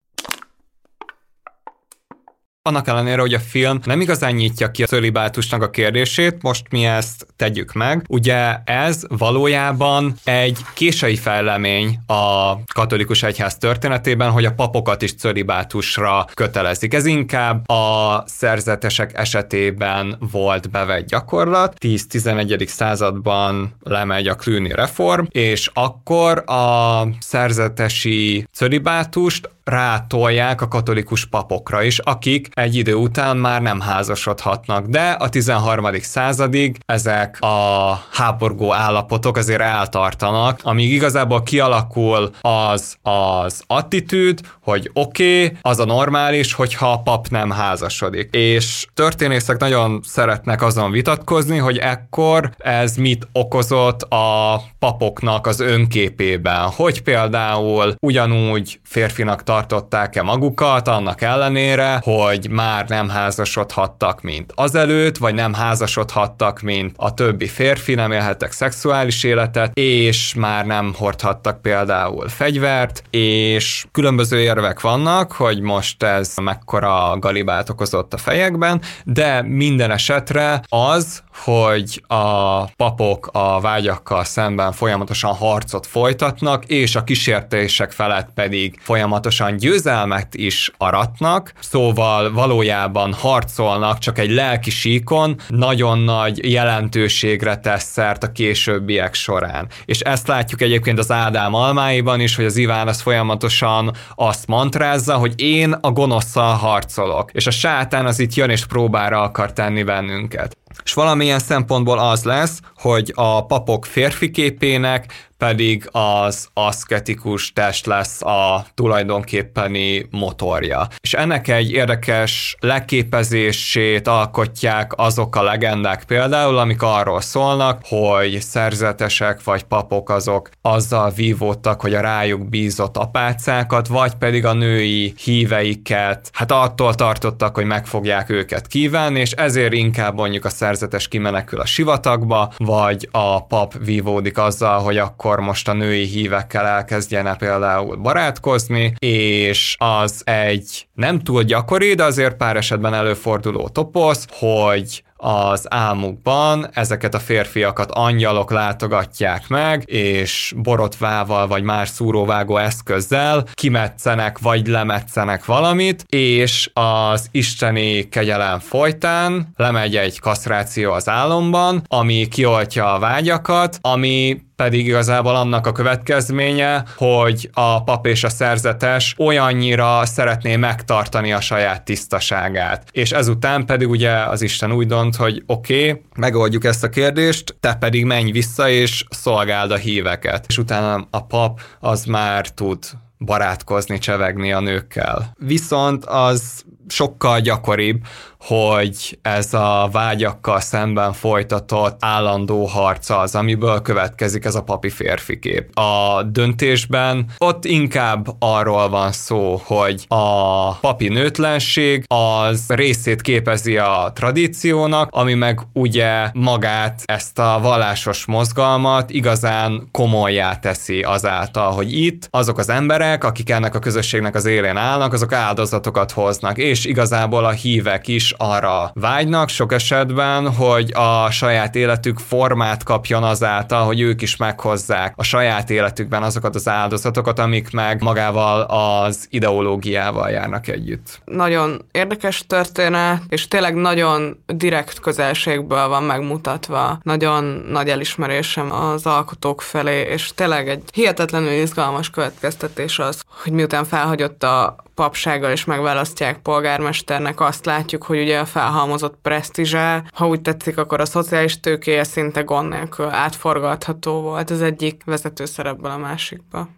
Annak 2.69 2.89
ellenére, 2.89 3.21
hogy 3.21 3.35
a 3.35 3.39
film 3.39 3.79
nem 3.85 4.01
igazán 4.01 4.35
nyitja 4.35 4.71
ki 4.71 4.83
a 4.83 4.87
cölibátusnak 4.87 5.63
a 5.63 5.71
kérdését, 5.71 6.43
most 6.43 6.67
mi 6.71 6.85
ezt 6.85 7.27
tegyük 7.37 7.73
meg. 7.73 8.05
Ugye 8.09 8.57
ez 8.65 9.03
valójában 9.09 10.15
egy 10.25 10.59
késői 10.75 11.17
fejlemény 11.17 11.99
a 12.07 12.55
katolikus 12.75 13.23
egyház 13.23 13.59
történetében, 13.59 14.31
hogy 14.31 14.45
a 14.45 14.53
papokat 14.53 15.03
is 15.03 15.15
cölibátusra 15.15 16.27
kötelezik. 16.35 16.95
Ez 16.95 17.07
inkább 17.07 17.69
a 17.69 18.23
szerzetesek 18.27 19.19
esetében 19.19 20.17
volt 20.33 20.71
bevett 20.71 21.07
gyakorlat. 21.07 21.77
10-11. 21.81 22.67
században 22.67 23.75
lemegy 23.83 24.29
a 24.29 24.35
klűni 24.35 24.73
reform, 24.73 25.25
és 25.29 25.71
akkor 25.73 26.51
a 26.51 27.03
szerzetesi 27.21 28.47
cölibátust 28.53 29.49
rátolják 29.65 30.61
a 30.61 30.69
katolikus 30.69 31.27
papokra 31.27 31.83
is, 31.83 31.99
akik 31.99 32.49
egy 32.53 32.75
idő 32.75 32.95
után 32.95 33.37
már 33.37 33.63
nem 33.63 33.81
házasodhatnak, 33.81 34.87
de 34.87 35.11
a 35.11 35.29
13. 35.29 36.01
századig 36.01 36.79
ezek 36.87 37.37
a 37.41 37.93
háborgó 38.13 38.73
állapotok 38.73 39.37
azért 39.37 39.61
eltartanak, 39.61 40.61
amíg 40.63 40.93
igazából 40.93 41.43
kialakul 41.43 42.31
az 42.41 42.97
az 43.03 43.63
attitűd, 43.67 44.41
hogy 44.61 44.91
oké, 44.93 45.45
okay, 45.45 45.57
az 45.61 45.79
a 45.79 45.85
normális, 45.85 46.53
hogyha 46.53 46.93
a 46.93 47.03
pap 47.03 47.29
nem 47.29 47.51
házasodik. 47.51 48.35
És 48.35 48.87
történészek 48.95 49.61
nagyon 49.61 50.01
szeretnek 50.05 50.63
azon 50.63 50.91
vitatkozni, 50.91 51.59
hogy 51.59 51.79
ekkor 51.79 52.51
ez 52.59 52.97
mit 52.97 53.29
okozott 53.33 54.03
a 54.03 54.61
papoknak 54.79 55.47
az 55.47 55.61
önképében, 55.61 56.71
hogy 56.71 57.03
például 57.03 57.95
ugyanúgy 58.01 58.81
férfinak 58.85 59.43
tartották-e 59.55 60.23
magukat, 60.23 60.89
annak 60.89 61.23
ellenére, 61.23 62.01
hogy 62.03 62.51
már 62.51 62.89
nem 62.89 63.09
házasodhattak, 63.09 64.23
mint 64.23 64.53
azelőtt, 64.55 65.17
vagy 65.17 65.35
nem 65.35 65.53
házasodhattak, 65.53 66.61
mint 66.61 66.95
a 66.97 67.15
többi 67.15 67.47
férfi, 67.47 67.95
nem 67.95 68.13
élhettek 68.13 68.53
szexuális 68.53 69.23
életet, 69.23 69.71
és 69.75 70.35
már 70.35 70.67
nem 70.67 70.95
hordhattak 70.97 71.63
például 71.63 72.29
fegyvert, 72.29 73.03
és 73.11 73.87
különböző 73.93 74.41
érvek 74.41 74.81
vannak, 74.81 75.33
hogy 75.33 75.61
most 75.61 76.03
ez 76.03 76.35
mekkora 76.43 77.17
galibát 77.19 77.71
okozott 77.71 78.15
a 78.15 78.17
fejekben, 78.17 78.81
de 79.05 79.43
minden 79.43 79.91
esetre 79.91 80.63
az, 80.69 81.23
hogy 81.45 82.03
a 82.07 82.65
papok 82.65 83.29
a 83.33 83.61
vágyakkal 83.61 84.25
szemben 84.25 84.73
folyamatosan 84.73 85.35
harcot 85.35 85.87
folytatnak, 85.87 86.65
és 86.65 86.97
a 86.97 87.05
kísértések 87.05 87.93
felett 87.93 88.29
pedig 88.35 88.79
folyamatosan 88.81 89.44
győzelmet 89.51 90.35
is 90.35 90.71
aratnak, 90.77 91.53
szóval 91.61 92.33
valójában 92.33 93.13
harcolnak, 93.13 93.99
csak 93.99 94.19
egy 94.19 94.31
lelki 94.31 94.71
síkon 94.71 95.37
nagyon 95.49 95.99
nagy 95.99 96.53
jelentőségre 96.53 97.57
tesz 97.57 97.85
szert 97.85 98.23
a 98.23 98.33
későbbiek 98.33 99.15
során. 99.15 99.69
És 99.85 100.01
ezt 100.01 100.27
látjuk 100.27 100.61
egyébként 100.61 100.99
az 100.99 101.11
Ádám 101.11 101.55
almáiban 101.55 102.21
is, 102.21 102.37
hogy 102.37 102.45
az 102.45 102.57
Iván 102.57 102.89
az 102.89 103.01
folyamatosan 103.01 103.93
azt 104.15 104.47
mantrázza, 104.47 105.15
hogy 105.15 105.41
én 105.41 105.73
a 105.73 105.91
gonoszszal 105.91 106.55
harcolok, 106.55 107.33
és 107.33 107.47
a 107.47 107.51
sátán 107.51 108.07
az 108.07 108.19
itt 108.19 108.35
jön 108.35 108.51
és 108.51 108.67
próbára 108.67 109.21
akar 109.21 109.53
tenni 109.53 109.83
bennünket. 109.83 110.57
És 110.85 110.93
valamilyen 110.93 111.39
szempontból 111.39 111.99
az 111.99 112.25
lesz, 112.25 112.61
hogy 112.77 113.13
a 113.15 113.47
papok 113.47 113.85
férfi 113.85 114.31
képének 114.31 115.33
pedig 115.39 115.89
az 115.93 116.49
aszketikus 116.53 117.53
test 117.53 117.87
lesz 117.87 118.23
a 118.23 118.67
tulajdonképpeni 118.75 120.07
motorja. 120.11 120.89
És 121.01 121.15
ennek 121.15 121.49
egy 121.49 121.71
érdekes 121.71 122.57
leképezését 122.61 124.09
alkotják 124.09 124.93
azok 124.97 125.37
a 125.37 125.43
legendák 125.43 126.05
például, 126.05 126.59
amik 126.59 126.83
arról 126.83 127.21
szólnak, 127.21 127.81
hogy 127.89 128.41
szerzetesek 128.41 129.45
vagy 129.45 129.63
papok 129.63 130.11
azok 130.11 130.51
azzal 130.63 131.11
vívódtak, 131.11 131.81
hogy 131.81 131.95
a 131.95 132.01
rájuk 132.01 132.49
bízott 132.49 132.97
apácákat, 132.97 133.89
vagy 133.89 134.15
pedig 134.15 134.45
a 134.45 134.53
női 134.53 135.15
híveiket, 135.25 136.31
hát 136.33 136.51
attól 136.51 136.95
tartottak, 136.95 137.55
hogy 137.55 137.65
meg 137.65 137.87
fogják 137.87 138.31
őket 138.31 138.67
kívánni, 138.67 139.21
és 139.21 139.31
ezért 139.31 139.73
inkább 139.73 140.15
mondjuk 140.15 140.45
a 140.45 140.51
szerzetes 140.65 141.09
kimenekül 141.09 141.61
a 141.61 141.67
sivatagba, 141.67 142.53
vagy 142.57 143.09
a 143.11 143.47
pap 143.47 143.75
vívódik 143.85 144.39
azzal, 144.39 144.79
hogy 144.79 144.99
akkor 144.99 145.41
most 145.41 145.69
a 145.69 145.73
női 145.73 146.05
hívekkel 146.05 146.67
elkezdjene 146.67 147.37
például 147.37 147.97
barátkozni, 147.97 148.95
és 148.99 149.77
az 149.79 150.23
egy 150.25 150.87
nem 150.95 151.21
túl 151.21 151.43
gyakori, 151.43 151.95
de 151.95 152.05
azért 152.05 152.37
pár 152.37 152.57
esetben 152.57 152.95
előforduló 152.95 153.69
toposz, 153.69 154.27
hogy 154.31 155.03
az 155.17 155.67
álmukban. 155.69 156.69
Ezeket 156.73 157.15
a 157.15 157.19
férfiakat 157.19 157.91
angyalok 157.91 158.51
látogatják 158.51 159.49
meg, 159.49 159.83
és 159.87 160.55
borotvával 160.57 161.47
vagy 161.47 161.63
más 161.63 161.89
szúróvágó 161.89 162.57
eszközzel 162.57 163.45
kimetszenek 163.53 164.39
vagy 164.39 164.67
lemetszenek 164.67 165.45
valamit, 165.45 166.05
és 166.09 166.71
az 166.73 167.29
isteni 167.31 168.09
kegyelem 168.09 168.59
folytán 168.59 169.53
lemegy 169.57 169.97
egy 169.97 170.21
kasztráció 170.21 170.93
az 170.93 171.09
álomban, 171.09 171.83
ami 171.89 172.29
kioltja 172.29 172.95
a 172.95 172.99
vágyakat, 172.99 173.79
ami 173.81 174.43
pedig 174.57 174.87
igazából 174.87 175.35
annak 175.35 175.67
a 175.67 175.73
következménye, 175.73 176.85
hogy 176.97 177.51
a 177.53 177.85
pap 177.85 178.07
és 178.07 178.25
a 178.25 178.29
szerzetes 178.29 179.15
olyannyira 179.19 180.07
szeretné 180.07 180.57
megtartani 180.57 181.33
a 181.33 181.41
saját 181.41 181.85
tisztaságát. 181.85 182.89
És 182.91 183.13
ezután 183.13 183.67
pedig 183.67 183.89
ugye 183.89 184.13
az 184.13 184.43
Isten 184.43 184.73
úgy 184.73 184.87
dönt, 184.87 185.17
hogy 185.17 185.43
oké, 185.47 185.89
okay, 185.89 186.03
megoldjuk 186.17 186.65
ezt 186.65 186.85
a 186.85 186.89
kérdést, 186.89 187.57
te 187.61 187.75
pedig 187.75 188.05
menj 188.05 188.31
vissza 188.31 188.69
és 188.69 189.05
szolgáld 189.11 189.71
a 189.71 189.77
híveket. 189.77 190.45
És 190.49 190.59
utána 190.59 191.07
a 191.11 191.25
pap 191.25 191.61
az 191.81 192.05
már 192.05 192.49
tud 192.49 192.79
barátkozni, 193.19 193.99
csevegni 193.99 194.53
a 194.53 194.61
nőkkel. 194.61 195.35
Viszont 195.39 196.05
az 196.05 196.65
sokkal 196.89 197.41
gyakoribb, 197.41 198.05
hogy 198.47 199.19
ez 199.23 199.55
a 199.55 199.89
vágyakkal 199.93 200.61
szemben 200.61 201.13
folytatott 201.13 201.97
állandó 202.01 202.65
harca 202.65 203.19
az, 203.19 203.35
amiből 203.35 203.81
következik 203.83 204.45
ez 204.45 204.55
a 204.55 204.63
papi 204.63 204.89
férfi 204.89 205.39
kép. 205.39 205.79
A 205.79 206.23
döntésben 206.23 207.27
ott 207.39 207.65
inkább 207.65 208.27
arról 208.39 208.89
van 208.89 209.13
szó, 209.13 209.61
hogy 209.65 210.05
a 210.09 210.75
papi 210.75 211.09
nőtlenség 211.09 212.05
az 212.07 212.65
részét 212.69 213.21
képezi 213.21 213.77
a 213.77 214.11
tradíciónak, 214.15 215.09
ami 215.13 215.35
meg 215.35 215.61
ugye 215.73 216.31
magát, 216.33 217.03
ezt 217.05 217.39
a 217.39 217.59
vallásos 217.63 218.25
mozgalmat 218.25 219.11
igazán 219.11 219.89
komolyá 219.91 220.59
teszi 220.59 221.03
azáltal, 221.03 221.73
hogy 221.73 221.99
itt 221.99 222.29
azok 222.31 222.59
az 222.59 222.69
emberek, 222.69 223.25
akik 223.25 223.51
ennek 223.51 223.75
a 223.75 223.79
közösségnek 223.79 224.35
az 224.35 224.45
élén 224.45 224.77
állnak, 224.77 225.13
azok 225.13 225.33
áldozatokat 225.33 226.11
hoznak, 226.11 226.59
és 226.59 226.85
igazából 226.85 227.45
a 227.45 227.51
hívek 227.51 228.09
is 228.09 228.34
arra 228.37 228.91
vágynak 228.95 229.49
sok 229.49 229.73
esetben, 229.73 230.53
hogy 230.53 230.93
a 230.95 231.31
saját 231.31 231.75
életük 231.75 232.19
formát 232.19 232.83
kapjon 232.83 233.23
azáltal, 233.23 233.85
hogy 233.85 234.01
ők 234.01 234.23
is 234.23 234.37
meghozzák 234.37 235.13
a 235.17 235.23
saját 235.23 235.71
életükben 235.71 236.23
azokat 236.23 236.55
az 236.55 236.69
áldozatokat, 236.69 237.39
amik 237.39 237.71
meg 237.71 238.03
magával 238.03 238.61
az 238.61 239.27
ideológiával 239.31 240.31
járnak 240.31 240.69
együtt. 240.69 241.21
Nagyon 241.25 241.85
érdekes 241.91 242.45
történet, 242.47 243.23
és 243.29 243.49
tényleg 243.49 243.75
nagyon 243.75 244.43
direkt 244.47 245.01
közelségből 245.01 245.89
van 245.89 246.03
megmutatva. 246.03 246.99
Nagyon 247.03 247.45
nagy 247.69 247.89
elismerésem 247.89 248.73
az 248.73 249.07
alkotók 249.07 249.63
felé, 249.63 250.01
és 250.01 250.33
tényleg 250.35 250.69
egy 250.69 250.83
hihetetlenül 250.93 251.53
izgalmas 251.53 252.11
következtetés 252.11 252.99
az, 252.99 253.23
hogy 253.43 253.53
miután 253.53 253.85
felhagyott 253.85 254.43
a 254.43 254.77
papsággal 254.95 255.51
és 255.51 255.65
megválasztják 255.65 256.39
polgármesternek, 256.39 257.41
azt 257.41 257.65
látjuk, 257.65 258.03
hogy 258.03 258.21
ugye 258.21 258.39
a 258.39 258.45
felhalmozott 258.45 259.19
presztízse, 259.23 260.05
ha 260.13 260.29
úgy 260.29 260.41
tetszik, 260.41 260.79
akkor 260.79 261.01
a 261.01 261.07
szociális 261.07 261.61
tőkéje 261.61 262.05
szinte 262.05 262.43
gond 262.43 262.69
nélkül 262.69 263.09
átforgatható 263.09 264.21
volt 264.21 264.51
az 264.51 264.63
egyik 264.63 265.05
vezető 265.05 265.45
szerepből 265.45 265.91
a 265.91 265.99
másikba. 265.99 266.69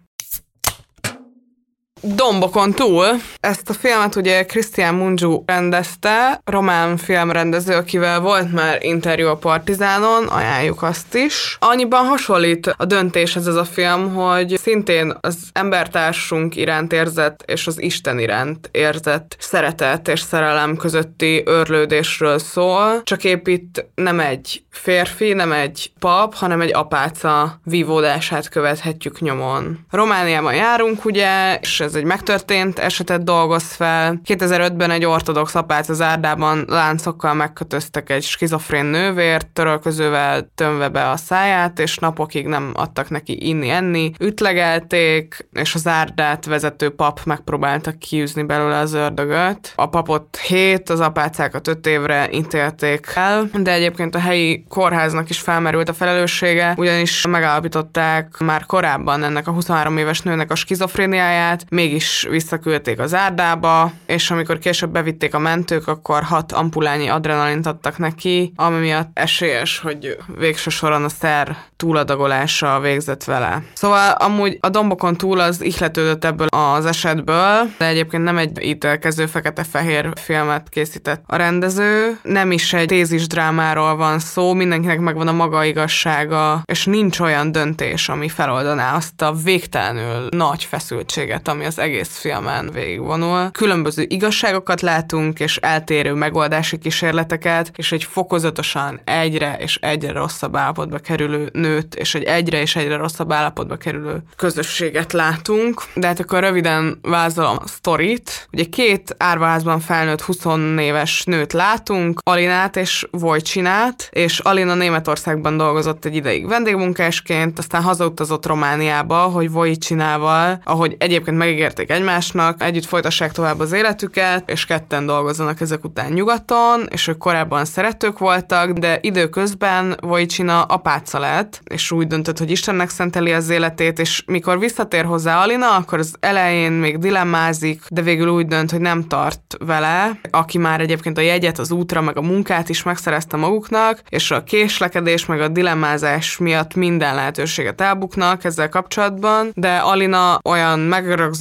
Dombokon 2.01 2.71
túl. 2.71 3.05
Ezt 3.39 3.69
a 3.69 3.73
filmet 3.73 4.15
ugye 4.15 4.45
Christian 4.45 4.95
Mungiu 4.95 5.43
rendezte, 5.45 6.41
román 6.45 6.97
filmrendező, 6.97 7.73
akivel 7.73 8.19
volt 8.19 8.53
már 8.53 8.77
interjú 8.81 9.27
a 9.27 9.35
Partizánon, 9.35 10.27
ajánljuk 10.27 10.83
azt 10.83 11.15
is. 11.15 11.57
Annyiban 11.59 12.05
hasonlít 12.05 12.73
a 12.77 12.85
döntéshez 12.85 13.47
ez 13.47 13.55
a 13.55 13.65
film, 13.65 14.13
hogy 14.13 14.57
szintén 14.61 15.17
az 15.21 15.37
embertársunk 15.53 16.55
iránt 16.55 16.93
érzett 16.93 17.43
és 17.45 17.67
az 17.67 17.81
Isten 17.81 18.19
iránt 18.19 18.69
érzett 18.71 19.35
szeretet 19.39 20.07
és 20.07 20.19
szerelem 20.19 20.75
közötti 20.75 21.41
örlődésről 21.45 22.39
szól, 22.39 23.01
csak 23.03 23.23
épp 23.23 23.47
itt 23.47 23.85
nem 23.95 24.19
egy 24.19 24.63
férfi, 24.69 25.33
nem 25.33 25.51
egy 25.51 25.91
pap, 25.99 26.35
hanem 26.35 26.61
egy 26.61 26.73
apáca 26.73 27.59
vívódását 27.63 28.49
követhetjük 28.49 29.19
nyomon. 29.19 29.85
Romániában 29.89 30.53
járunk 30.53 31.05
ugye, 31.05 31.57
és 31.61 31.79
ez 31.87 31.95
egy 31.95 32.03
megtörtént 32.03 32.79
esetet 32.79 33.23
dolgoz 33.23 33.63
fel. 33.73 34.21
2005-ben 34.25 34.91
egy 34.91 35.05
ortodox 35.05 35.55
apác 35.55 35.89
az 35.89 36.01
árdában 36.01 36.65
láncokkal 36.67 37.33
megkötöztek 37.33 38.09
egy 38.09 38.23
skizofrén 38.23 38.85
nővért, 38.85 39.47
törölközővel 39.47 40.51
tömve 40.55 40.89
be 40.89 41.09
a 41.09 41.17
száját, 41.17 41.79
és 41.79 41.97
napokig 41.97 42.47
nem 42.47 42.71
adtak 42.73 43.09
neki 43.09 43.47
inni-enni. 43.47 44.11
Ütlegelték, 44.19 45.47
és 45.51 45.75
az 45.75 45.87
árdát 45.87 46.45
vezető 46.45 46.89
pap 46.89 47.19
megpróbálta 47.25 47.91
kiűzni 47.91 48.43
belőle 48.43 48.77
az 48.77 48.93
ördögöt. 48.93 49.73
A 49.75 49.89
papot 49.89 50.37
7, 50.37 50.89
az 50.89 50.99
apácákat 50.99 51.67
5 51.67 51.87
évre 51.87 52.29
ítélték 52.31 53.11
el, 53.15 53.49
de 53.53 53.71
egyébként 53.71 54.15
a 54.15 54.19
helyi 54.19 54.65
kórháznak 54.69 55.29
is 55.29 55.39
felmerült 55.39 55.89
a 55.89 55.93
felelőssége, 55.93 56.73
ugyanis 56.77 57.25
megállapították 57.27 58.37
már 58.39 58.65
korábban 58.65 59.23
ennek 59.23 59.47
a 59.47 59.51
23 59.51 59.97
éves 59.97 60.21
nőnek 60.21 60.51
a 60.51 60.55
skizofréniáját, 60.55 61.65
mégis 61.77 62.27
visszaküldték 62.29 62.99
az 62.99 63.13
árdába, 63.13 63.91
és 64.05 64.31
amikor 64.31 64.57
később 64.57 64.89
bevitték 64.89 65.33
a 65.33 65.39
mentők, 65.39 65.87
akkor 65.87 66.23
hat 66.23 66.51
ampulányi 66.51 67.07
adrenalint 67.07 67.65
adtak 67.65 67.97
neki, 67.97 68.51
ami 68.55 68.79
miatt 68.79 69.09
esélyes, 69.13 69.79
hogy 69.79 70.17
végső 70.37 70.69
soron 70.69 71.03
a 71.03 71.09
szer 71.09 71.57
túladagolása 71.75 72.79
végzett 72.79 73.23
vele. 73.23 73.63
Szóval 73.73 74.11
amúgy 74.11 74.57
a 74.61 74.69
dombokon 74.69 75.15
túl 75.15 75.39
az 75.39 75.61
ihletődött 75.61 76.25
ebből 76.25 76.47
az 76.49 76.85
esetből, 76.85 77.69
de 77.77 77.85
egyébként 77.85 78.23
nem 78.23 78.37
egy 78.37 78.63
ítélkező 78.63 79.25
fekete-fehér 79.25 80.09
filmet 80.21 80.69
készített 80.69 81.23
a 81.25 81.35
rendező, 81.35 82.17
nem 82.23 82.51
is 82.51 82.73
egy 82.73 82.87
tézis 82.87 83.27
drámáról 83.27 83.95
van 83.95 84.19
szó, 84.19 84.53
mindenkinek 84.53 84.99
megvan 84.99 85.27
a 85.27 85.31
maga 85.31 85.63
igazsága, 85.63 86.61
és 86.65 86.85
nincs 86.85 87.19
olyan 87.19 87.51
döntés, 87.51 88.09
ami 88.09 88.29
feloldaná 88.29 88.95
azt 88.95 89.21
a 89.21 89.33
végtelenül 89.43 90.27
nagy 90.29 90.63
feszültséget, 90.63 91.47
ami 91.47 91.65
az 91.67 91.79
egész 91.79 92.17
filmen 92.17 92.69
végigvonul. 92.73 93.51
Különböző 93.51 94.05
igazságokat 94.07 94.81
látunk, 94.81 95.39
és 95.39 95.57
eltérő 95.57 96.13
megoldási 96.13 96.77
kísérleteket, 96.77 97.71
és 97.75 97.91
egy 97.91 98.03
fokozatosan 98.03 98.99
egyre 99.03 99.57
és 99.59 99.77
egyre 99.81 100.11
rosszabb 100.11 100.55
állapotba 100.55 100.97
kerülő 100.97 101.49
nőt, 101.53 101.95
és 101.95 102.15
egy 102.15 102.23
egyre 102.23 102.61
és 102.61 102.75
egyre 102.75 102.95
rosszabb 102.95 103.31
állapotba 103.31 103.75
kerülő 103.75 104.23
közösséget 104.35 105.13
látunk. 105.13 105.83
De 105.93 106.07
hát 106.07 106.19
akkor 106.19 106.39
röviden 106.39 106.99
vázolom 107.01 107.57
a 107.59 107.67
sztorit. 107.67 108.47
Ugye 108.51 108.63
két 108.63 109.15
árvaházban 109.17 109.79
felnőtt 109.79 110.21
20 110.21 110.45
éves 110.79 111.23
nőt 111.23 111.53
látunk, 111.53 112.19
Alinát 112.23 112.75
és 112.75 113.07
Vojcsinát, 113.11 114.09
és 114.11 114.39
Alina 114.39 114.73
Németországban 114.73 115.57
dolgozott 115.57 116.05
egy 116.05 116.15
ideig 116.15 116.47
vendégmunkásként, 116.47 117.57
aztán 117.57 117.81
hazautazott 117.81 118.45
Romániába, 118.45 119.17
hogy 119.17 119.51
Vojcsinával, 119.51 120.61
ahogy 120.63 120.95
egyébként 120.99 121.37
megígérték 121.57 121.91
egymásnak, 121.91 122.63
együtt 122.63 122.85
folytassák 122.85 123.31
tovább 123.31 123.59
az 123.59 123.71
életüket, 123.71 124.49
és 124.49 124.65
ketten 124.65 125.05
dolgozzanak 125.05 125.61
ezek 125.61 125.83
után 125.83 126.11
nyugaton, 126.11 126.87
és 126.89 127.07
ők 127.07 127.17
korábban 127.17 127.65
szeretők 127.65 128.19
voltak, 128.19 128.71
de 128.71 128.99
időközben 129.01 129.97
Vojcsina 130.01 130.61
apáca 130.61 131.19
lett, 131.19 131.61
és 131.63 131.91
úgy 131.91 132.07
döntött, 132.07 132.37
hogy 132.37 132.51
Istennek 132.51 132.89
szenteli 132.89 133.31
az 133.33 133.49
életét, 133.49 133.99
és 133.99 134.23
mikor 134.25 134.59
visszatér 134.59 135.05
hozzá 135.05 135.41
Alina, 135.41 135.75
akkor 135.75 135.99
az 135.99 136.15
elején 136.19 136.71
még 136.71 136.97
dilemmázik, 136.97 137.81
de 137.89 138.01
végül 138.01 138.27
úgy 138.27 138.47
dönt, 138.47 138.71
hogy 138.71 138.81
nem 138.81 139.07
tart 139.07 139.57
vele, 139.59 140.19
aki 140.31 140.57
már 140.57 140.81
egyébként 140.81 141.17
a 141.17 141.21
jegyet, 141.21 141.59
az 141.59 141.71
útra, 141.71 142.01
meg 142.01 142.17
a 142.17 142.21
munkát 142.21 142.69
is 142.69 142.83
megszerezte 142.83 143.37
maguknak, 143.37 144.01
és 144.09 144.31
a 144.31 144.43
késlekedés, 144.43 145.25
meg 145.25 145.41
a 145.41 145.47
dilemmázás 145.47 146.37
miatt 146.37 146.75
minden 146.75 147.15
lehetőséget 147.15 147.81
elbuknak 147.81 148.43
ezzel 148.43 148.69
kapcsolatban, 148.69 149.51
de 149.53 149.77
Alina 149.77 150.39
olyan 150.43 150.79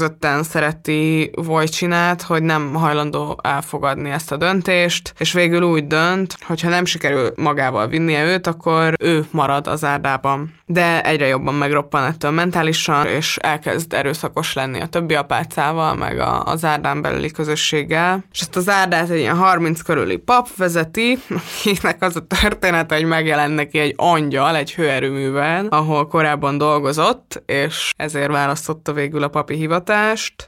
megrögzötten 0.07 0.43
szereti 0.43 1.31
Vojcsinát, 1.35 2.23
hogy 2.23 2.43
nem 2.43 2.75
hajlandó 2.75 3.39
elfogadni 3.43 4.11
ezt 4.11 4.33
a 4.33 4.37
döntést, 4.37 5.13
és 5.19 5.33
végül 5.33 5.63
úgy 5.63 5.87
dönt, 5.87 6.37
hogy 6.43 6.61
ha 6.61 6.69
nem 6.69 6.85
sikerül 6.85 7.33
magával 7.37 7.87
vinnie 7.89 8.25
őt, 8.25 8.47
akkor 8.47 8.95
ő 8.99 9.27
marad 9.31 9.67
az 9.67 9.85
árdában. 9.85 10.55
De 10.67 11.03
egyre 11.03 11.27
jobban 11.27 11.55
megroppan 11.55 12.05
ettől 12.05 12.31
mentálisan, 12.31 13.07
és 13.07 13.37
elkezd 13.37 13.93
erőszakos 13.93 14.53
lenni 14.53 14.81
a 14.81 14.87
többi 14.87 15.15
apácával, 15.15 15.95
meg 15.95 16.19
a, 16.19 16.43
az 16.45 16.65
árdán 16.65 17.03
belüli 17.03 17.31
közösséggel. 17.31 18.25
És 18.33 18.41
ezt 18.41 18.57
az 18.57 18.69
árdát 18.69 19.11
egy 19.11 19.19
ilyen 19.19 19.37
30 19.37 19.81
körüli 19.81 20.17
pap 20.17 20.49
vezeti, 20.57 21.19
akinek 21.61 22.03
az 22.03 22.17
a 22.17 22.27
történet, 22.41 22.93
hogy 22.93 23.05
megjelent 23.05 23.55
neki 23.55 23.79
egy 23.79 23.95
angyal 23.97 24.57
egy 24.57 24.75
hőerőművel, 24.75 25.67
ahol 25.67 26.07
korábban 26.07 26.59
dolgozott, 26.59 27.43
és 27.47 27.93
ezért 27.97 28.31
választotta 28.31 28.93
végül 28.93 29.23
a 29.23 29.29
papi 29.29 29.55
hivatást. 29.55 29.95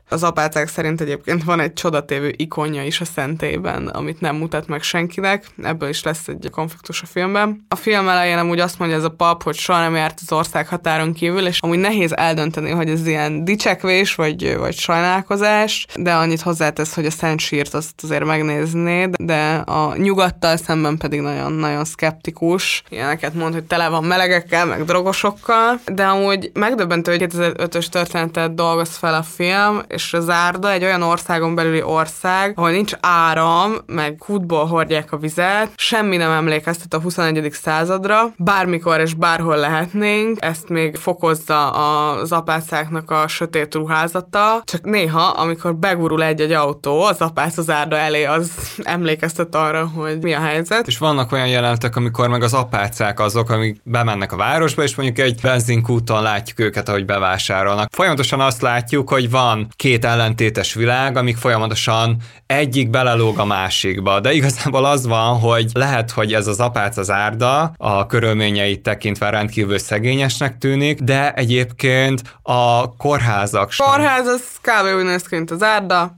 Az 0.09 0.23
apácák 0.23 0.69
szerint 0.69 1.01
egyébként 1.01 1.45
van 1.45 1.61
egy 1.61 1.73
csodatévő 1.73 2.35
ikonja 2.37 2.85
is 2.85 3.01
a 3.01 3.05
szentében, 3.05 3.87
amit 3.87 4.21
nem 4.21 4.37
mutat 4.37 4.67
meg 4.67 4.83
senkinek, 4.83 5.47
ebből 5.63 5.89
is 5.89 6.03
lesz 6.03 6.29
egy 6.29 6.49
konfliktus 6.51 7.03
a 7.03 7.07
filmben. 7.07 7.65
A 7.69 7.77
film 7.77 8.09
elején 8.09 8.39
amúgy 8.39 8.61
azt 8.61 8.79
mondja 8.79 8.97
ez 8.97 9.05
a 9.05 9.09
pap, 9.09 9.43
hogy 9.43 9.57
soha 9.57 9.81
nem 9.81 9.95
járt 9.95 10.19
az 10.23 10.33
ország 10.33 10.69
határon 10.69 11.13
kívül, 11.13 11.47
és 11.47 11.61
amúgy 11.61 11.79
nehéz 11.79 12.17
eldönteni, 12.17 12.71
hogy 12.71 12.89
ez 12.89 13.07
ilyen 13.07 13.45
dicsekvés, 13.45 14.15
vagy, 14.15 14.57
vagy 14.57 14.75
sajnálkozás, 14.75 15.87
de 15.97 16.15
annyit 16.15 16.41
hozzátesz, 16.41 16.95
hogy 16.95 17.07
a 17.07 17.11
Szent 17.11 17.41
Sírt 17.41 17.75
azt 17.75 18.03
azért 18.03 18.25
megnéznéd, 18.25 19.17
de 19.17 19.55
a 19.55 19.97
nyugattal 19.97 20.57
szemben 20.57 20.97
pedig 20.97 21.21
nagyon-nagyon 21.21 21.85
szkeptikus. 21.85 22.83
Ilyeneket 22.89 23.35
mond, 23.35 23.55
hogy 23.55 23.65
tele 23.65 23.89
van 23.89 24.05
melegekkel, 24.05 24.67
meg 24.67 24.85
drogosokkal, 24.85 25.81
de 25.87 26.05
amúgy 26.05 26.51
megdöbbentő, 26.55 27.11
hogy 27.11 27.27
2005-ös 27.31 27.87
történetet 27.87 28.55
dolgoz 28.55 28.97
fel 28.97 29.15
a 29.15 29.23
film, 29.39 29.83
és 29.89 30.13
az 30.13 30.29
Árda 30.29 30.73
egy 30.73 30.85
olyan 30.85 31.03
országon 31.03 31.55
belüli 31.55 31.83
ország, 31.83 32.53
ahol 32.57 32.71
nincs 32.71 32.93
áram, 33.01 33.73
meg 33.87 34.17
kútból 34.19 34.67
hordják 34.67 35.13
a 35.13 35.17
vizet, 35.17 35.71
semmi 35.77 36.17
nem 36.17 36.31
emlékeztet 36.31 36.95
a 36.95 37.01
21. 37.01 37.49
századra, 37.53 38.33
bármikor 38.37 39.01
és 39.01 39.15
bárhol 39.15 39.57
lehetnénk, 39.57 40.45
ezt 40.45 40.69
még 40.69 40.97
fokozza 40.97 41.71
az 41.71 42.33
apácáknak 42.33 43.11
a 43.11 43.29
sötét 43.29 43.75
ruházata, 43.75 44.63
csak 44.65 44.85
néha, 44.85 45.23
amikor 45.23 45.75
begurul 45.75 46.23
egy-egy 46.23 46.53
autó, 46.53 47.03
az 47.03 47.21
apász 47.21 47.59
az 47.59 47.71
árda 47.71 47.97
elé, 47.97 48.25
az 48.25 48.51
emlékeztet 48.83 49.55
arra, 49.55 49.87
hogy 49.87 50.19
mi 50.23 50.35
a 50.35 50.41
helyzet. 50.41 50.87
És 50.87 50.99
vannak 50.99 51.33
olyan 51.33 51.49
jelenetek, 51.49 51.97
amikor 51.97 52.29
meg 52.29 52.43
az 52.43 52.55
apácák 52.55 53.21
azok, 53.21 53.51
amik 53.51 53.81
bemennek 53.85 54.33
a 54.33 54.37
városba, 54.37 54.83
és 54.83 54.95
mondjuk 54.95 55.27
egy 55.27 55.41
benzinkúton 55.43 56.23
látjuk 56.23 56.61
őket, 56.61 56.89
ahogy 56.89 57.05
bevásárolnak. 57.05 57.89
Folyamatosan 57.93 58.41
azt 58.41 58.63
látjuk, 58.63 59.09
hogy 59.09 59.28
van 59.31 59.69
két 59.77 60.05
ellentétes 60.05 60.75
világ, 60.75 61.17
amik 61.17 61.37
folyamatosan 61.37 62.17
egyik 62.47 62.91
belelóg 62.91 63.39
a 63.39 63.45
másikba, 63.45 64.21
de 64.21 64.33
igazából 64.33 64.85
az 64.85 65.07
van, 65.07 65.39
hogy 65.39 65.71
lehet, 65.75 66.11
hogy 66.11 66.35
ez 66.35 66.47
az 66.47 66.61
apác 66.61 66.97
az 66.97 67.11
árda, 67.11 67.73
a 67.77 68.07
körülményeit 68.07 68.83
tekintve 68.83 69.31
rendkívül 69.31 69.79
szegényesnek 69.79 70.59
tűnik, 70.59 71.01
de 71.01 71.33
egyébként 71.33 72.23
a 72.43 72.97
kórházak. 72.97 73.73
Kórház 73.77 74.27
az 74.27 74.43
kb. 74.61 74.99
úgy 74.99 75.51
az 75.51 75.63
árda, 75.63 76.18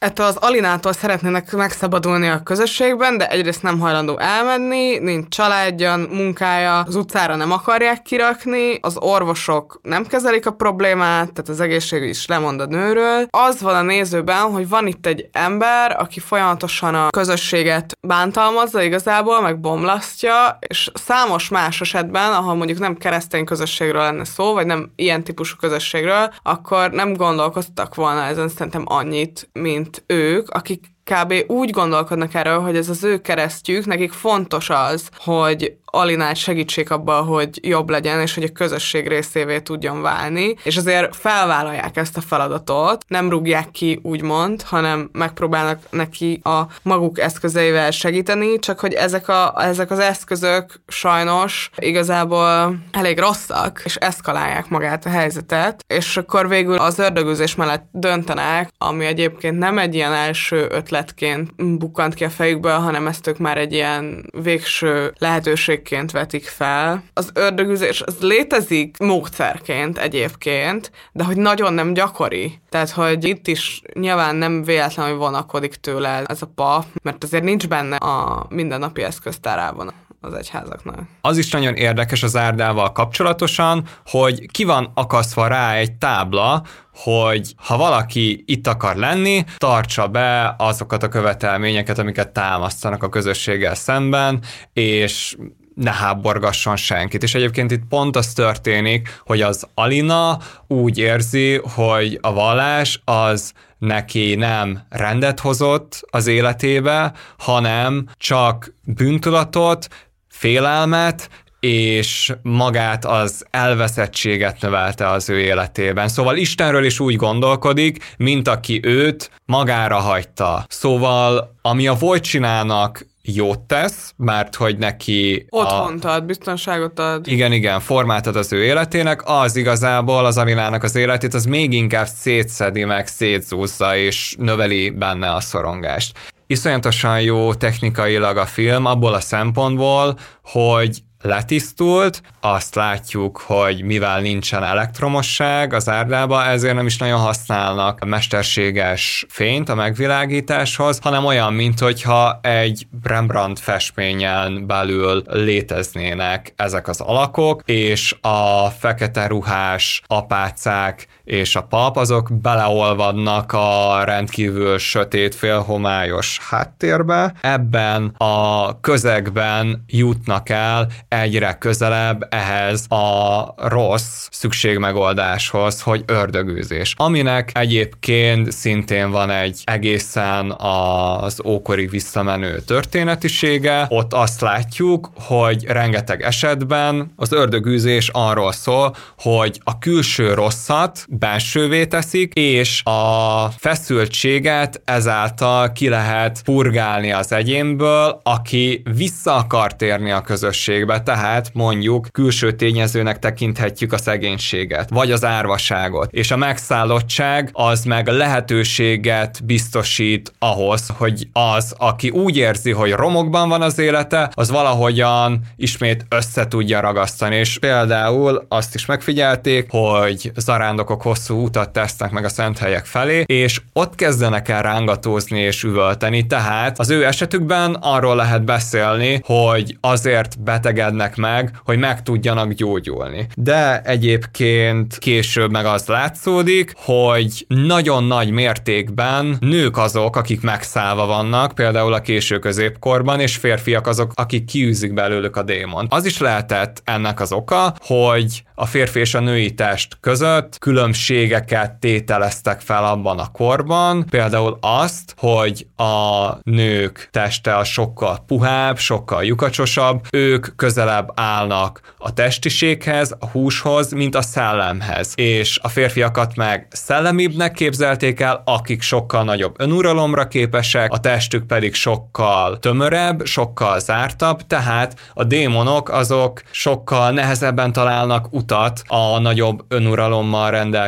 ettől 0.00 0.26
az 0.26 0.36
Alinától 0.36 0.92
szeretnének 0.92 1.52
megszabadulni 1.52 2.28
a 2.28 2.42
közösségben, 2.42 3.18
de 3.18 3.28
egyrészt 3.28 3.62
nem 3.62 3.78
hajlandó 3.78 4.18
elmenni, 4.18 4.98
nincs 4.98 5.28
családja, 5.28 5.96
munkája, 5.96 6.78
az 6.78 6.94
utcára 6.94 7.36
nem 7.36 7.52
akarják 7.52 8.02
kirakni, 8.02 8.78
az 8.80 8.96
orvosok 8.98 9.80
nem 9.82 10.06
kezelik 10.06 10.46
a 10.46 10.50
problémát, 10.50 11.32
tehát 11.32 11.48
az 11.48 11.60
egészség 11.60 12.02
is 12.02 12.26
lemond 12.26 12.60
a 12.60 12.66
nőről. 12.66 13.26
Az 13.30 13.60
van 13.60 13.74
a 13.74 13.82
nézőben, 13.82 14.42
hogy 14.42 14.68
van 14.68 14.86
itt 14.86 15.06
egy 15.06 15.28
ember, 15.32 15.96
aki 15.98 16.20
folyamatosan 16.20 16.94
a 16.94 17.10
közösséget 17.10 17.96
bántalmazza 18.00 18.82
igazából, 18.82 19.40
meg 19.40 19.60
bomlasztja, 19.60 20.58
és 20.60 20.90
számos 20.94 21.48
más 21.48 21.80
esetben, 21.80 22.32
ahol 22.32 22.54
mondjuk 22.54 22.78
nem 22.78 22.96
keresztény 22.96 23.44
közösségről 23.44 24.02
lenne 24.02 24.24
szó, 24.24 24.52
vagy 24.52 24.66
nem 24.66 24.92
ilyen 24.96 25.24
típusú 25.24 25.56
közösségről, 25.56 26.32
akkor 26.42 26.90
nem 26.90 27.12
gondolkoztak 27.12 27.94
volna 27.94 28.22
ezen 28.22 28.48
szerintem 28.48 28.84
annyit, 28.86 29.48
mint 29.52 29.89
mint 29.90 30.04
ők, 30.06 30.48
akik 30.48 30.84
kb. 31.04 31.34
úgy 31.46 31.70
gondolkodnak 31.70 32.34
erről, 32.34 32.60
hogy 32.60 32.76
ez 32.76 32.88
az 32.88 33.04
ő 33.04 33.20
keresztjük, 33.20 33.86
nekik 33.86 34.12
fontos 34.12 34.70
az, 34.70 35.08
hogy 35.16 35.76
Alinát 35.90 36.36
segítsék 36.36 36.90
abban, 36.90 37.24
hogy 37.24 37.58
jobb 37.62 37.90
legyen, 37.90 38.20
és 38.20 38.34
hogy 38.34 38.44
a 38.44 38.52
közösség 38.52 39.08
részévé 39.08 39.60
tudjon 39.60 40.02
válni, 40.02 40.54
és 40.62 40.76
azért 40.76 41.16
felvállalják 41.16 41.96
ezt 41.96 42.16
a 42.16 42.20
feladatot, 42.20 43.04
nem 43.08 43.30
rúgják 43.30 43.70
ki, 43.70 44.00
úgymond, 44.02 44.62
hanem 44.62 45.08
megpróbálnak 45.12 45.78
neki 45.90 46.40
a 46.44 46.60
maguk 46.82 47.18
eszközeivel 47.18 47.90
segíteni, 47.90 48.58
csak 48.58 48.80
hogy 48.80 48.92
ezek, 48.92 49.28
a, 49.28 49.54
ezek 49.56 49.90
az 49.90 49.98
eszközök 49.98 50.80
sajnos 50.86 51.70
igazából 51.76 52.76
elég 52.92 53.18
rosszak, 53.18 53.82
és 53.84 53.96
eszkalálják 53.96 54.68
magát 54.68 55.06
a 55.06 55.10
helyzetet, 55.10 55.84
és 55.86 56.16
akkor 56.16 56.48
végül 56.48 56.76
az 56.76 56.98
ördögűzés 56.98 57.54
mellett 57.54 57.84
döntenek, 57.92 58.70
ami 58.78 59.04
egyébként 59.04 59.58
nem 59.58 59.78
egy 59.78 59.94
ilyen 59.94 60.12
első 60.12 60.66
ötletként 60.70 61.78
bukkant 61.78 62.14
ki 62.14 62.24
a 62.24 62.30
fejükből, 62.30 62.78
hanem 62.78 63.06
ezt 63.06 63.26
ők 63.26 63.38
már 63.38 63.58
egy 63.58 63.72
ilyen 63.72 64.30
végső 64.42 65.12
lehetőség 65.18 65.79
játékként 65.80 66.10
vetik 66.10 66.44
fel. 66.44 67.02
Az 67.12 67.30
ördögüzés 67.34 68.02
az 68.02 68.16
létezik 68.20 68.96
módszerként 68.98 69.98
egyébként, 69.98 70.90
de 71.12 71.24
hogy 71.24 71.36
nagyon 71.36 71.72
nem 71.72 71.92
gyakori. 71.92 72.60
Tehát, 72.68 72.90
hogy 72.90 73.24
itt 73.24 73.46
is 73.46 73.82
nyilván 73.92 74.36
nem 74.36 74.62
véletlenül 74.62 75.16
vonakodik 75.16 75.74
tőle 75.74 76.24
ez 76.26 76.42
a 76.42 76.52
pap, 76.54 76.84
mert 77.02 77.24
azért 77.24 77.44
nincs 77.44 77.68
benne 77.68 77.96
a 77.96 78.46
mindennapi 78.48 79.02
eszköztárában 79.02 79.92
az 80.20 80.34
egyházaknak. 80.34 80.98
Az 81.20 81.38
is 81.38 81.50
nagyon 81.50 81.74
érdekes 81.74 82.22
az 82.22 82.36
árdával 82.36 82.92
kapcsolatosan, 82.92 83.84
hogy 84.06 84.50
ki 84.50 84.64
van 84.64 84.90
akasztva 84.94 85.46
rá 85.46 85.74
egy 85.74 85.92
tábla, 85.92 86.62
hogy 86.94 87.54
ha 87.56 87.76
valaki 87.76 88.44
itt 88.46 88.66
akar 88.66 88.96
lenni, 88.96 89.44
tartsa 89.56 90.08
be 90.08 90.54
azokat 90.58 91.02
a 91.02 91.08
követelményeket, 91.08 91.98
amiket 91.98 92.32
támasztanak 92.32 93.02
a 93.02 93.08
közösséggel 93.08 93.74
szemben, 93.74 94.42
és 94.72 95.36
ne 95.80 95.92
háborgasson 95.92 96.76
senkit. 96.76 97.22
És 97.22 97.34
egyébként 97.34 97.70
itt 97.70 97.82
pont 97.88 98.16
az 98.16 98.32
történik, 98.32 99.20
hogy 99.26 99.42
az 99.42 99.66
Alina 99.74 100.38
úgy 100.66 100.98
érzi, 100.98 101.60
hogy 101.74 102.18
a 102.20 102.32
vallás 102.32 103.00
az 103.04 103.52
neki 103.78 104.34
nem 104.34 104.80
rendet 104.88 105.40
hozott 105.40 106.00
az 106.10 106.26
életébe, 106.26 107.12
hanem 107.38 108.08
csak 108.16 108.74
bűntudatot, 108.84 109.88
félelmet, 110.28 111.28
és 111.60 112.32
magát 112.42 113.04
az 113.04 113.46
elveszettséget 113.50 114.60
növelte 114.60 115.08
az 115.08 115.28
ő 115.28 115.38
életében. 115.38 116.08
Szóval 116.08 116.36
Istenről 116.36 116.84
is 116.84 117.00
úgy 117.00 117.16
gondolkodik, 117.16 118.14
mint 118.16 118.48
aki 118.48 118.80
őt 118.82 119.30
magára 119.44 119.96
hagyta. 119.96 120.64
Szóval 120.68 121.56
ami 121.62 121.86
a 121.86 121.94
Vojcsinának 121.94 123.06
jót 123.22 123.60
tesz, 123.60 124.12
mert 124.16 124.54
hogy 124.54 124.78
neki 124.78 125.46
Otthont 125.50 126.04
ad, 126.04 126.24
biztonságot 126.24 126.98
ad. 126.98 127.26
igen, 127.26 127.52
igen, 127.52 127.80
formát 127.80 128.26
ad 128.26 128.36
az 128.36 128.52
ő 128.52 128.64
életének, 128.64 129.22
az 129.24 129.56
igazából 129.56 130.24
az 130.24 130.38
Amilának 130.38 130.82
az 130.82 130.94
életét, 130.94 131.34
az 131.34 131.44
még 131.44 131.72
inkább 131.72 132.06
szétszedi 132.06 132.84
meg, 132.84 133.06
szétzúzza 133.06 133.96
és 133.96 134.34
növeli 134.38 134.90
benne 134.90 135.34
a 135.34 135.40
szorongást. 135.40 136.18
Iszonyatosan 136.46 137.20
jó 137.20 137.54
technikailag 137.54 138.36
a 138.36 138.46
film 138.46 138.84
abból 138.84 139.14
a 139.14 139.20
szempontból, 139.20 140.18
hogy 140.42 140.98
letisztult, 141.22 142.22
azt 142.40 142.74
látjuk, 142.74 143.38
hogy 143.38 143.82
mivel 143.82 144.20
nincsen 144.20 144.62
elektromosság 144.62 145.72
az 145.72 145.88
árdába, 145.88 146.44
ezért 146.44 146.74
nem 146.74 146.86
is 146.86 146.98
nagyon 146.98 147.20
használnak 147.20 148.04
mesterséges 148.04 149.26
fényt 149.28 149.68
a 149.68 149.74
megvilágításhoz, 149.74 150.98
hanem 151.02 151.24
olyan, 151.24 151.52
mint 151.52 151.78
hogyha 151.78 152.38
egy 152.42 152.86
Rembrandt 153.02 153.58
festményen 153.58 154.66
belül 154.66 155.22
léteznének 155.26 156.52
ezek 156.56 156.88
az 156.88 157.00
alakok, 157.00 157.62
és 157.64 158.16
a 158.20 158.66
fekete 158.78 159.26
ruhás 159.26 160.02
apácák 160.06 161.06
és 161.30 161.56
a 161.56 161.62
pap, 161.62 161.96
azok 161.96 162.28
beleolvadnak 162.32 163.52
a 163.52 164.02
rendkívül 164.04 164.78
sötét, 164.78 165.34
félhomályos 165.34 166.38
háttérbe. 166.48 167.34
Ebben 167.40 168.14
a 168.16 168.80
közegben 168.80 169.84
jutnak 169.86 170.48
el 170.48 170.86
egyre 171.08 171.58
közelebb 171.58 172.26
ehhez 172.30 172.84
a 172.88 173.54
rossz 173.56 174.28
szükségmegoldáshoz, 174.30 175.80
hogy 175.82 176.02
ördögűzés. 176.06 176.94
Aminek 176.96 177.50
egyébként 177.54 178.52
szintén 178.52 179.10
van 179.10 179.30
egy 179.30 179.60
egészen 179.64 180.50
az 180.50 181.40
ókori 181.44 181.86
visszamenő 181.86 182.60
történetisége. 182.60 183.86
Ott 183.88 184.12
azt 184.12 184.40
látjuk, 184.40 185.10
hogy 185.14 185.64
rengeteg 185.64 186.22
esetben 186.22 187.12
az 187.16 187.32
ördögűzés 187.32 188.08
arról 188.12 188.52
szól, 188.52 188.94
hogy 189.18 189.60
a 189.64 189.78
külső 189.78 190.34
rosszat 190.34 191.06
belsővé 191.20 191.86
teszik, 191.86 192.32
és 192.34 192.82
a 192.84 193.48
feszültséget 193.58 194.82
ezáltal 194.84 195.72
ki 195.72 195.88
lehet 195.88 196.42
purgálni 196.44 197.12
az 197.12 197.32
egyénből, 197.32 198.20
aki 198.22 198.82
vissza 198.96 199.34
akar 199.34 199.76
térni 199.76 200.10
a 200.10 200.20
közösségbe, 200.20 201.02
tehát 201.02 201.50
mondjuk 201.54 202.06
külső 202.12 202.52
tényezőnek 202.52 203.18
tekinthetjük 203.18 203.92
a 203.92 203.98
szegénységet, 203.98 204.90
vagy 204.90 205.12
az 205.12 205.24
árvaságot, 205.24 206.12
és 206.12 206.30
a 206.30 206.36
megszállottság 206.36 207.50
az 207.52 207.84
meg 207.84 208.06
lehetőséget 208.06 209.44
biztosít 209.44 210.32
ahhoz, 210.38 210.86
hogy 210.96 211.28
az, 211.32 211.74
aki 211.78 212.10
úgy 212.10 212.36
érzi, 212.36 212.70
hogy 212.70 212.90
romokban 212.90 213.48
van 213.48 213.62
az 213.62 213.78
élete, 213.78 214.30
az 214.34 214.50
valahogyan 214.50 215.40
ismét 215.56 216.06
össze 216.08 216.48
tudja 216.48 216.80
ragasztani, 216.80 217.36
és 217.36 217.58
például 217.58 218.46
azt 218.48 218.74
is 218.74 218.86
megfigyelték, 218.86 219.66
hogy 219.70 220.32
zarándokok 220.36 221.02
hosszú 221.10 221.44
utat 221.44 221.70
tesznek 221.72 222.10
meg 222.10 222.24
a 222.24 222.28
szent 222.28 222.58
helyek 222.58 222.86
felé, 222.86 223.22
és 223.26 223.60
ott 223.72 223.94
kezdenek 223.94 224.48
el 224.48 224.62
rángatózni 224.62 225.40
és 225.40 225.62
üvölteni, 225.62 226.26
tehát 226.26 226.78
az 226.78 226.90
ő 226.90 227.06
esetükben 227.06 227.74
arról 227.80 228.16
lehet 228.16 228.44
beszélni, 228.44 229.20
hogy 229.24 229.76
azért 229.80 230.42
betegednek 230.42 231.16
meg, 231.16 231.50
hogy 231.64 231.78
meg 231.78 232.02
tudjanak 232.02 232.52
gyógyulni. 232.52 233.26
De 233.34 233.80
egyébként 233.80 234.98
később 234.98 235.50
meg 235.50 235.66
az 235.66 235.86
látszódik, 235.86 236.72
hogy 236.76 237.44
nagyon 237.48 238.04
nagy 238.04 238.30
mértékben 238.30 239.36
nők 239.40 239.76
azok, 239.76 240.16
akik 240.16 240.40
megszállva 240.40 241.06
vannak, 241.06 241.54
például 241.54 241.92
a 241.92 242.00
késő 242.00 242.38
középkorban, 242.38 243.20
és 243.20 243.36
férfiak 243.36 243.86
azok, 243.86 244.12
akik 244.14 244.44
kiűzik 244.44 244.94
belőlük 244.94 245.36
a 245.36 245.42
démon. 245.42 245.86
Az 245.88 246.04
is 246.04 246.18
lehetett 246.18 246.82
ennek 246.84 247.20
az 247.20 247.32
oka, 247.32 247.74
hogy 247.78 248.42
a 248.54 248.66
férfi 248.66 249.00
és 249.00 249.14
a 249.14 249.20
női 249.20 249.54
test 249.54 249.96
között 250.00 250.58
különbségeket 250.90 251.72
tételeztek 251.72 252.60
fel 252.60 252.84
abban 252.84 253.18
a 253.18 253.30
korban, 253.32 254.04
például 254.10 254.58
azt, 254.60 255.14
hogy 255.16 255.66
a 255.76 256.28
nők 256.42 257.08
teste 257.10 257.56
a 257.56 257.64
sokkal 257.64 258.18
puhább, 258.26 258.78
sokkal 258.78 259.24
lyukacsosabb, 259.24 260.06
ők 260.10 260.56
közelebb 260.56 261.12
állnak 261.14 261.80
a 261.98 262.12
testiséghez, 262.12 263.14
a 263.18 263.26
húshoz, 263.26 263.92
mint 263.92 264.14
a 264.14 264.22
szellemhez. 264.22 265.12
És 265.16 265.58
a 265.62 265.68
férfiakat 265.68 266.36
meg 266.36 266.66
szellemibbnek 266.70 267.52
képzelték 267.52 268.20
el, 268.20 268.42
akik 268.44 268.82
sokkal 268.82 269.24
nagyobb 269.24 269.54
önuralomra 269.58 270.28
képesek, 270.28 270.92
a 270.92 271.00
testük 271.00 271.46
pedig 271.46 271.74
sokkal 271.74 272.58
tömörebb, 272.58 273.24
sokkal 273.24 273.78
zártabb, 273.78 274.46
tehát 274.46 275.00
a 275.14 275.24
démonok 275.24 275.88
azok 275.88 276.42
sokkal 276.50 277.10
nehezebben 277.10 277.72
találnak 277.72 278.26
utat 278.30 278.82
a 278.86 279.18
nagyobb 279.18 279.64
önuralommal 279.68 280.50
rendelkező 280.50 280.78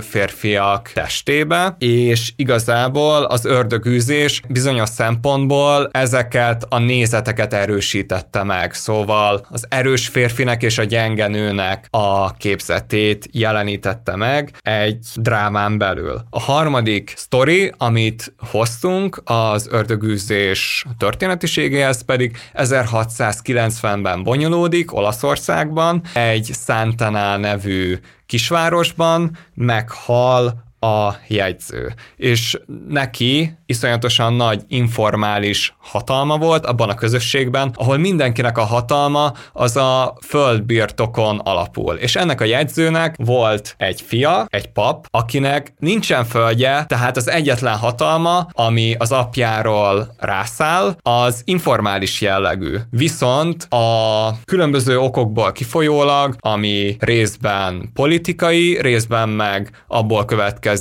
férfiak 0.00 0.90
testébe, 0.94 1.76
és 1.78 2.32
igazából 2.36 3.24
az 3.24 3.44
ördögűzés 3.44 4.42
bizonyos 4.48 4.88
szempontból 4.88 5.88
ezeket 5.92 6.66
a 6.68 6.78
nézeteket 6.78 7.52
erősítette 7.52 8.42
meg. 8.42 8.74
Szóval 8.74 9.46
az 9.50 9.66
erős 9.68 10.08
férfinek 10.08 10.62
és 10.62 10.78
a 10.78 10.84
gyenge 10.84 11.26
nőnek 11.26 11.86
a 11.90 12.32
képzetét 12.32 13.28
jelenítette 13.32 14.16
meg 14.16 14.50
egy 14.60 15.06
drámán 15.14 15.78
belül. 15.78 16.20
A 16.30 16.40
harmadik 16.40 17.12
sztori, 17.16 17.72
amit 17.76 18.34
hoztunk, 18.50 19.22
az 19.24 19.68
ördögűzés 19.70 20.84
történetiségéhez 20.98 22.04
pedig 22.04 22.36
1690-ben 22.54 24.22
bonyolódik 24.22 24.94
Olaszországban, 24.94 26.02
egy 26.14 26.50
Santana 26.66 27.36
nevű 27.36 27.98
kisvárosban 28.32 29.36
meghal 29.54 30.64
a 30.82 31.16
jegyző. 31.26 31.94
És 32.16 32.58
neki 32.88 33.58
iszonyatosan 33.66 34.32
nagy 34.32 34.62
informális 34.68 35.74
hatalma 35.78 36.38
volt 36.38 36.66
abban 36.66 36.88
a 36.88 36.94
közösségben, 36.94 37.72
ahol 37.74 37.96
mindenkinek 37.96 38.58
a 38.58 38.64
hatalma 38.64 39.32
az 39.52 39.76
a 39.76 40.16
földbirtokon 40.26 41.38
alapul. 41.38 41.94
És 41.94 42.16
ennek 42.16 42.40
a 42.40 42.44
jegyzőnek 42.44 43.14
volt 43.18 43.74
egy 43.78 44.00
fia, 44.00 44.46
egy 44.48 44.66
pap, 44.66 45.06
akinek 45.10 45.74
nincsen 45.78 46.24
földje, 46.24 46.84
tehát 46.88 47.16
az 47.16 47.28
egyetlen 47.28 47.76
hatalma, 47.76 48.46
ami 48.52 48.94
az 48.98 49.12
apjáról 49.12 50.14
rászáll, 50.18 50.96
az 51.02 51.42
informális 51.44 52.20
jellegű. 52.20 52.76
Viszont 52.90 53.66
a 53.70 54.28
különböző 54.44 54.98
okokból 54.98 55.52
kifolyólag, 55.52 56.36
ami 56.38 56.96
részben 56.98 57.90
politikai, 57.94 58.78
részben 58.80 59.28
meg 59.28 59.84
abból 59.86 60.24
következik, 60.24 60.71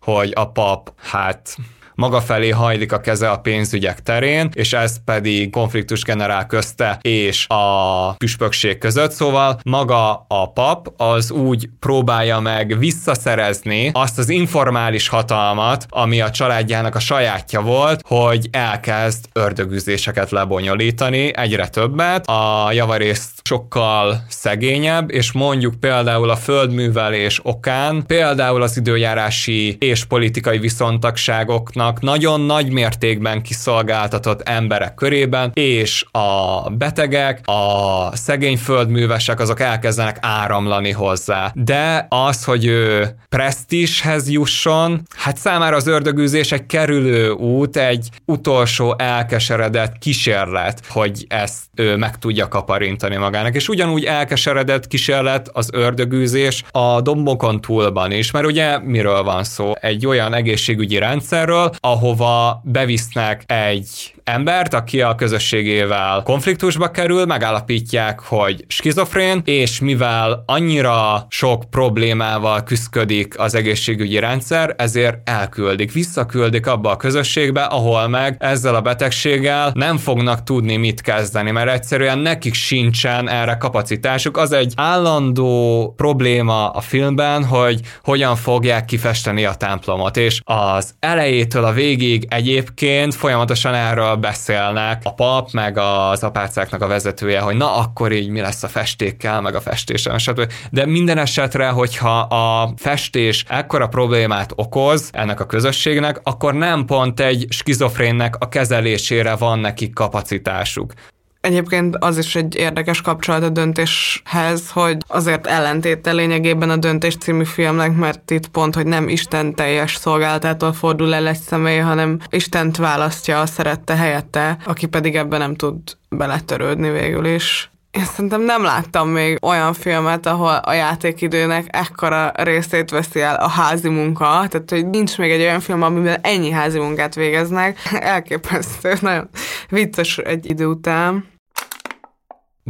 hogy 0.00 0.32
a 0.34 0.50
pap 0.50 0.92
hát 0.96 1.56
maga 2.00 2.20
felé 2.20 2.48
hajlik 2.48 2.92
a 2.92 3.00
keze 3.00 3.30
a 3.30 3.38
pénzügyek 3.38 4.02
terén, 4.02 4.50
és 4.54 4.72
ez 4.72 5.04
pedig 5.04 5.50
konfliktus 5.50 6.02
generál 6.02 6.46
közte 6.46 6.98
és 7.02 7.46
a 7.48 8.12
püspökség 8.12 8.78
között, 8.78 9.10
szóval 9.10 9.60
maga 9.64 10.26
a 10.28 10.52
pap 10.52 10.92
az 10.96 11.30
úgy 11.30 11.68
próbálja 11.78 12.40
meg 12.40 12.78
visszaszerezni 12.78 13.90
azt 13.92 14.18
az 14.18 14.28
informális 14.28 15.08
hatalmat, 15.08 15.86
ami 15.88 16.20
a 16.20 16.30
családjának 16.30 16.94
a 16.94 16.98
sajátja 16.98 17.60
volt, 17.60 18.00
hogy 18.06 18.48
elkezd 18.50 19.24
ördögüzéseket 19.32 20.30
lebonyolítani, 20.30 21.36
egyre 21.36 21.68
többet, 21.68 22.26
a 22.26 22.72
javarészt 22.72 23.39
sokkal 23.50 24.24
szegényebb, 24.28 25.10
és 25.10 25.32
mondjuk 25.32 25.74
például 25.80 26.30
a 26.30 26.36
földművelés 26.36 27.40
okán, 27.42 28.06
például 28.06 28.62
az 28.62 28.76
időjárási 28.76 29.76
és 29.80 30.04
politikai 30.04 30.58
viszontagságoknak 30.58 32.00
nagyon 32.00 32.40
nagy 32.40 32.72
mértékben 32.72 33.42
kiszolgáltatott 33.42 34.48
emberek 34.48 34.94
körében, 34.94 35.50
és 35.54 36.04
a 36.10 36.70
betegek, 36.70 37.40
a 37.44 38.16
szegény 38.16 38.56
földművesek, 38.56 39.40
azok 39.40 39.60
elkezdenek 39.60 40.18
áramlani 40.20 40.90
hozzá. 40.90 41.52
De 41.54 42.06
az, 42.08 42.44
hogy 42.44 42.66
ő 42.66 43.16
presztishez 43.28 44.30
jusson, 44.30 45.02
hát 45.16 45.36
számára 45.36 45.76
az 45.76 45.86
ördögűzés 45.86 46.52
egy 46.52 46.66
kerülő 46.66 47.30
út, 47.30 47.76
egy 47.76 48.08
utolsó 48.24 48.94
elkeseredett 48.98 49.98
kísérlet, 49.98 50.86
hogy 50.88 51.24
ezt 51.28 51.58
ő 51.74 51.96
meg 51.96 52.18
tudja 52.18 52.48
kaparintani 52.48 53.16
magának. 53.40 53.62
És 53.62 53.68
ugyanúgy 53.68 54.04
elkeseredett 54.04 54.86
kísérlet 54.86 55.48
az 55.52 55.68
ördögűzés 55.72 56.64
a 56.70 57.00
dombokon 57.00 57.60
túlban 57.60 58.12
is, 58.12 58.30
mert 58.30 58.46
ugye 58.46 58.78
miről 58.78 59.22
van 59.22 59.44
szó? 59.44 59.72
Egy 59.80 60.06
olyan 60.06 60.34
egészségügyi 60.34 60.98
rendszerről, 60.98 61.70
ahova 61.78 62.60
bevisznek 62.64 63.42
egy 63.46 64.14
embert, 64.30 64.74
aki 64.74 65.00
a 65.00 65.14
közösségével 65.14 66.22
konfliktusba 66.22 66.90
kerül, 66.90 67.24
megállapítják, 67.24 68.20
hogy 68.20 68.64
skizofrén, 68.68 69.42
és 69.44 69.80
mivel 69.80 70.42
annyira 70.46 71.26
sok 71.28 71.70
problémával 71.70 72.62
küzdik 72.62 73.38
az 73.38 73.54
egészségügyi 73.54 74.18
rendszer, 74.18 74.74
ezért 74.78 75.28
elküldik, 75.28 75.92
visszaküldik 75.92 76.66
abba 76.66 76.90
a 76.90 76.96
közösségbe, 76.96 77.62
ahol 77.62 78.08
meg 78.08 78.36
ezzel 78.38 78.74
a 78.74 78.80
betegséggel 78.80 79.70
nem 79.74 79.96
fognak 79.96 80.42
tudni 80.42 80.76
mit 80.76 81.00
kezdeni, 81.00 81.50
mert 81.50 81.70
egyszerűen 81.70 82.18
nekik 82.18 82.54
sincsen 82.54 83.28
erre 83.28 83.56
kapacitásuk. 83.56 84.36
Az 84.36 84.52
egy 84.52 84.72
állandó 84.76 85.92
probléma 85.96 86.70
a 86.70 86.80
filmben, 86.80 87.44
hogy 87.44 87.80
hogyan 88.02 88.36
fogják 88.36 88.84
kifesteni 88.84 89.44
a 89.44 89.54
templomot, 89.54 90.16
és 90.16 90.40
az 90.44 90.94
elejétől 90.98 91.64
a 91.64 91.72
végig 91.72 92.26
egyébként 92.28 93.14
folyamatosan 93.14 93.74
erről 93.74 94.16
beszélnek 94.20 95.00
a 95.04 95.14
pap, 95.14 95.50
meg 95.52 95.78
az 95.78 96.22
apácáknak 96.22 96.82
a 96.82 96.86
vezetője, 96.86 97.40
hogy 97.40 97.56
na 97.56 97.76
akkor 97.76 98.12
így 98.12 98.28
mi 98.28 98.40
lesz 98.40 98.62
a 98.62 98.68
festékkel, 98.68 99.40
meg 99.40 99.54
a 99.54 99.60
festéssel, 99.60 100.18
stb. 100.18 100.52
De 100.70 100.86
minden 100.86 101.18
esetre, 101.18 101.68
hogyha 101.68 102.18
a 102.20 102.72
festés 102.76 103.44
ekkora 103.48 103.86
problémát 103.86 104.52
okoz 104.54 105.10
ennek 105.12 105.40
a 105.40 105.46
közösségnek, 105.46 106.20
akkor 106.22 106.54
nem 106.54 106.84
pont 106.84 107.20
egy 107.20 107.46
skizofrénnek 107.48 108.36
a 108.38 108.48
kezelésére 108.48 109.36
van 109.36 109.58
nekik 109.58 109.94
kapacitásuk. 109.94 110.92
Egyébként 111.40 111.96
az 111.96 112.18
is 112.18 112.36
egy 112.36 112.54
érdekes 112.54 113.00
kapcsolat 113.00 113.42
a 113.42 113.48
döntéshez, 113.48 114.70
hogy 114.70 114.96
azért 115.06 115.46
ellentéte 115.46 116.12
lényegében 116.12 116.70
a 116.70 116.76
Döntés 116.76 117.16
című 117.16 117.44
filmnek, 117.44 117.96
mert 117.96 118.30
itt 118.30 118.48
pont, 118.48 118.74
hogy 118.74 118.86
nem 118.86 119.08
Isten 119.08 119.54
teljes 119.54 119.96
szolgálatától 119.96 120.72
fordul 120.72 121.14
el 121.14 121.28
egy 121.28 121.38
személy, 121.38 121.78
hanem 121.78 122.18
Istent 122.30 122.76
választja 122.76 123.40
a 123.40 123.46
szerette 123.46 123.96
helyette, 123.96 124.58
aki 124.64 124.86
pedig 124.86 125.16
ebben 125.16 125.38
nem 125.38 125.54
tud 125.54 125.78
beletörődni 126.08 126.90
végül 126.90 127.26
is. 127.26 127.70
Én 127.90 128.04
szerintem 128.04 128.42
nem 128.42 128.62
láttam 128.62 129.08
még 129.08 129.38
olyan 129.42 129.72
filmet, 129.72 130.26
ahol 130.26 130.54
a 130.54 130.72
játékidőnek 130.72 131.66
ekkora 131.68 132.32
részét 132.34 132.90
veszi 132.90 133.20
el 133.20 133.34
a 133.34 133.48
házi 133.48 133.88
munka, 133.88 134.24
tehát 134.24 134.70
hogy 134.70 134.90
nincs 134.90 135.18
még 135.18 135.30
egy 135.30 135.40
olyan 135.40 135.60
film, 135.60 135.82
amiben 135.82 136.18
ennyi 136.22 136.50
házi 136.50 136.78
munkát 136.78 137.14
végeznek. 137.14 137.78
Elképesztő, 138.14 138.94
nagyon 139.00 139.28
vicces 139.68 140.18
egy 140.18 140.50
idő 140.50 140.66
után. 140.66 141.39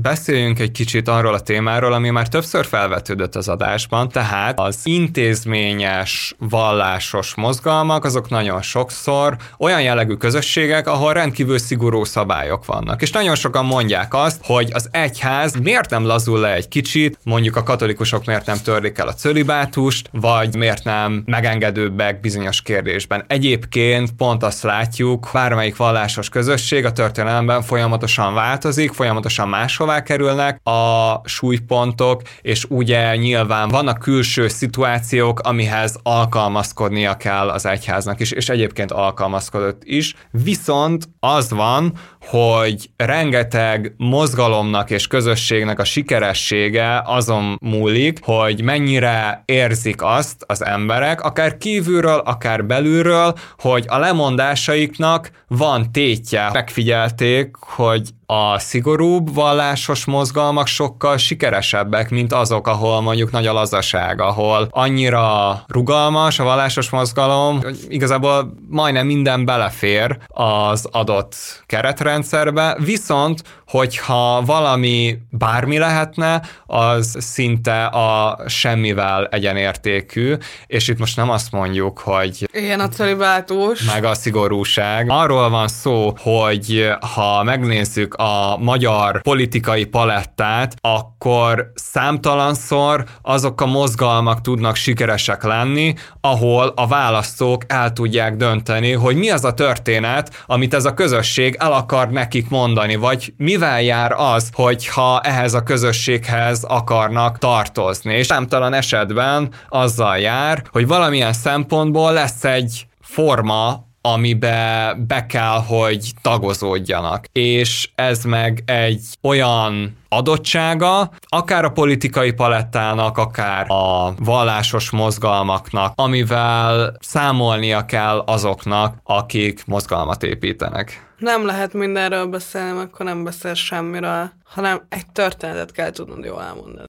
Beszéljünk 0.03 0.59
egy 0.59 0.71
kicsit 0.71 1.09
arról 1.09 1.35
a 1.35 1.41
témáról, 1.41 1.93
ami 1.93 2.11
már 2.11 2.29
többször 2.29 2.67
felvetődött 2.67 3.35
az 3.35 3.49
adásban, 3.49 4.09
tehát 4.09 4.61
az 4.61 4.81
intézményes, 4.83 6.35
vallásos 6.39 7.35
mozgalmak, 7.35 8.05
azok 8.05 8.29
nagyon 8.29 8.63
sokszor 8.63 9.37
olyan 9.59 9.83
jellegű 9.83 10.15
közösségek, 10.15 10.89
ahol 10.89 11.13
rendkívül 11.13 11.59
szigorú 11.59 12.05
szabályok 12.05 12.65
vannak. 12.65 13.03
És 13.03 13.11
nagyon 13.11 13.35
sokan 13.35 13.65
mondják 13.65 14.15
azt, 14.15 14.41
hogy 14.45 14.71
az 14.73 14.89
egyház 14.91 15.55
miért 15.55 15.91
nem 15.91 16.05
lazul 16.05 16.41
le 16.41 16.55
egy 16.55 16.69
kicsit, 16.69 17.19
mondjuk 17.25 17.57
a 17.57 17.63
katolikusok 17.63 18.25
miért 18.25 18.47
nem 18.47 18.59
törlik 18.65 18.99
el 18.99 19.09
a 19.09 19.15
cölibátust, 19.15 20.09
vagy 20.13 20.57
miért 20.57 20.85
nem 20.85 21.23
megengedőbbek 21.27 22.21
bizonyos 22.21 22.63
kérdésben. 22.63 23.25
Egyébként 23.27 24.13
pont 24.13 24.43
azt 24.43 24.63
látjuk, 24.63 25.29
bármelyik 25.33 25.77
vallásos 25.77 26.29
közösség 26.29 26.85
a 26.85 26.93
történelemben 26.93 27.63
folyamatosan 27.63 28.35
változik, 28.35 28.93
folyamatosan 28.93 29.49
máshol 29.49 29.89
hová 29.91 30.03
kerülnek 30.03 30.61
a 30.67 31.21
súlypontok, 31.25 32.23
és 32.41 32.65
ugye 32.69 33.17
nyilván 33.17 33.69
vannak 33.69 33.99
külső 33.99 34.49
szituációk, 34.49 35.41
amihez 35.41 35.97
alkalmazkodnia 36.03 37.17
kell 37.17 37.49
az 37.49 37.67
egyháznak 37.67 38.21
is, 38.21 38.31
és 38.31 38.49
egyébként 38.49 38.93
alkalmazkodott 38.93 39.83
is. 39.85 40.15
Viszont 40.31 41.09
az 41.21 41.51
van, 41.51 41.93
hogy 42.27 42.91
rengeteg 42.97 43.95
mozgalomnak 43.97 44.91
és 44.91 45.07
közösségnek 45.07 45.79
a 45.79 45.85
sikeressége 45.85 47.03
azon 47.05 47.59
múlik, 47.61 48.19
hogy 48.23 48.63
mennyire 48.63 49.43
érzik 49.45 50.03
azt 50.03 50.45
az 50.47 50.65
emberek, 50.65 51.21
akár 51.21 51.57
kívülről, 51.57 52.19
akár 52.19 52.65
belülről, 52.65 53.35
hogy 53.59 53.85
a 53.89 53.99
lemondásaiknak 53.99 55.31
van 55.49 55.93
tétje. 55.93 56.51
Megfigyelték, 56.53 57.57
hogy 57.59 58.09
a 58.33 58.59
szigorúbb 58.59 59.35
vallásos 59.35 60.05
mozgalmak 60.05 60.67
sokkal 60.67 61.17
sikeresebbek, 61.17 62.11
mint 62.11 62.33
azok, 62.33 62.67
ahol 62.67 63.01
mondjuk 63.01 63.31
nagy 63.31 63.47
a 63.47 63.53
lazaság, 63.53 64.21
ahol 64.21 64.69
annyira 64.71 65.63
rugalmas 65.67 66.39
a 66.39 66.45
vallásos 66.45 66.91
mozgalom, 66.91 67.61
hogy 67.63 67.79
igazából 67.89 68.55
majdnem 68.69 69.07
minden 69.07 69.45
belefér 69.45 70.19
az 70.29 70.89
adott 70.91 71.65
keretrendszerbe, 72.11 72.77
viszont 72.85 73.43
hogyha 73.67 74.43
valami 74.45 75.19
bármi 75.31 75.79
lehetne, 75.79 76.43
az 76.67 77.17
szinte 77.19 77.85
a 77.85 78.39
semmivel 78.47 79.27
egyenértékű, 79.27 80.35
és 80.67 80.89
itt 80.89 80.99
most 80.99 81.17
nem 81.17 81.31
azt 81.31 81.53
mondjuk, 81.53 81.99
hogy 81.99 82.49
ilyen 82.53 82.81
a 82.81 82.89
celibátus, 82.89 83.83
meg 83.83 84.05
a 84.05 84.15
szigorúság. 84.15 85.07
Arról 85.09 85.51
van 85.51 85.69
szó, 85.69 86.13
hogy 86.19 86.91
ha 87.15 87.43
megnézzük 87.43 88.15
a 88.15 88.57
magyar 88.59 89.23
politikai 89.23 89.85
palettát, 89.85 90.77
akkor 90.81 91.73
számtalanszor 91.75 93.05
azok 93.23 93.61
a 93.61 93.67
mozgalmak 93.67 94.41
tudnak 94.41 94.77
sikeresek 94.77 95.43
lenni, 95.43 95.95
ahol 96.21 96.73
a 96.77 96.87
választók 96.87 97.65
el 97.67 97.93
tudják 97.93 98.37
dönteni, 98.37 98.93
hogy 98.93 99.17
mi 99.17 99.31
az 99.31 99.45
a 99.45 99.55
történet, 99.55 100.45
amit 100.47 100.75
ez 100.75 100.85
a 100.85 100.95
közösség 100.95 101.57
el 101.59 101.73
akar 101.73 102.00
nekik 102.09 102.49
mondani, 102.49 102.97
vagy 102.97 103.33
mivel 103.37 103.83
jár 103.83 104.13
az, 104.13 104.51
hogyha 104.53 105.21
ehhez 105.21 105.55
a 105.55 105.63
közösséghez 105.63 106.65
akarnak 106.65 107.39
tartozni. 107.39 108.15
És 108.15 108.27
számtalan 108.27 108.73
esetben 108.73 109.53
azzal 109.69 110.19
jár, 110.19 110.63
hogy 110.71 110.87
valamilyen 110.87 111.33
szempontból 111.33 112.13
lesz 112.13 112.45
egy 112.45 112.87
forma, 113.01 113.89
amibe 114.01 114.95
be 115.07 115.27
kell, 115.27 115.63
hogy 115.67 116.13
tagozódjanak. 116.23 117.25
És 117.33 117.91
ez 117.95 118.25
meg 118.25 118.63
egy 118.67 119.03
olyan 119.23 119.97
adottsága, 120.09 121.11
akár 121.29 121.65
a 121.65 121.71
politikai 121.71 122.33
palettának, 122.33 123.19
akár 123.19 123.71
a 123.71 124.15
vallásos 124.19 124.91
mozgalmaknak, 124.91 125.93
amivel 125.97 126.97
számolnia 127.01 127.85
kell 127.85 128.19
azoknak, 128.19 128.97
akik 129.05 129.63
mozgalmat 129.67 130.23
építenek. 130.23 131.10
Nem 131.21 131.45
lehet 131.45 131.73
mindenről 131.73 132.27
beszélni, 132.27 132.81
akkor 132.81 133.07
nem 133.07 133.25
beszél 133.25 133.55
semmiről, 133.55 134.33
hanem 134.45 134.87
egy 134.89 135.07
történetet 135.13 135.73
kell 135.73 135.91
tudnod 135.91 136.25
jól 136.25 136.43
elmondani 136.43 136.89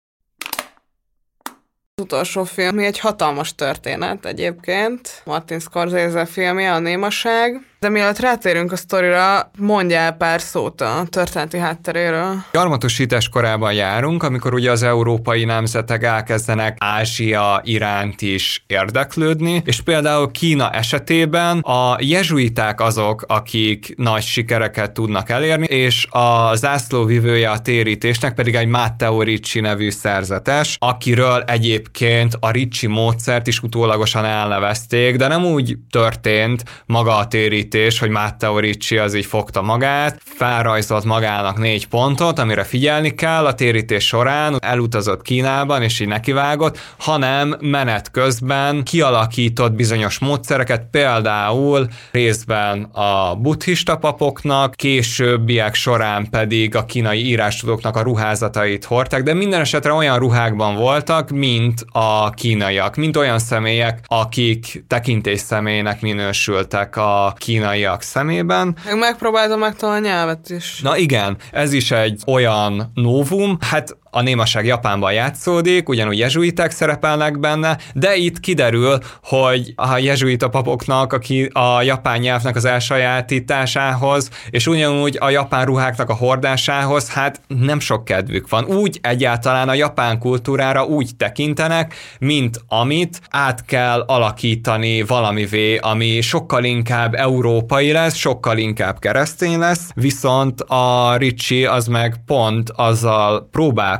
utolsó 2.01 2.43
film, 2.43 2.79
egy 2.79 2.99
hatalmas 2.99 3.55
történet 3.55 4.25
egyébként. 4.25 5.21
Martin 5.25 5.59
Scorsese 5.59 6.25
filmje, 6.25 6.73
a 6.73 6.79
Némaság. 6.79 7.70
De 7.81 7.89
mielőtt 7.89 8.19
rátérünk 8.19 8.71
a 8.71 8.75
sztorira, 8.75 9.51
mondja 9.57 9.97
el 9.97 10.11
pár 10.11 10.41
szót 10.41 10.81
a 10.81 11.03
történeti 11.09 11.57
hátteréről. 11.57 12.35
Gyarmatosítás 12.51 13.29
korában 13.29 13.73
járunk, 13.73 14.23
amikor 14.23 14.53
ugye 14.53 14.71
az 14.71 14.83
európai 14.83 15.43
nemzetek 15.45 16.03
elkezdenek 16.03 16.77
Ázsia 16.79 17.61
iránt 17.63 18.21
is 18.21 18.63
érdeklődni, 18.67 19.61
és 19.65 19.81
például 19.81 20.31
Kína 20.31 20.69
esetében 20.69 21.59
a 21.59 21.97
jezsuiták 21.99 22.81
azok, 22.81 23.23
akik 23.27 23.93
nagy 23.97 24.23
sikereket 24.23 24.91
tudnak 24.91 25.29
elérni, 25.29 25.65
és 25.65 26.07
a 26.09 26.55
zászlóvivője 26.55 27.49
a 27.49 27.59
térítésnek 27.59 28.33
pedig 28.33 28.55
egy 28.55 28.67
Matteo 28.67 29.21
Ricci 29.21 29.59
nevű 29.59 29.89
szerzetes, 29.89 30.75
akiről 30.79 31.41
egyébként 31.41 32.37
a 32.39 32.51
Ricci 32.51 32.87
módszert 32.87 33.47
is 33.47 33.61
utólagosan 33.61 34.25
elnevezték, 34.25 35.15
de 35.15 35.27
nem 35.27 35.45
úgy 35.45 35.77
történt 35.89 36.63
maga 36.85 37.17
a 37.17 37.27
térítés, 37.27 37.69
rögzítés, 37.71 37.99
hogy 37.99 38.09
Matteo 38.09 38.59
Ricci 38.59 38.97
az 38.97 39.13
így 39.13 39.25
fogta 39.25 39.61
magát, 39.61 40.21
felrajzolt 40.23 41.03
magának 41.03 41.57
négy 41.57 41.87
pontot, 41.87 42.39
amire 42.39 42.63
figyelni 42.63 43.15
kell 43.15 43.45
a 43.45 43.53
térítés 43.53 44.05
során, 44.07 44.57
elutazott 44.59 45.21
Kínában, 45.21 45.81
és 45.81 45.99
így 45.99 46.07
nekivágott, 46.07 46.79
hanem 46.97 47.55
menet 47.59 48.11
közben 48.11 48.83
kialakított 48.83 49.73
bizonyos 49.73 50.19
módszereket, 50.19 50.87
például 50.91 51.87
részben 52.11 52.83
a 52.83 53.35
buddhista 53.35 53.97
papoknak, 53.97 54.75
későbbiek 54.75 55.73
során 55.73 56.29
pedig 56.29 56.75
a 56.75 56.85
kínai 56.85 57.25
írástudóknak 57.25 57.95
a 57.95 58.01
ruházatait 58.01 58.85
hordták, 58.85 59.23
de 59.23 59.33
minden 59.33 59.59
esetre 59.59 59.91
olyan 59.91 60.19
ruhákban 60.19 60.75
voltak, 60.75 61.29
mint 61.29 61.85
a 61.91 62.29
kínaiak, 62.29 62.95
mint 62.95 63.17
olyan 63.17 63.39
személyek, 63.39 63.99
akik 64.07 64.83
tekintés 64.87 65.39
személynek 65.39 66.01
minősültek 66.01 66.95
a 66.95 67.33
kínai 67.37 67.59
kínaiak 67.61 68.01
szemében. 68.01 68.75
Meg 68.85 68.97
megpróbáltam 68.97 69.59
megtalálni 69.59 70.07
a 70.07 70.09
nyelvet 70.09 70.49
is. 70.49 70.79
Na 70.83 70.97
igen, 70.97 71.37
ez 71.51 71.73
is 71.73 71.91
egy 71.91 72.21
olyan 72.27 72.91
novum, 72.93 73.57
hát 73.59 73.97
a 74.11 74.21
némaság 74.21 74.65
Japánban 74.65 75.13
játszódik, 75.13 75.89
ugyanúgy 75.89 76.17
jezsuiták 76.17 76.71
szerepelnek 76.71 77.39
benne, 77.39 77.77
de 77.93 78.15
itt 78.15 78.39
kiderül, 78.39 78.97
hogy 79.23 79.73
a 79.75 79.97
jezsuita 79.97 80.49
papoknak, 80.49 81.13
aki 81.13 81.49
a 81.53 81.81
japán 81.81 82.19
nyelvnek 82.19 82.55
az 82.55 82.65
elsajátításához, 82.65 84.29
és 84.49 84.67
ugyanúgy 84.67 85.17
a 85.19 85.29
japán 85.29 85.65
ruháknak 85.65 86.09
a 86.09 86.13
hordásához, 86.13 87.09
hát 87.09 87.41
nem 87.47 87.79
sok 87.79 88.05
kedvük 88.05 88.49
van. 88.49 88.65
Úgy 88.65 88.99
egyáltalán 89.01 89.69
a 89.69 89.73
japán 89.73 90.19
kultúrára 90.19 90.85
úgy 90.85 91.15
tekintenek, 91.17 91.93
mint 92.19 92.61
amit 92.67 93.21
át 93.29 93.65
kell 93.65 93.99
alakítani 93.99 95.03
valamivé, 95.03 95.77
ami 95.77 96.21
sokkal 96.21 96.63
inkább 96.63 97.13
európai 97.13 97.91
lesz, 97.91 98.15
sokkal 98.15 98.57
inkább 98.57 98.99
keresztény 98.99 99.57
lesz, 99.57 99.89
viszont 99.93 100.61
a 100.61 101.15
Ricsi 101.17 101.65
az 101.65 101.87
meg 101.87 102.15
pont 102.25 102.69
azzal 102.69 103.49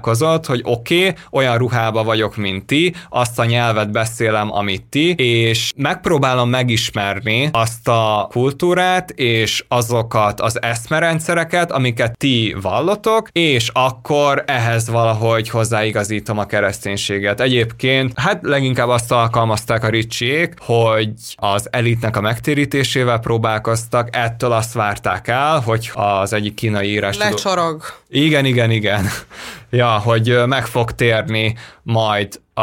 próbálkozott, 0.01 0.45
hogy 0.45 0.61
oké, 0.63 1.07
okay, 1.07 1.13
olyan 1.31 1.57
ruhába 1.57 2.03
vagyok, 2.03 2.35
mint 2.35 2.65
ti, 2.65 2.93
azt 3.09 3.39
a 3.39 3.45
nyelvet 3.45 3.91
beszélem, 3.91 4.53
amit 4.53 4.83
ti, 4.89 5.13
és 5.13 5.71
megpróbálom 5.75 6.49
megismerni 6.49 7.49
azt 7.51 7.87
a 7.87 8.27
kultúrát, 8.31 9.09
és 9.09 9.65
azokat 9.67 10.41
az 10.41 10.61
eszmerendszereket, 10.61 11.71
amiket 11.71 12.17
ti 12.17 12.55
vallotok, 12.61 13.27
és 13.31 13.69
akkor 13.73 14.43
ehhez 14.47 14.89
valahogy 14.89 15.49
hozzáigazítom 15.49 16.37
a 16.37 16.45
kereszténységet. 16.45 17.41
Egyébként, 17.41 18.19
hát 18.19 18.39
leginkább 18.41 18.89
azt 18.89 19.11
alkalmazták 19.11 19.83
a 19.83 19.89
ricsiék, 19.89 20.53
hogy 20.59 21.09
az 21.35 21.67
elitnek 21.71 22.17
a 22.17 22.21
megtérítésével 22.21 23.19
próbálkoztak, 23.19 24.15
ettől 24.15 24.51
azt 24.51 24.73
várták 24.73 25.27
el, 25.27 25.59
hogy 25.59 25.91
az 25.93 26.33
egyik 26.33 26.53
kínai 26.53 26.89
írás... 26.89 27.17
Lecsorog. 27.17 27.83
Igen, 28.09 28.45
igen, 28.45 28.71
igen. 28.71 29.09
Ja, 29.69 29.90
hogy 29.99 30.41
meg 30.45 30.65
fog 30.65 30.91
térni 30.91 31.55
majd 31.83 32.41
a, 32.53 32.61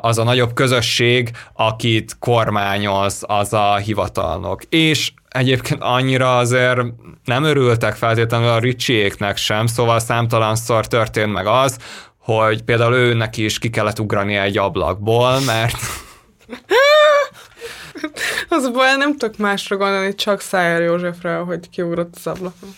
az 0.00 0.18
a 0.18 0.24
nagyobb 0.24 0.52
közösség, 0.52 1.30
akit 1.52 2.18
kormányoz 2.18 3.24
az 3.26 3.52
a 3.52 3.76
hivatalnok. 3.76 4.62
És 4.68 5.12
egyébként 5.28 5.82
annyira 5.82 6.36
azért 6.36 6.80
nem 7.24 7.44
örültek 7.44 7.94
feltétlenül 7.94 8.48
a 8.48 8.58
ricsiéknek 8.58 9.36
sem, 9.36 9.66
szóval 9.66 9.98
számtalanszor 9.98 10.86
történt 10.86 11.32
meg 11.32 11.46
az, 11.46 11.78
hogy 12.18 12.62
például 12.62 12.94
ő 12.94 13.14
neki 13.14 13.44
is 13.44 13.58
ki 13.58 13.70
kellett 13.70 14.00
ugrani 14.00 14.34
egy 14.34 14.58
ablakból, 14.58 15.40
mert 15.40 15.76
az 18.48 18.70
baj, 18.70 18.96
nem 18.96 19.16
tudok 19.16 19.36
másra 19.36 19.76
gondolni, 19.76 20.14
csak 20.14 20.40
Szájer 20.40 20.82
Józsefre, 20.82 21.36
hogy 21.36 21.70
kiugrott 21.70 22.14
az 22.16 22.26
ablakon. 22.26 22.70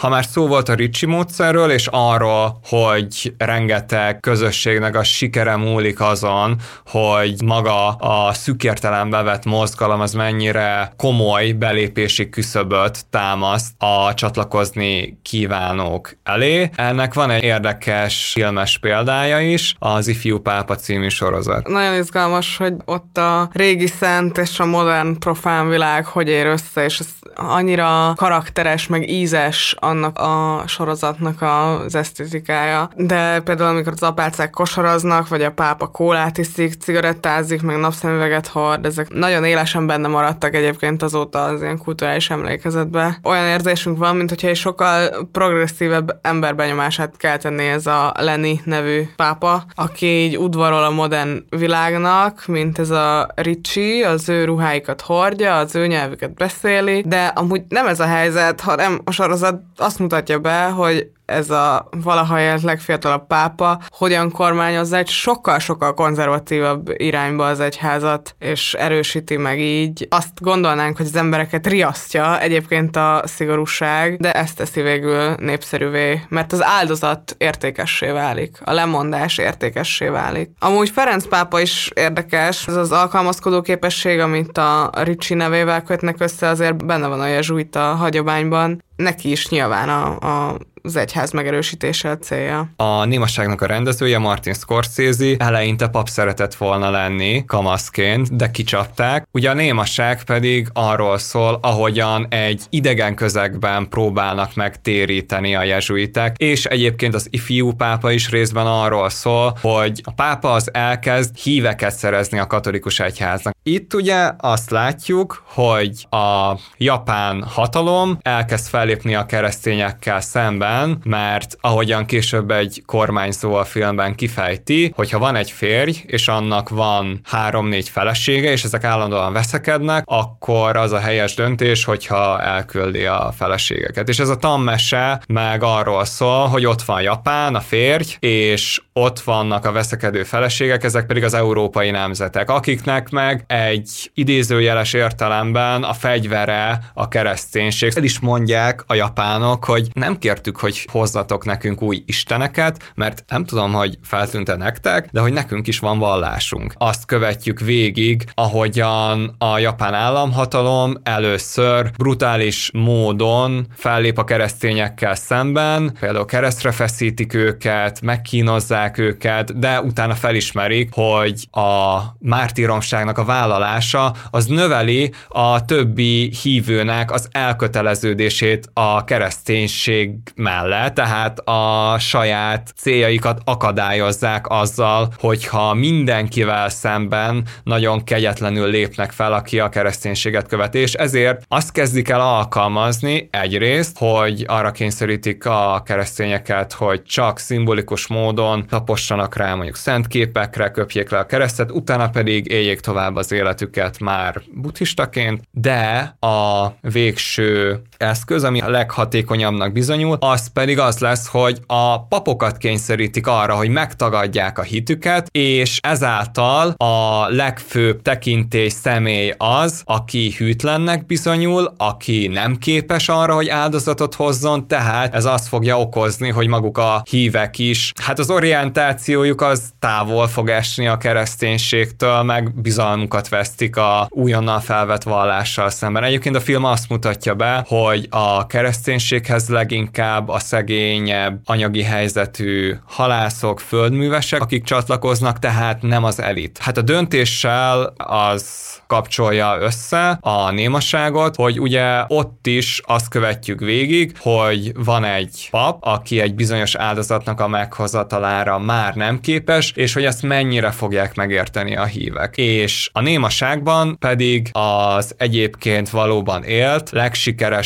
Ha 0.00 0.08
már 0.08 0.24
szó 0.24 0.46
volt 0.46 0.68
a 0.68 0.74
Ricsi 0.74 1.06
módszerről, 1.06 1.70
és 1.70 1.88
arról, 1.90 2.58
hogy 2.62 3.34
rengeteg 3.38 4.20
közösségnek 4.20 4.96
a 4.96 5.04
sikere 5.04 5.56
múlik 5.56 6.00
azon, 6.00 6.56
hogy 6.86 7.42
maga 7.44 7.88
a 7.88 8.32
szükértelembe 8.32 9.22
vett 9.22 9.44
mozgalom 9.44 10.00
az 10.00 10.12
mennyire 10.12 10.92
komoly 10.96 11.52
belépési 11.52 12.28
küszöböt 12.28 13.06
támaszt 13.10 13.72
a 13.78 14.14
csatlakozni 14.14 15.18
kívánók 15.22 16.16
elé. 16.22 16.70
Ennek 16.74 17.14
van 17.14 17.30
egy 17.30 17.42
érdekes 17.42 18.30
filmes 18.32 18.78
példája 18.78 19.40
is, 19.40 19.74
az 19.78 20.08
Ifjú 20.08 20.38
Pápa 20.38 20.74
című 20.74 21.08
sorozat. 21.08 21.68
Nagyon 21.68 21.94
izgalmas, 21.98 22.56
hogy 22.56 22.74
ott 22.84 23.18
a 23.18 23.48
régi 23.52 23.86
szent 23.86 24.38
és 24.38 24.60
a 24.60 24.64
modern 24.64 25.18
profán 25.18 25.68
világ 25.68 26.06
hogy 26.06 26.28
ér 26.28 26.46
össze, 26.46 26.84
és 26.84 26.98
ez 26.98 27.06
annyira 27.36 28.12
karakteres, 28.16 28.86
meg 28.86 29.10
ízes 29.10 29.76
annak 29.78 30.18
a 30.18 30.62
sorozatnak 30.66 31.42
az 31.42 31.94
esztétikája. 31.94 32.90
De 32.96 33.40
például 33.40 33.70
amikor 33.70 33.92
az 33.92 34.02
apácák 34.02 34.50
kosaraznak, 34.50 35.28
vagy 35.28 35.42
a 35.42 35.52
pápa 35.52 35.86
kólát 35.86 36.38
iszik, 36.38 36.72
cigarettázik, 36.72 37.62
meg 37.62 37.76
napszemüveget 37.78 38.46
hord, 38.46 38.86
ezek 38.86 39.08
nagyon 39.08 39.44
élesen 39.44 39.86
benne 39.86 40.08
maradtak 40.08 40.54
egyébként 40.54 41.02
azóta 41.02 41.42
az 41.44 41.62
ilyen 41.62 41.78
kulturális 41.78 42.30
emlékezetbe. 42.30 43.18
Olyan 43.22 43.46
érzésünk 43.46 43.98
van, 43.98 44.16
mint 44.16 44.28
hogyha 44.28 44.48
egy 44.48 44.56
sokkal 44.56 45.28
progresszívebb 45.32 46.18
emberbenyomását 46.22 47.16
kell 47.16 47.36
tenni 47.36 47.64
ez 47.64 47.86
a 47.86 48.12
Lenny 48.18 48.60
nevű 48.64 49.02
pápa, 49.16 49.64
aki 49.74 50.06
így 50.06 50.36
udvarol 50.36 50.84
a 50.84 50.90
modern 50.90 51.44
világnak, 51.48 52.46
mint 52.46 52.78
ez 52.78 52.90
a 52.90 53.28
Ricsi, 53.34 54.02
az 54.02 54.28
ő 54.28 54.44
ruháikat 54.44 55.00
hordja, 55.00 55.56
az 55.56 55.74
ő 55.74 55.86
nyelvüket 55.86 56.34
beszéli, 56.34 57.02
de 57.06 57.23
amúgy 57.26 57.62
nem 57.68 57.86
ez 57.86 58.00
a 58.00 58.06
helyzet, 58.06 58.60
hanem 58.60 59.00
a 59.04 59.10
sorozat 59.10 59.62
azt 59.76 59.98
mutatja 59.98 60.38
be, 60.38 60.64
hogy 60.64 61.10
ez 61.24 61.50
a 61.50 61.88
valaha 62.02 62.40
élt 62.40 62.62
legfiatalabb 62.62 63.26
pápa 63.26 63.80
hogyan 63.88 64.30
kormányozza 64.30 64.96
egy 64.96 65.08
sokkal-sokkal 65.08 65.94
konzervatívabb 65.94 66.90
irányba 66.96 67.46
az 67.46 67.60
egyházat, 67.60 68.34
és 68.38 68.74
erősíti 68.74 69.36
meg 69.36 69.60
így. 69.60 70.06
Azt 70.10 70.40
gondolnánk, 70.40 70.96
hogy 70.96 71.06
az 71.06 71.16
embereket 71.16 71.66
riasztja 71.66 72.40
egyébként 72.40 72.96
a 72.96 73.22
szigorúság, 73.24 74.16
de 74.16 74.32
ezt 74.32 74.56
teszi 74.56 74.80
végül 74.80 75.34
népszerűvé, 75.34 76.20
mert 76.28 76.52
az 76.52 76.64
áldozat 76.64 77.34
értékessé 77.38 78.10
válik, 78.10 78.58
a 78.64 78.72
lemondás 78.72 79.38
értékessé 79.38 80.08
válik. 80.08 80.50
Amúgy 80.58 80.90
Ferenc 80.90 81.26
pápa 81.28 81.60
is 81.60 81.90
érdekes, 81.94 82.66
ez 82.66 82.76
az 82.76 82.92
alkalmazkodó 82.92 83.60
képesség, 83.60 84.18
amit 84.18 84.58
a 84.58 84.90
Ricsi 84.94 85.34
nevével 85.34 85.82
kötnek 85.82 86.16
össze, 86.18 86.48
azért 86.48 86.84
benne 86.86 87.06
van 87.06 87.20
a 87.20 87.26
jezsuita 87.26 87.80
hagyományban. 87.80 88.82
Neki 88.96 89.30
is 89.30 89.48
nyilván 89.48 89.88
a, 89.88 90.06
a 90.18 90.56
az 90.86 90.96
egyház 90.96 91.30
megerősítése 91.30 92.10
a 92.10 92.18
célja. 92.18 92.68
A 92.76 93.04
Némasságnak 93.04 93.60
a 93.60 93.66
rendezője 93.66 94.18
Martin 94.18 94.54
Scorsese 94.54 95.34
eleinte 95.38 95.88
pap 95.88 96.08
szeretett 96.08 96.54
volna 96.54 96.90
lenni 96.90 97.44
kamaszként, 97.46 98.36
de 98.36 98.50
kicsapták. 98.50 99.28
Ugye 99.32 99.50
a 99.50 99.54
Némasság 99.54 100.24
pedig 100.24 100.68
arról 100.72 101.18
szól, 101.18 101.58
ahogyan 101.62 102.26
egy 102.28 102.62
idegen 102.70 103.14
közegben 103.14 103.88
próbálnak 103.88 104.54
megtéríteni 104.54 105.54
a 105.54 105.62
jezsuitek, 105.62 106.36
és 106.36 106.64
egyébként 106.64 107.14
az 107.14 107.26
ifjú 107.30 107.72
pápa 107.72 108.10
is 108.10 108.30
részben 108.30 108.66
arról 108.66 109.08
szól, 109.08 109.58
hogy 109.60 110.00
a 110.04 110.12
pápa 110.12 110.52
az 110.52 110.70
elkezd 110.72 111.36
híveket 111.36 111.96
szerezni 111.96 112.38
a 112.38 112.46
katolikus 112.46 113.00
egyháznak. 113.00 113.54
Itt 113.62 113.94
ugye 113.94 114.30
azt 114.38 114.70
látjuk, 114.70 115.42
hogy 115.46 116.06
a 116.10 116.58
japán 116.76 117.42
hatalom 117.42 118.18
elkezd 118.22 118.68
fellépni 118.68 119.14
a 119.14 119.26
keresztényekkel 119.26 120.20
szemben, 120.20 120.73
után, 120.74 120.98
mert 121.04 121.56
ahogyan 121.60 122.06
később 122.06 122.50
egy 122.50 122.82
kormányzó 122.86 123.54
a 123.54 123.64
filmben 123.64 124.14
kifejti, 124.14 124.92
hogyha 124.96 125.18
van 125.18 125.36
egy 125.36 125.50
férj, 125.50 125.92
és 126.06 126.28
annak 126.28 126.68
van 126.68 127.20
három-négy 127.24 127.88
felesége, 127.88 128.50
és 128.50 128.64
ezek 128.64 128.84
állandóan 128.84 129.32
veszekednek, 129.32 130.02
akkor 130.06 130.76
az 130.76 130.92
a 130.92 130.98
helyes 130.98 131.34
döntés, 131.34 131.84
hogyha 131.84 132.40
elküldi 132.40 133.04
a 133.04 133.32
feleségeket. 133.36 134.08
És 134.08 134.18
ez 134.18 134.28
a 134.28 134.36
tammese 134.36 135.22
meg 135.28 135.62
arról 135.62 136.04
szól, 136.04 136.46
hogy 136.46 136.66
ott 136.66 136.82
van 136.82 137.02
Japán, 137.02 137.54
a 137.54 137.60
férj, 137.60 138.16
és 138.18 138.80
ott 138.92 139.20
vannak 139.20 139.64
a 139.64 139.72
veszekedő 139.72 140.22
feleségek, 140.22 140.84
ezek 140.84 141.06
pedig 141.06 141.24
az 141.24 141.34
európai 141.34 141.90
nemzetek, 141.90 142.50
akiknek 142.50 143.10
meg 143.10 143.44
egy 143.46 144.10
idézőjeles 144.14 144.92
értelemben 144.92 145.82
a 145.82 145.92
fegyvere 145.92 146.78
a 146.94 147.08
kereszténység. 147.08 147.92
El 147.94 148.02
is 148.02 148.18
mondják 148.18 148.84
a 148.86 148.94
japánok, 148.94 149.64
hogy 149.64 149.88
nem 149.92 150.18
kértük, 150.18 150.56
hogy 150.64 150.86
hozzatok 150.92 151.44
nekünk 151.44 151.82
új 151.82 152.02
isteneket, 152.06 152.92
mert 152.94 153.24
nem 153.28 153.44
tudom, 153.44 153.72
hogy 153.72 153.98
feltűnte 154.02 154.56
nektek, 154.56 155.08
de 155.12 155.20
hogy 155.20 155.32
nekünk 155.32 155.66
is 155.66 155.78
van 155.78 155.98
vallásunk. 155.98 156.74
Azt 156.78 157.06
követjük 157.06 157.60
végig, 157.60 158.24
ahogyan 158.34 159.34
a 159.38 159.58
japán 159.58 159.94
államhatalom 159.94 160.96
először 161.02 161.90
brutális 161.96 162.70
módon 162.72 163.66
fellép 163.76 164.18
a 164.18 164.24
keresztényekkel 164.24 165.14
szemben, 165.14 165.96
például 166.00 166.24
keresztre 166.24 166.72
feszítik 166.72 167.34
őket, 167.34 168.00
megkínozzák 168.00 168.98
őket, 168.98 169.58
de 169.58 169.80
utána 169.80 170.14
felismerik, 170.14 170.88
hogy 170.92 171.46
a 171.50 171.98
mártíromságnak 172.18 173.18
a 173.18 173.24
vállalása 173.24 174.14
az 174.30 174.46
növeli 174.46 175.12
a 175.28 175.64
többi 175.64 176.32
hívőnek 176.42 177.10
az 177.10 177.28
elköteleződését 177.32 178.70
a 178.72 179.04
kereszténység 179.04 180.10
mellett 180.34 180.52
mellett, 180.54 180.94
tehát 180.94 181.38
a 181.38 181.96
saját 181.98 182.72
céljaikat 182.76 183.40
akadályozzák 183.44 184.48
azzal, 184.48 185.12
hogyha 185.18 185.74
mindenkivel 185.74 186.68
szemben 186.68 187.44
nagyon 187.62 188.04
kegyetlenül 188.04 188.70
lépnek 188.70 189.12
fel, 189.12 189.32
aki 189.32 189.60
a 189.60 189.68
kereszténységet 189.68 190.48
követi, 190.48 190.78
és 190.78 190.92
ezért 190.92 191.44
azt 191.48 191.72
kezdik 191.72 192.08
el 192.08 192.20
alkalmazni 192.20 193.28
egyrészt, 193.30 193.98
hogy 193.98 194.44
arra 194.46 194.70
kényszerítik 194.70 195.46
a 195.46 195.82
keresztényeket, 195.84 196.72
hogy 196.72 197.02
csak 197.02 197.38
szimbolikus 197.38 198.06
módon 198.06 198.66
tapossanak 198.66 199.36
rá 199.36 199.54
mondjuk 199.54 199.76
szent 199.76 200.06
képekre, 200.06 200.70
köpjék 200.70 201.10
le 201.10 201.18
a 201.18 201.26
keresztet, 201.26 201.70
utána 201.70 202.08
pedig 202.08 202.46
éljék 202.46 202.80
tovább 202.80 203.16
az 203.16 203.32
életüket 203.32 203.98
már 204.00 204.42
buddhistaként, 204.52 205.42
de 205.50 206.16
a 206.20 206.68
végső 206.80 207.82
eszköz, 207.96 208.44
ami 208.44 208.60
a 208.60 208.70
leghatékonyabbnak 208.70 209.72
bizonyul, 209.72 210.16
az 210.20 210.52
pedig 210.52 210.78
az 210.78 210.98
lesz, 210.98 211.26
hogy 211.26 211.58
a 211.66 212.06
papokat 212.06 212.56
kényszerítik 212.56 213.26
arra, 213.26 213.54
hogy 213.54 213.68
megtagadják 213.68 214.58
a 214.58 214.62
hitüket, 214.62 215.28
és 215.30 215.78
ezáltal 215.82 216.68
a 216.76 217.26
legfőbb 217.28 218.02
tekintély 218.02 218.68
személy 218.68 219.32
az, 219.36 219.82
aki 219.84 220.34
hűtlennek 220.38 221.06
bizonyul, 221.06 221.74
aki 221.76 222.26
nem 222.26 222.56
képes 222.56 223.08
arra, 223.08 223.34
hogy 223.34 223.48
áldozatot 223.48 224.14
hozzon, 224.14 224.66
tehát 224.66 225.14
ez 225.14 225.24
azt 225.24 225.48
fogja 225.48 225.80
okozni, 225.80 226.30
hogy 226.30 226.46
maguk 226.46 226.78
a 226.78 227.02
hívek 227.10 227.58
is, 227.58 227.92
hát 228.02 228.18
az 228.18 228.30
orientációjuk 228.30 229.40
az 229.40 229.62
távol 229.78 230.26
fog 230.26 230.48
esni 230.48 230.86
a 230.86 230.96
kereszténységtől, 230.96 232.22
meg 232.22 232.54
bizalmukat 232.54 233.28
vesztik 233.28 233.76
a 233.76 234.06
újonnan 234.10 234.60
felvett 234.60 235.02
vallással 235.02 235.70
szemben. 235.70 236.04
Egyébként 236.04 236.36
a 236.36 236.40
film 236.40 236.64
azt 236.64 236.88
mutatja 236.88 237.34
be, 237.34 237.64
hogy 237.68 237.93
a 238.10 238.46
kereszténységhez 238.46 239.48
leginkább 239.48 240.28
a 240.28 240.38
szegényebb, 240.38 241.40
anyagi 241.44 241.82
helyzetű 241.82 242.74
halászok, 242.86 243.60
földművesek, 243.60 244.40
akik 244.40 244.64
csatlakoznak, 244.64 245.38
tehát 245.38 245.82
nem 245.82 246.04
az 246.04 246.20
elit. 246.20 246.58
Hát 246.58 246.76
a 246.76 246.82
döntéssel 246.82 247.94
az 247.96 248.62
kapcsolja 248.86 249.56
össze 249.60 250.18
a 250.20 250.50
némaságot, 250.50 251.36
hogy 251.36 251.60
ugye 251.60 252.04
ott 252.08 252.46
is 252.46 252.80
azt 252.84 253.08
követjük 253.08 253.60
végig, 253.60 254.12
hogy 254.18 254.72
van 254.74 255.04
egy 255.04 255.48
pap, 255.50 255.78
aki 255.80 256.20
egy 256.20 256.34
bizonyos 256.34 256.74
áldozatnak 256.74 257.40
a 257.40 257.48
meghozatalára 257.48 258.58
már 258.58 258.94
nem 258.94 259.20
képes, 259.20 259.72
és 259.74 259.92
hogy 259.92 260.04
ezt 260.04 260.22
mennyire 260.22 260.70
fogják 260.70 261.14
megérteni 261.14 261.76
a 261.76 261.84
hívek. 261.84 262.36
És 262.36 262.90
a 262.92 263.00
némaságban 263.00 263.98
pedig 263.98 264.50
az 264.52 265.14
egyébként 265.18 265.90
valóban 265.90 266.42
élt, 266.42 266.90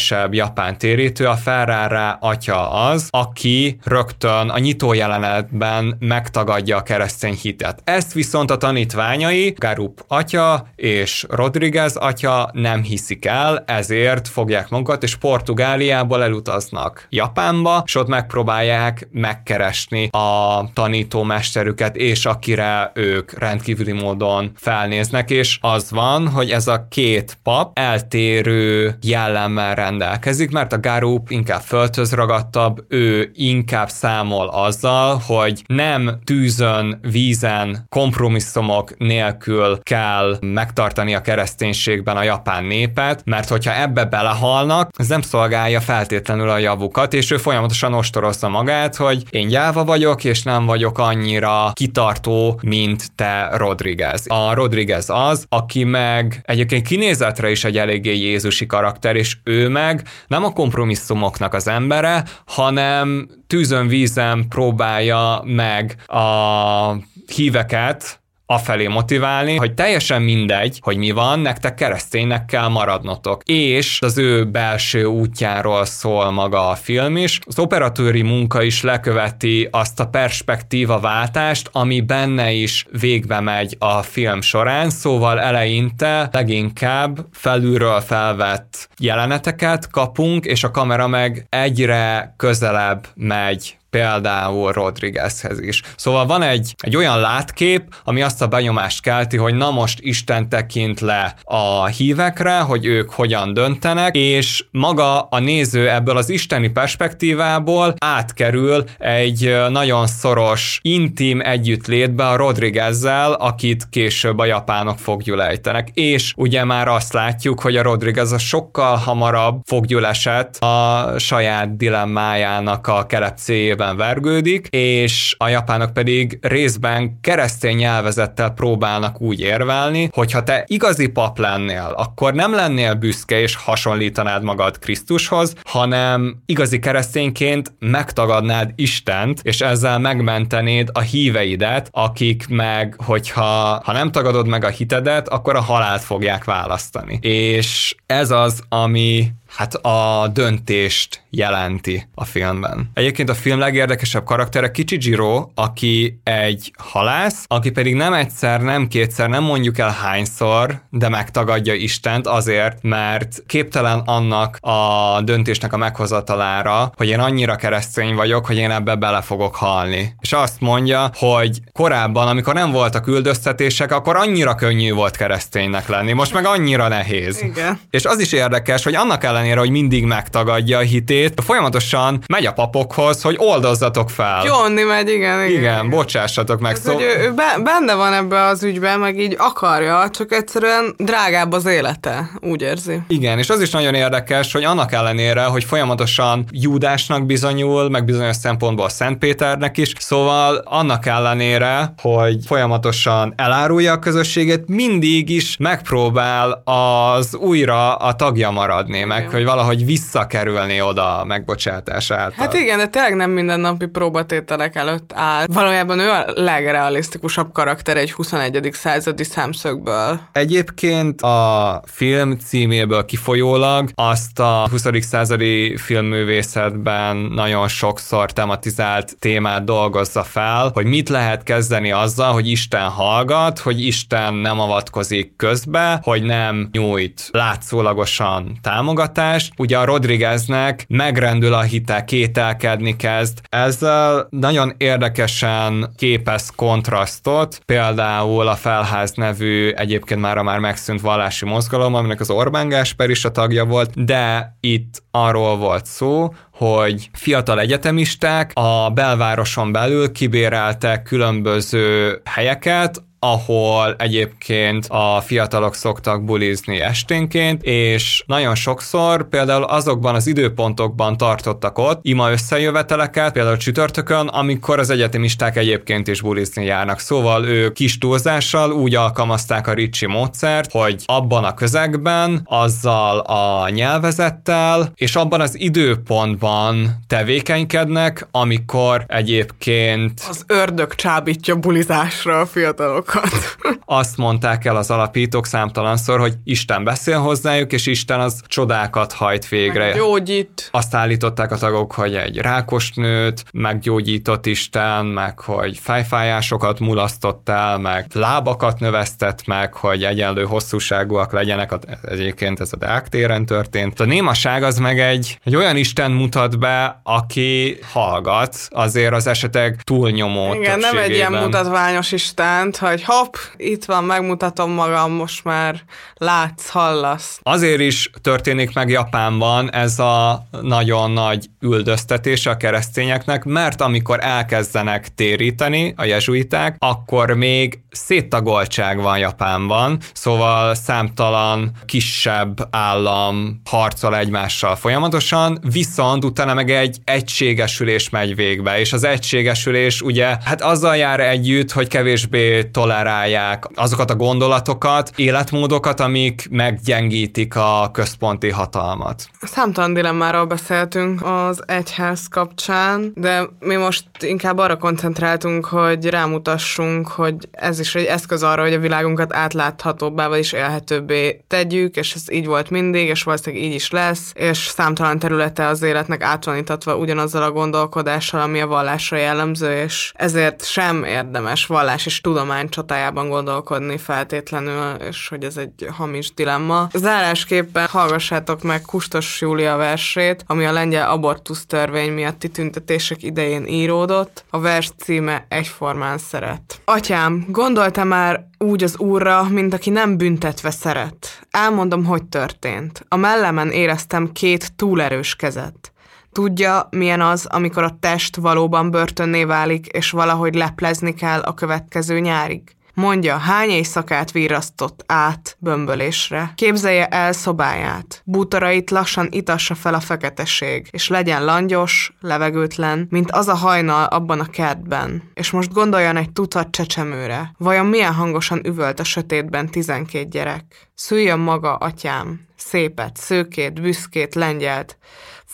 legsikeresebb 0.08 0.34
japán 0.34 0.78
térítő, 0.78 1.26
a 1.26 1.36
Ferrara 1.36 2.18
atya 2.20 2.70
az, 2.70 3.08
aki 3.10 3.78
rögtön 3.84 4.48
a 4.48 4.58
nyitó 4.58 4.92
jelenetben 4.92 5.96
megtagadja 5.98 6.76
a 6.76 6.82
keresztény 6.82 7.34
hitet. 7.42 7.80
Ezt 7.84 8.12
viszont 8.12 8.50
a 8.50 8.56
tanítványai, 8.56 9.54
Garup 9.58 10.04
atya 10.08 10.66
és 10.76 11.26
Rodriguez 11.28 11.96
atya 11.96 12.50
nem 12.52 12.82
hiszik 12.82 13.24
el, 13.24 13.64
ezért 13.66 14.28
fogják 14.28 14.68
magukat, 14.68 15.02
és 15.02 15.16
Portugáliából 15.16 16.22
elutaznak 16.22 17.06
Japánba, 17.10 17.82
és 17.86 17.94
ott 17.94 18.08
megpróbálják 18.08 19.08
megkeresni 19.10 20.08
a 20.10 20.62
tanítómesterüket, 20.72 21.96
és 21.96 22.26
akire 22.26 22.90
ők 22.94 23.38
rendkívüli 23.38 23.92
módon 23.92 24.52
felnéznek, 24.56 25.30
és 25.30 25.58
az 25.60 25.90
van, 25.90 26.28
hogy 26.28 26.50
ez 26.50 26.66
a 26.66 26.86
két 26.90 27.38
pap 27.42 27.78
eltérő 27.78 28.96
jellemmel 29.02 29.74
rendelkezik, 29.98 30.50
mert 30.50 30.72
a 30.72 30.80
Garup 30.80 31.30
inkább 31.30 31.60
földhöz 31.60 32.12
ragadtabb, 32.12 32.84
ő 32.88 33.30
inkább 33.34 33.88
számol 33.88 34.48
azzal, 34.48 35.22
hogy 35.26 35.62
nem 35.66 36.18
tűzön, 36.24 36.98
vízen, 37.10 37.86
kompromisszumok 37.88 38.98
nélkül 38.98 39.78
kell 39.82 40.38
megtartani 40.40 40.76
tartani 40.88 41.14
a 41.14 41.20
kereszténységben 41.20 42.16
a 42.16 42.22
japán 42.22 42.64
népet, 42.64 43.22
mert 43.24 43.48
hogyha 43.48 43.80
ebbe 43.80 44.04
belehalnak, 44.04 44.90
ez 44.98 45.08
nem 45.08 45.20
szolgálja 45.20 45.80
feltétlenül 45.80 46.48
a 46.48 46.58
javukat, 46.58 47.14
és 47.14 47.30
ő 47.30 47.36
folyamatosan 47.36 47.94
ostorozza 47.94 48.48
magát, 48.48 48.96
hogy 48.96 49.22
én 49.30 49.48
gyáva 49.48 49.84
vagyok, 49.84 50.24
és 50.24 50.42
nem 50.42 50.66
vagyok 50.66 50.98
annyira 50.98 51.70
kitartó, 51.72 52.60
mint 52.62 53.14
te 53.14 53.48
Rodriguez. 53.52 54.24
A 54.28 54.54
Rodriguez 54.54 55.10
az, 55.10 55.44
aki 55.48 55.84
meg 55.84 56.40
egyébként 56.44 56.86
kinézetre 56.86 57.50
is 57.50 57.64
egy 57.64 57.78
eléggé 57.78 58.16
Jézusi 58.16 58.66
karakter, 58.66 59.16
és 59.16 59.36
ő 59.44 59.68
meg 59.68 59.87
nem 60.26 60.44
a 60.44 60.52
kompromisszumoknak 60.52 61.54
az 61.54 61.68
embere, 61.68 62.24
hanem 62.46 63.28
tűzön 63.46 63.88
vízen 63.88 64.48
próbálja 64.48 65.42
meg 65.44 65.96
a 66.06 66.94
híveket 67.26 68.20
afelé 68.50 68.86
motiválni, 68.86 69.56
hogy 69.56 69.74
teljesen 69.74 70.22
mindegy, 70.22 70.78
hogy 70.82 70.96
mi 70.96 71.10
van, 71.10 71.40
nektek 71.40 71.74
kereszténynek 71.74 72.44
kell 72.44 72.68
maradnotok. 72.68 73.42
És 73.44 73.98
az 74.00 74.18
ő 74.18 74.44
belső 74.44 75.04
útjáról 75.04 75.84
szól 75.84 76.30
maga 76.30 76.68
a 76.68 76.74
film 76.74 77.16
is. 77.16 77.38
Az 77.46 77.58
operatőri 77.58 78.22
munka 78.22 78.62
is 78.62 78.82
leköveti 78.82 79.68
azt 79.70 80.00
a 80.00 80.06
perspektíva 80.06 81.00
váltást, 81.00 81.68
ami 81.72 82.00
benne 82.00 82.52
is 82.52 82.86
végbe 83.00 83.40
megy 83.40 83.76
a 83.78 84.02
film 84.02 84.40
során, 84.40 84.90
szóval 84.90 85.40
eleinte 85.40 86.28
leginkább 86.32 87.26
felülről 87.32 88.00
felvett 88.00 88.88
jeleneteket 88.98 89.90
kapunk, 89.90 90.44
és 90.44 90.64
a 90.64 90.70
kamera 90.70 91.06
meg 91.06 91.46
egyre 91.48 92.34
közelebb 92.36 93.06
megy 93.14 93.76
például 93.90 94.72
Rodriguezhez 94.72 95.60
is. 95.60 95.82
Szóval 95.96 96.26
van 96.26 96.42
egy, 96.42 96.74
egy 96.78 96.96
olyan 96.96 97.20
látkép, 97.20 97.94
ami 98.04 98.22
azt 98.22 98.42
a 98.42 98.46
benyomást 98.46 99.02
kelti, 99.02 99.36
hogy 99.36 99.54
na 99.54 99.70
most 99.70 99.98
Isten 100.00 100.48
tekint 100.48 101.00
le 101.00 101.34
a 101.44 101.86
hívekre, 101.86 102.58
hogy 102.58 102.86
ők 102.86 103.10
hogyan 103.10 103.54
döntenek, 103.54 104.16
és 104.16 104.64
maga 104.70 105.20
a 105.20 105.38
néző 105.38 105.90
ebből 105.90 106.16
az 106.16 106.28
isteni 106.28 106.68
perspektívából 106.68 107.94
átkerül 107.98 108.84
egy 108.98 109.56
nagyon 109.68 110.06
szoros, 110.06 110.78
intim 110.82 111.40
együttlétbe 111.40 112.28
a 112.28 112.36
Rodriguezzel, 112.36 113.32
akit 113.32 113.88
később 113.90 114.38
a 114.38 114.44
japánok 114.44 114.98
foggyulejtenek. 114.98 115.88
És 115.94 116.32
ugye 116.36 116.64
már 116.64 116.88
azt 116.88 117.12
látjuk, 117.12 117.60
hogy 117.60 117.76
a 117.76 117.82
Rodriguez 117.82 118.32
a 118.32 118.38
sokkal 118.38 118.96
hamarabb 118.96 119.60
foggyulesett 119.66 120.56
a 120.56 121.12
saját 121.18 121.76
dilemmájának 121.76 122.86
a 122.86 123.06
kelepcéjében 123.06 123.77
nyilván 123.78 123.96
vergődik, 123.96 124.66
és 124.70 125.34
a 125.38 125.48
japánok 125.48 125.92
pedig 125.92 126.38
részben 126.40 127.20
keresztény 127.20 127.76
nyelvezettel 127.76 128.50
próbálnak 128.50 129.20
úgy 129.20 129.40
érvelni, 129.40 130.08
hogy 130.12 130.32
ha 130.32 130.42
te 130.42 130.64
igazi 130.66 131.06
pap 131.06 131.38
lennél, 131.38 131.92
akkor 131.96 132.34
nem 132.34 132.54
lennél 132.54 132.94
büszke 132.94 133.40
és 133.40 133.54
hasonlítanád 133.54 134.42
magad 134.42 134.78
Krisztushoz, 134.78 135.54
hanem 135.64 136.42
igazi 136.46 136.78
keresztényként 136.78 137.72
megtagadnád 137.78 138.70
Istent, 138.74 139.40
és 139.42 139.60
ezzel 139.60 139.98
megmentenéd 139.98 140.88
a 140.92 141.00
híveidet, 141.00 141.88
akik 141.92 142.48
meg, 142.48 142.96
hogyha 143.04 143.80
ha 143.84 143.92
nem 143.92 144.10
tagadod 144.10 144.46
meg 144.46 144.64
a 144.64 144.68
hitedet, 144.68 145.28
akkor 145.28 145.56
a 145.56 145.60
halált 145.60 146.02
fogják 146.02 146.44
választani. 146.44 147.18
És 147.22 147.94
ez 148.06 148.30
az, 148.30 148.62
ami 148.68 149.32
hát 149.48 149.74
a 149.74 150.28
döntést 150.32 151.22
jelenti 151.30 152.08
a 152.14 152.24
filmben. 152.24 152.90
Egyébként 152.94 153.28
a 153.28 153.34
film 153.34 153.58
legérdekesebb 153.58 154.24
karaktere 154.24 154.70
Kicsi 154.70 154.98
Jiro, 155.00 155.48
aki 155.54 156.20
egy 156.24 156.72
halász, 156.78 157.44
aki 157.46 157.70
pedig 157.70 157.94
nem 157.94 158.12
egyszer, 158.12 158.60
nem 158.60 158.88
kétszer, 158.88 159.28
nem 159.28 159.42
mondjuk 159.42 159.78
el 159.78 159.96
hányszor, 160.02 160.82
de 160.90 161.08
megtagadja 161.08 161.74
Istent 161.74 162.26
azért, 162.26 162.82
mert 162.82 163.42
képtelen 163.46 163.98
annak 163.98 164.58
a 164.60 165.20
döntésnek 165.24 165.72
a 165.72 165.76
meghozatalára, 165.76 166.92
hogy 166.96 167.08
én 167.08 167.18
annyira 167.20 167.56
keresztény 167.56 168.14
vagyok, 168.14 168.46
hogy 168.46 168.56
én 168.56 168.70
ebbe 168.70 168.94
bele 168.94 169.20
fogok 169.20 169.54
halni. 169.54 170.14
És 170.20 170.32
azt 170.32 170.60
mondja, 170.60 171.10
hogy 171.14 171.60
korábban, 171.72 172.28
amikor 172.28 172.54
nem 172.54 172.70
voltak 172.70 173.06
üldöztetések, 173.06 173.92
akkor 173.92 174.16
annyira 174.16 174.54
könnyű 174.54 174.92
volt 174.92 175.16
kereszténynek 175.16 175.88
lenni, 175.88 176.12
most 176.12 176.32
meg 176.32 176.46
annyira 176.46 176.88
nehéz. 176.88 177.42
Igen. 177.42 177.80
És 177.90 178.04
az 178.04 178.20
is 178.20 178.32
érdekes, 178.32 178.84
hogy 178.84 178.94
annak 178.94 179.24
ellenére, 179.24 179.37
hogy 179.46 179.70
mindig 179.70 180.04
megtagadja 180.04 180.78
a 180.78 180.80
hitét, 180.80 181.40
folyamatosan 181.44 182.22
megy 182.26 182.46
a 182.46 182.52
papokhoz, 182.52 183.22
hogy 183.22 183.34
oldozzatok 183.38 184.10
fel. 184.10 184.44
Jonni 184.44 184.82
megy, 184.82 185.08
igen, 185.08 185.46
igen. 185.46 185.58
Igen, 185.58 185.90
bocsássatok 185.90 186.60
meg. 186.60 186.72
Ez, 186.72 186.86
hogy 186.86 187.02
ő, 187.02 187.24
ő 187.24 187.32
be, 187.32 187.56
benne 187.64 187.94
van 187.94 188.12
ebbe 188.12 188.40
az 188.40 188.62
ügyben, 188.62 188.98
meg 188.98 189.18
így 189.18 189.36
akarja, 189.38 190.10
csak 190.10 190.32
egyszerűen 190.32 190.94
drágább 190.96 191.52
az 191.52 191.66
élete, 191.66 192.30
úgy 192.40 192.62
érzi. 192.62 193.00
Igen, 193.08 193.38
és 193.38 193.50
az 193.50 193.60
is 193.60 193.70
nagyon 193.70 193.94
érdekes, 193.94 194.52
hogy 194.52 194.64
annak 194.64 194.92
ellenére, 194.92 195.44
hogy 195.44 195.64
folyamatosan 195.64 196.44
Júdásnak 196.50 197.26
bizonyul, 197.26 197.88
meg 197.88 198.04
bizonyos 198.04 198.36
szempontból 198.36 198.88
Szent 198.88 199.18
Péternek 199.18 199.76
is, 199.76 199.92
szóval 199.98 200.62
annak 200.64 201.06
ellenére, 201.06 201.92
hogy 202.02 202.38
folyamatosan 202.46 203.32
elárulja 203.36 203.92
a 203.92 203.98
közösséget, 203.98 204.62
mindig 204.66 205.30
is 205.30 205.56
megpróbál 205.56 206.62
az 206.64 207.34
újra 207.34 207.94
a 207.94 208.12
tagja 208.12 208.50
maradni, 208.50 209.04
meg 209.04 209.27
hogy 209.30 209.44
valahogy 209.44 209.84
visszakerülni 209.84 210.80
oda 210.80 211.18
a 211.18 211.24
megbocsátás 211.24 212.10
által. 212.10 212.34
Hát 212.36 212.54
igen, 212.54 212.78
de 212.78 212.86
tényleg 212.86 213.14
nem 213.16 213.30
mindennapi 213.30 213.86
próbatételek 213.86 214.76
előtt 214.76 215.12
áll. 215.14 215.44
Valójában 215.46 215.98
ő 215.98 216.10
a 216.10 216.24
legrealisztikusabb 216.34 217.52
karakter 217.52 217.96
egy 217.96 218.12
21. 218.12 218.68
századi 218.72 219.24
számszögből. 219.24 220.20
Egyébként 220.32 221.22
a 221.22 221.82
film 221.86 222.38
címéből 222.38 223.04
kifolyólag 223.04 223.90
azt 223.94 224.38
a 224.38 224.66
20. 224.70 224.84
századi 225.00 225.76
filmművészetben 225.76 227.16
nagyon 227.16 227.68
sokszor 227.68 228.32
tematizált 228.32 229.16
témát 229.18 229.64
dolgozza 229.64 230.22
fel, 230.22 230.70
hogy 230.74 230.86
mit 230.86 231.08
lehet 231.08 231.42
kezdeni 231.42 231.92
azzal, 231.92 232.32
hogy 232.32 232.50
Isten 232.50 232.88
hallgat, 232.88 233.58
hogy 233.58 233.86
Isten 233.86 234.34
nem 234.34 234.60
avatkozik 234.60 235.36
közbe, 235.36 236.00
hogy 236.02 236.22
nem 236.22 236.68
nyújt 236.72 237.28
látszólagosan 237.30 238.58
támogatást, 238.62 239.16
hatást, 239.18 239.52
ugye 239.56 239.78
a 239.78 239.84
Rodrigueznek 239.84 240.84
megrendül 240.88 241.54
a 241.54 241.60
hite, 241.60 242.04
kételkedni 242.04 242.96
kezd. 242.96 243.38
Ezzel 243.48 244.26
nagyon 244.30 244.74
érdekesen 244.76 245.90
képez 245.96 246.50
kontrasztot, 246.56 247.60
például 247.66 248.48
a 248.48 248.54
Felház 248.54 249.12
nevű 249.12 249.70
egyébként 249.70 250.20
már 250.20 250.38
a 250.38 250.42
már 250.42 250.58
megszűnt 250.58 251.00
vallási 251.00 251.44
mozgalom, 251.44 251.94
aminek 251.94 252.20
az 252.20 252.30
Orbán 252.30 252.68
Gásper 252.68 253.10
is 253.10 253.24
a 253.24 253.30
tagja 253.30 253.64
volt, 253.64 254.04
de 254.04 254.56
itt 254.60 255.02
arról 255.10 255.56
volt 255.56 255.86
szó, 255.86 256.34
hogy 256.52 257.10
fiatal 257.12 257.60
egyetemisták 257.60 258.50
a 258.54 258.90
belvároson 258.90 259.72
belül 259.72 260.12
kibéreltek 260.12 261.02
különböző 261.02 262.20
helyeket, 262.24 263.02
ahol 263.18 263.94
egyébként 263.98 264.86
a 264.88 265.20
fiatalok 265.20 265.74
szoktak 265.74 266.24
bulizni 266.24 266.80
esténként, 266.80 267.62
és 267.62 268.22
nagyon 268.26 268.54
sokszor 268.54 269.28
például 269.28 269.62
azokban 269.62 270.14
az 270.14 270.26
időpontokban 270.26 271.16
tartottak 271.16 271.78
ott 271.78 272.00
ima 272.02 272.30
összejöveteleket, 272.30 273.32
például 273.32 273.56
csütörtökön, 273.56 274.26
amikor 274.26 274.78
az 274.78 274.90
egyetemisták 274.90 275.56
egyébként 275.56 276.08
is 276.08 276.20
bulizni 276.20 276.64
járnak. 276.64 276.98
Szóval 276.98 277.44
ők 277.44 277.72
kis 277.72 277.98
túlzással 277.98 278.72
úgy 278.72 278.94
alkalmazták 278.94 279.66
a 279.66 279.72
Ricsi 279.72 280.06
módszert, 280.06 280.72
hogy 280.72 281.02
abban 281.06 281.44
a 281.44 281.54
közegben, 281.54 282.40
azzal 282.44 283.18
a 283.18 283.68
nyelvezettel, 283.68 284.92
és 284.94 285.16
abban 285.16 285.40
az 285.40 285.60
időpontban 285.60 286.98
tevékenykednek, 287.06 288.28
amikor 288.30 289.04
egyébként... 289.06 290.20
Az 290.28 290.44
ördög 290.46 290.94
csábítja 290.94 291.56
bulizásra 291.56 292.40
a 292.40 292.46
fiatalok 292.46 293.07
dolgokat. 293.12 293.56
Azt 293.84 294.16
mondták 294.16 294.64
el 294.64 294.76
az 294.76 294.90
alapítók 294.90 295.46
számtalanszor, 295.46 296.20
hogy 296.20 296.34
Isten 296.44 296.84
beszél 296.84 297.18
hozzájuk, 297.18 297.72
és 297.72 297.86
Isten 297.86 298.20
az 298.20 298.40
csodákat 298.46 299.12
hajt 299.12 299.48
végre. 299.48 299.84
Meg 299.84 299.96
gyógyít. 299.96 300.68
Azt 300.70 300.94
állították 300.94 301.52
a 301.52 301.56
tagok, 301.56 301.92
hogy 301.92 302.14
egy 302.14 302.36
rákos 302.36 302.92
nőt 302.94 303.44
meggyógyított 303.52 304.46
Isten, 304.46 305.06
meg 305.06 305.40
hogy 305.40 305.78
fejfájásokat 305.78 306.80
mulasztott 306.80 307.48
el, 307.48 307.78
meg 307.78 308.06
lábakat 308.12 308.80
növesztett 308.80 309.46
meg, 309.46 309.74
hogy 309.74 310.04
egyenlő 310.04 310.44
hosszúságúak 310.44 311.32
legyenek, 311.32 311.72
egyébként 312.02 312.60
ez 312.60 312.72
a 312.72 312.76
Deák 312.76 313.08
téren 313.08 313.46
történt. 313.46 314.00
A 314.00 314.04
némaság 314.04 314.62
az 314.62 314.78
meg 314.78 315.00
egy, 315.00 315.38
egy 315.44 315.56
olyan 315.56 315.76
Isten 315.76 316.10
mutat 316.10 316.58
be, 316.58 317.00
aki 317.02 317.78
hallgat, 317.92 318.56
azért 318.70 319.12
az 319.12 319.26
esetek 319.26 319.82
túlnyomó 319.82 320.54
Igen, 320.54 320.78
nem 320.78 320.96
egy 320.96 321.10
ilyen 321.10 321.32
mutatványos 321.32 322.12
Istent, 322.12 322.76
hogy 322.76 322.97
hogy 322.98 323.16
hopp, 323.16 323.34
itt 323.56 323.84
van, 323.84 324.04
megmutatom 324.04 324.70
magam, 324.70 325.12
most 325.12 325.44
már 325.44 325.82
látsz, 326.14 326.68
hallasz. 326.68 327.40
Azért 327.42 327.80
is 327.80 328.10
történik 328.22 328.74
meg 328.74 328.88
Japánban 328.88 329.72
ez 329.72 329.98
a 329.98 330.46
nagyon 330.62 331.10
nagy 331.10 331.46
üldöztetés 331.60 332.46
a 332.46 332.56
keresztényeknek, 332.56 333.44
mert 333.44 333.80
amikor 333.80 334.18
elkezdenek 334.22 335.14
téríteni 335.14 335.94
a 335.96 336.04
jezsuiták, 336.04 336.76
akkor 336.78 337.34
még 337.34 337.80
széttagoltság 337.90 339.00
van 339.00 339.18
Japánban, 339.18 339.98
szóval 340.12 340.74
számtalan 340.74 341.70
kisebb 341.84 342.68
állam 342.70 343.60
harcol 343.64 344.16
egymással 344.16 344.76
folyamatosan, 344.76 345.58
viszont 345.72 346.24
utána 346.24 346.54
meg 346.54 346.70
egy 346.70 346.98
egységesülés 347.04 348.08
megy 348.08 348.34
végbe, 348.34 348.78
és 348.78 348.92
az 348.92 349.04
egységesülés 349.04 350.00
ugye 350.00 350.36
hát 350.44 350.62
azzal 350.62 350.96
jár 350.96 351.20
együtt, 351.20 351.72
hogy 351.72 351.88
kevésbé 351.88 352.62
tolerálják 352.88 353.66
azokat 353.74 354.10
a 354.10 354.14
gondolatokat, 354.14 355.10
életmódokat, 355.16 356.00
amik 356.00 356.46
meggyengítik 356.50 357.56
a 357.56 357.90
központi 357.92 358.50
hatalmat. 358.50 359.26
Számtalan 359.40 359.94
dilemmáról 359.94 360.44
beszéltünk 360.44 361.24
az 361.24 361.62
egyház 361.66 362.28
kapcsán, 362.28 363.12
de 363.14 363.48
mi 363.60 363.74
most 363.74 364.04
inkább 364.20 364.58
arra 364.58 364.76
koncentráltunk, 364.76 365.64
hogy 365.66 366.06
rámutassunk, 366.06 367.08
hogy 367.08 367.34
ez 367.50 367.80
is 367.80 367.94
egy 367.94 368.04
eszköz 368.04 368.42
arra, 368.42 368.62
hogy 368.62 368.72
a 368.72 368.78
világunkat 368.78 369.34
átláthatóbbá 369.34 370.26
és 370.26 370.52
élhetőbbé 370.52 371.44
tegyük, 371.48 371.96
és 371.96 372.14
ez 372.14 372.22
így 372.32 372.46
volt 372.46 372.70
mindig, 372.70 373.08
és 373.08 373.22
valószínűleg 373.22 373.64
így 373.64 373.74
is 373.74 373.90
lesz, 373.90 374.32
és 374.34 374.58
számtalan 374.58 375.18
területe 375.18 375.66
az 375.66 375.82
életnek 375.82 376.22
átvanítatva 376.22 376.96
ugyanazzal 376.96 377.42
a 377.42 377.50
gondolkodással, 377.50 378.40
ami 378.40 378.60
a 378.60 378.66
vallásra 378.66 379.16
jellemző, 379.16 379.82
és 379.82 380.12
ezért 380.14 380.64
sem 380.64 381.04
érdemes 381.04 381.66
vallás 381.66 382.06
és 382.06 382.20
tudomány 382.20 382.68
csatájában 382.78 383.28
gondolkodni 383.28 383.96
feltétlenül, 383.96 384.94
és 384.94 385.28
hogy 385.28 385.44
ez 385.44 385.56
egy 385.56 385.86
hamis 385.90 386.34
dilemma. 386.34 386.88
Zárásképpen 386.94 387.86
hallgassátok 387.86 388.62
meg 388.62 388.82
Kustos 388.82 389.40
Júlia 389.40 389.76
versét, 389.76 390.44
ami 390.46 390.64
a 390.64 390.72
lengyel 390.72 391.10
abortusz 391.10 391.66
törvény 391.66 392.12
miatti 392.12 392.48
tüntetések 392.48 393.22
idején 393.22 393.66
íródott. 393.66 394.44
A 394.50 394.60
vers 394.60 394.90
címe 394.96 395.46
Egyformán 395.48 396.18
szeret. 396.18 396.80
Atyám, 396.84 397.44
gondolta 397.48 398.04
már 398.04 398.46
úgy 398.58 398.82
az 398.82 398.98
úrra, 398.98 399.48
mint 399.48 399.74
aki 399.74 399.90
nem 399.90 400.16
büntetve 400.16 400.70
szeret. 400.70 401.46
Elmondom, 401.50 402.04
hogy 402.04 402.24
történt. 402.24 403.04
A 403.08 403.16
mellemen 403.16 403.70
éreztem 403.70 404.32
két 404.32 404.76
túlerős 404.76 405.34
kezet. 405.34 405.92
Tudja, 406.32 406.88
milyen 406.90 407.20
az, 407.20 407.46
amikor 407.46 407.82
a 407.82 407.96
test 408.00 408.36
valóban 408.36 408.90
börtönné 408.90 409.44
válik, 409.44 409.86
és 409.86 410.10
valahogy 410.10 410.54
leplezni 410.54 411.14
kell 411.14 411.40
a 411.40 411.54
következő 411.54 412.18
nyárig? 412.18 412.76
Mondja, 412.98 413.36
hány 413.36 413.68
éjszakát 413.68 414.32
virrasztott 414.32 415.04
át 415.06 415.56
bömbölésre. 415.58 416.52
Képzelje 416.54 417.06
el 417.06 417.32
szobáját. 417.32 418.22
Bútorait 418.24 418.90
lassan 418.90 419.28
itassa 419.30 419.74
fel 419.74 419.94
a 419.94 420.00
feketeség, 420.00 420.88
és 420.90 421.08
legyen 421.08 421.44
langyos, 421.44 422.12
levegőtlen, 422.20 423.06
mint 423.10 423.30
az 423.30 423.48
a 423.48 423.54
hajnal 423.54 424.04
abban 424.04 424.40
a 424.40 424.50
kertben. 424.50 425.22
És 425.34 425.50
most 425.50 425.72
gondoljon 425.72 426.16
egy 426.16 426.32
tucat 426.32 426.70
csecsemőre. 426.70 427.54
Vajon 427.58 427.86
milyen 427.86 428.14
hangosan 428.14 428.60
üvölt 428.66 429.00
a 429.00 429.04
sötétben 429.04 429.68
tizenkét 429.68 430.30
gyerek? 430.30 430.88
Szüljön 430.94 431.38
maga, 431.38 431.74
atyám. 431.74 432.40
Szépet, 432.56 433.16
szőkét, 433.16 433.80
büszkét, 433.80 434.34
lengyelt 434.34 434.98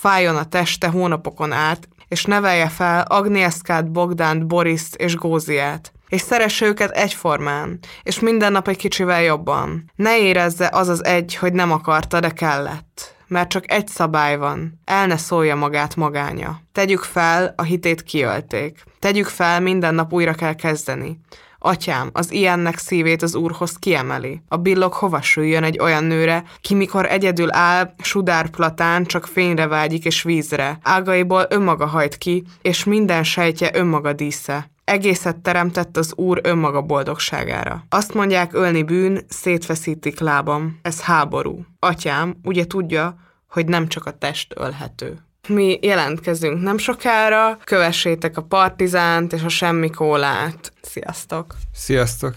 fájjon 0.05 0.37
a 0.37 0.45
teste 0.45 0.89
hónapokon 0.89 1.53
át, 1.53 1.89
és 2.09 2.25
nevelje 2.25 2.69
fel 2.69 3.03
Agnieszkát, 3.03 3.91
Bogdánt, 3.91 4.47
Boriszt 4.47 4.95
és 4.95 5.17
Góziát, 5.17 5.93
és 6.09 6.21
szeresse 6.21 6.67
őket 6.67 6.91
egyformán, 6.91 7.79
és 8.03 8.21
minden 8.21 8.53
nap 8.53 8.69
egy 8.69 8.77
kicsivel 8.77 9.23
jobban. 9.23 9.91
Ne 9.97 10.19
érezze 10.19 10.71
az 10.73 10.89
az 10.89 11.05
egy, 11.05 11.35
hogy 11.35 11.53
nem 11.53 11.73
akarta, 11.73 12.21
de 12.21 12.31
kellett. 12.31 13.15
Mert 13.27 13.49
csak 13.49 13.71
egy 13.71 13.89
szabály 13.89 14.37
van, 14.37 14.81
el 14.85 15.07
ne 15.07 15.17
szólja 15.17 15.57
magát 15.57 15.97
magánya. 15.97 16.61
Tegyük 16.73 17.03
fel, 17.03 17.55
a 17.57 17.63
hitét 17.63 18.03
kiölték. 18.03 18.85
Tegyük 18.99 19.27
fel, 19.27 19.61
minden 19.61 19.95
nap 19.95 20.13
újra 20.13 20.33
kell 20.35 20.55
kezdeni. 20.55 21.21
Atyám, 21.67 22.11
az 22.13 22.33
ilyennek 22.33 22.79
szívét 22.79 23.23
az 23.23 23.35
úrhoz 23.35 23.77
kiemeli. 23.77 24.43
A 24.49 24.57
billog 24.57 24.93
hova 24.93 25.23
süljön 25.23 25.63
egy 25.63 25.79
olyan 25.79 26.05
nőre, 26.05 26.45
ki 26.61 26.75
mikor 26.75 27.07
egyedül 27.07 27.53
áll, 27.53 27.95
sudárplatán 28.03 29.05
csak 29.05 29.27
fényre 29.27 29.67
vágyik 29.67 30.05
és 30.05 30.23
vízre. 30.23 30.79
Ágaiból 30.83 31.47
önmaga 31.49 31.87
hajt 31.87 32.17
ki, 32.17 32.45
és 32.63 32.85
minden 32.85 33.23
sejtje 33.23 33.71
önmaga 33.75 34.13
dísze. 34.13 34.71
Egészet 34.85 35.37
teremtett 35.37 35.97
az 35.97 36.13
Úr 36.17 36.41
önmaga 36.43 36.83
boldogságára. 36.83 37.85
Azt 37.89 38.15
mondják, 38.15 38.53
ölni 38.53 38.83
bűn, 38.83 39.21
szétfeszítik 39.29 40.21
lábam. 40.21 40.79
Ez 40.83 41.01
háború. 41.01 41.65
Atyám, 41.79 42.35
ugye 42.43 42.67
tudja, 42.67 43.17
hogy 43.49 43.67
nem 43.67 43.89
csak 43.89 44.07
a 44.07 44.19
test 44.19 44.55
ölhető. 44.57 45.19
Mi 45.49 45.79
jelentkezünk 45.83 46.63
nem 46.63 46.79
sokára, 46.79 47.59
kövessétek 47.65 48.37
a 48.37 48.43
Partizánt 48.43 49.33
és 49.33 49.43
a 49.43 49.49
Semmi 49.49 49.91
Kólát. 49.91 50.73
Sziasztok! 50.83 51.55
Sziasztok! 51.75 52.35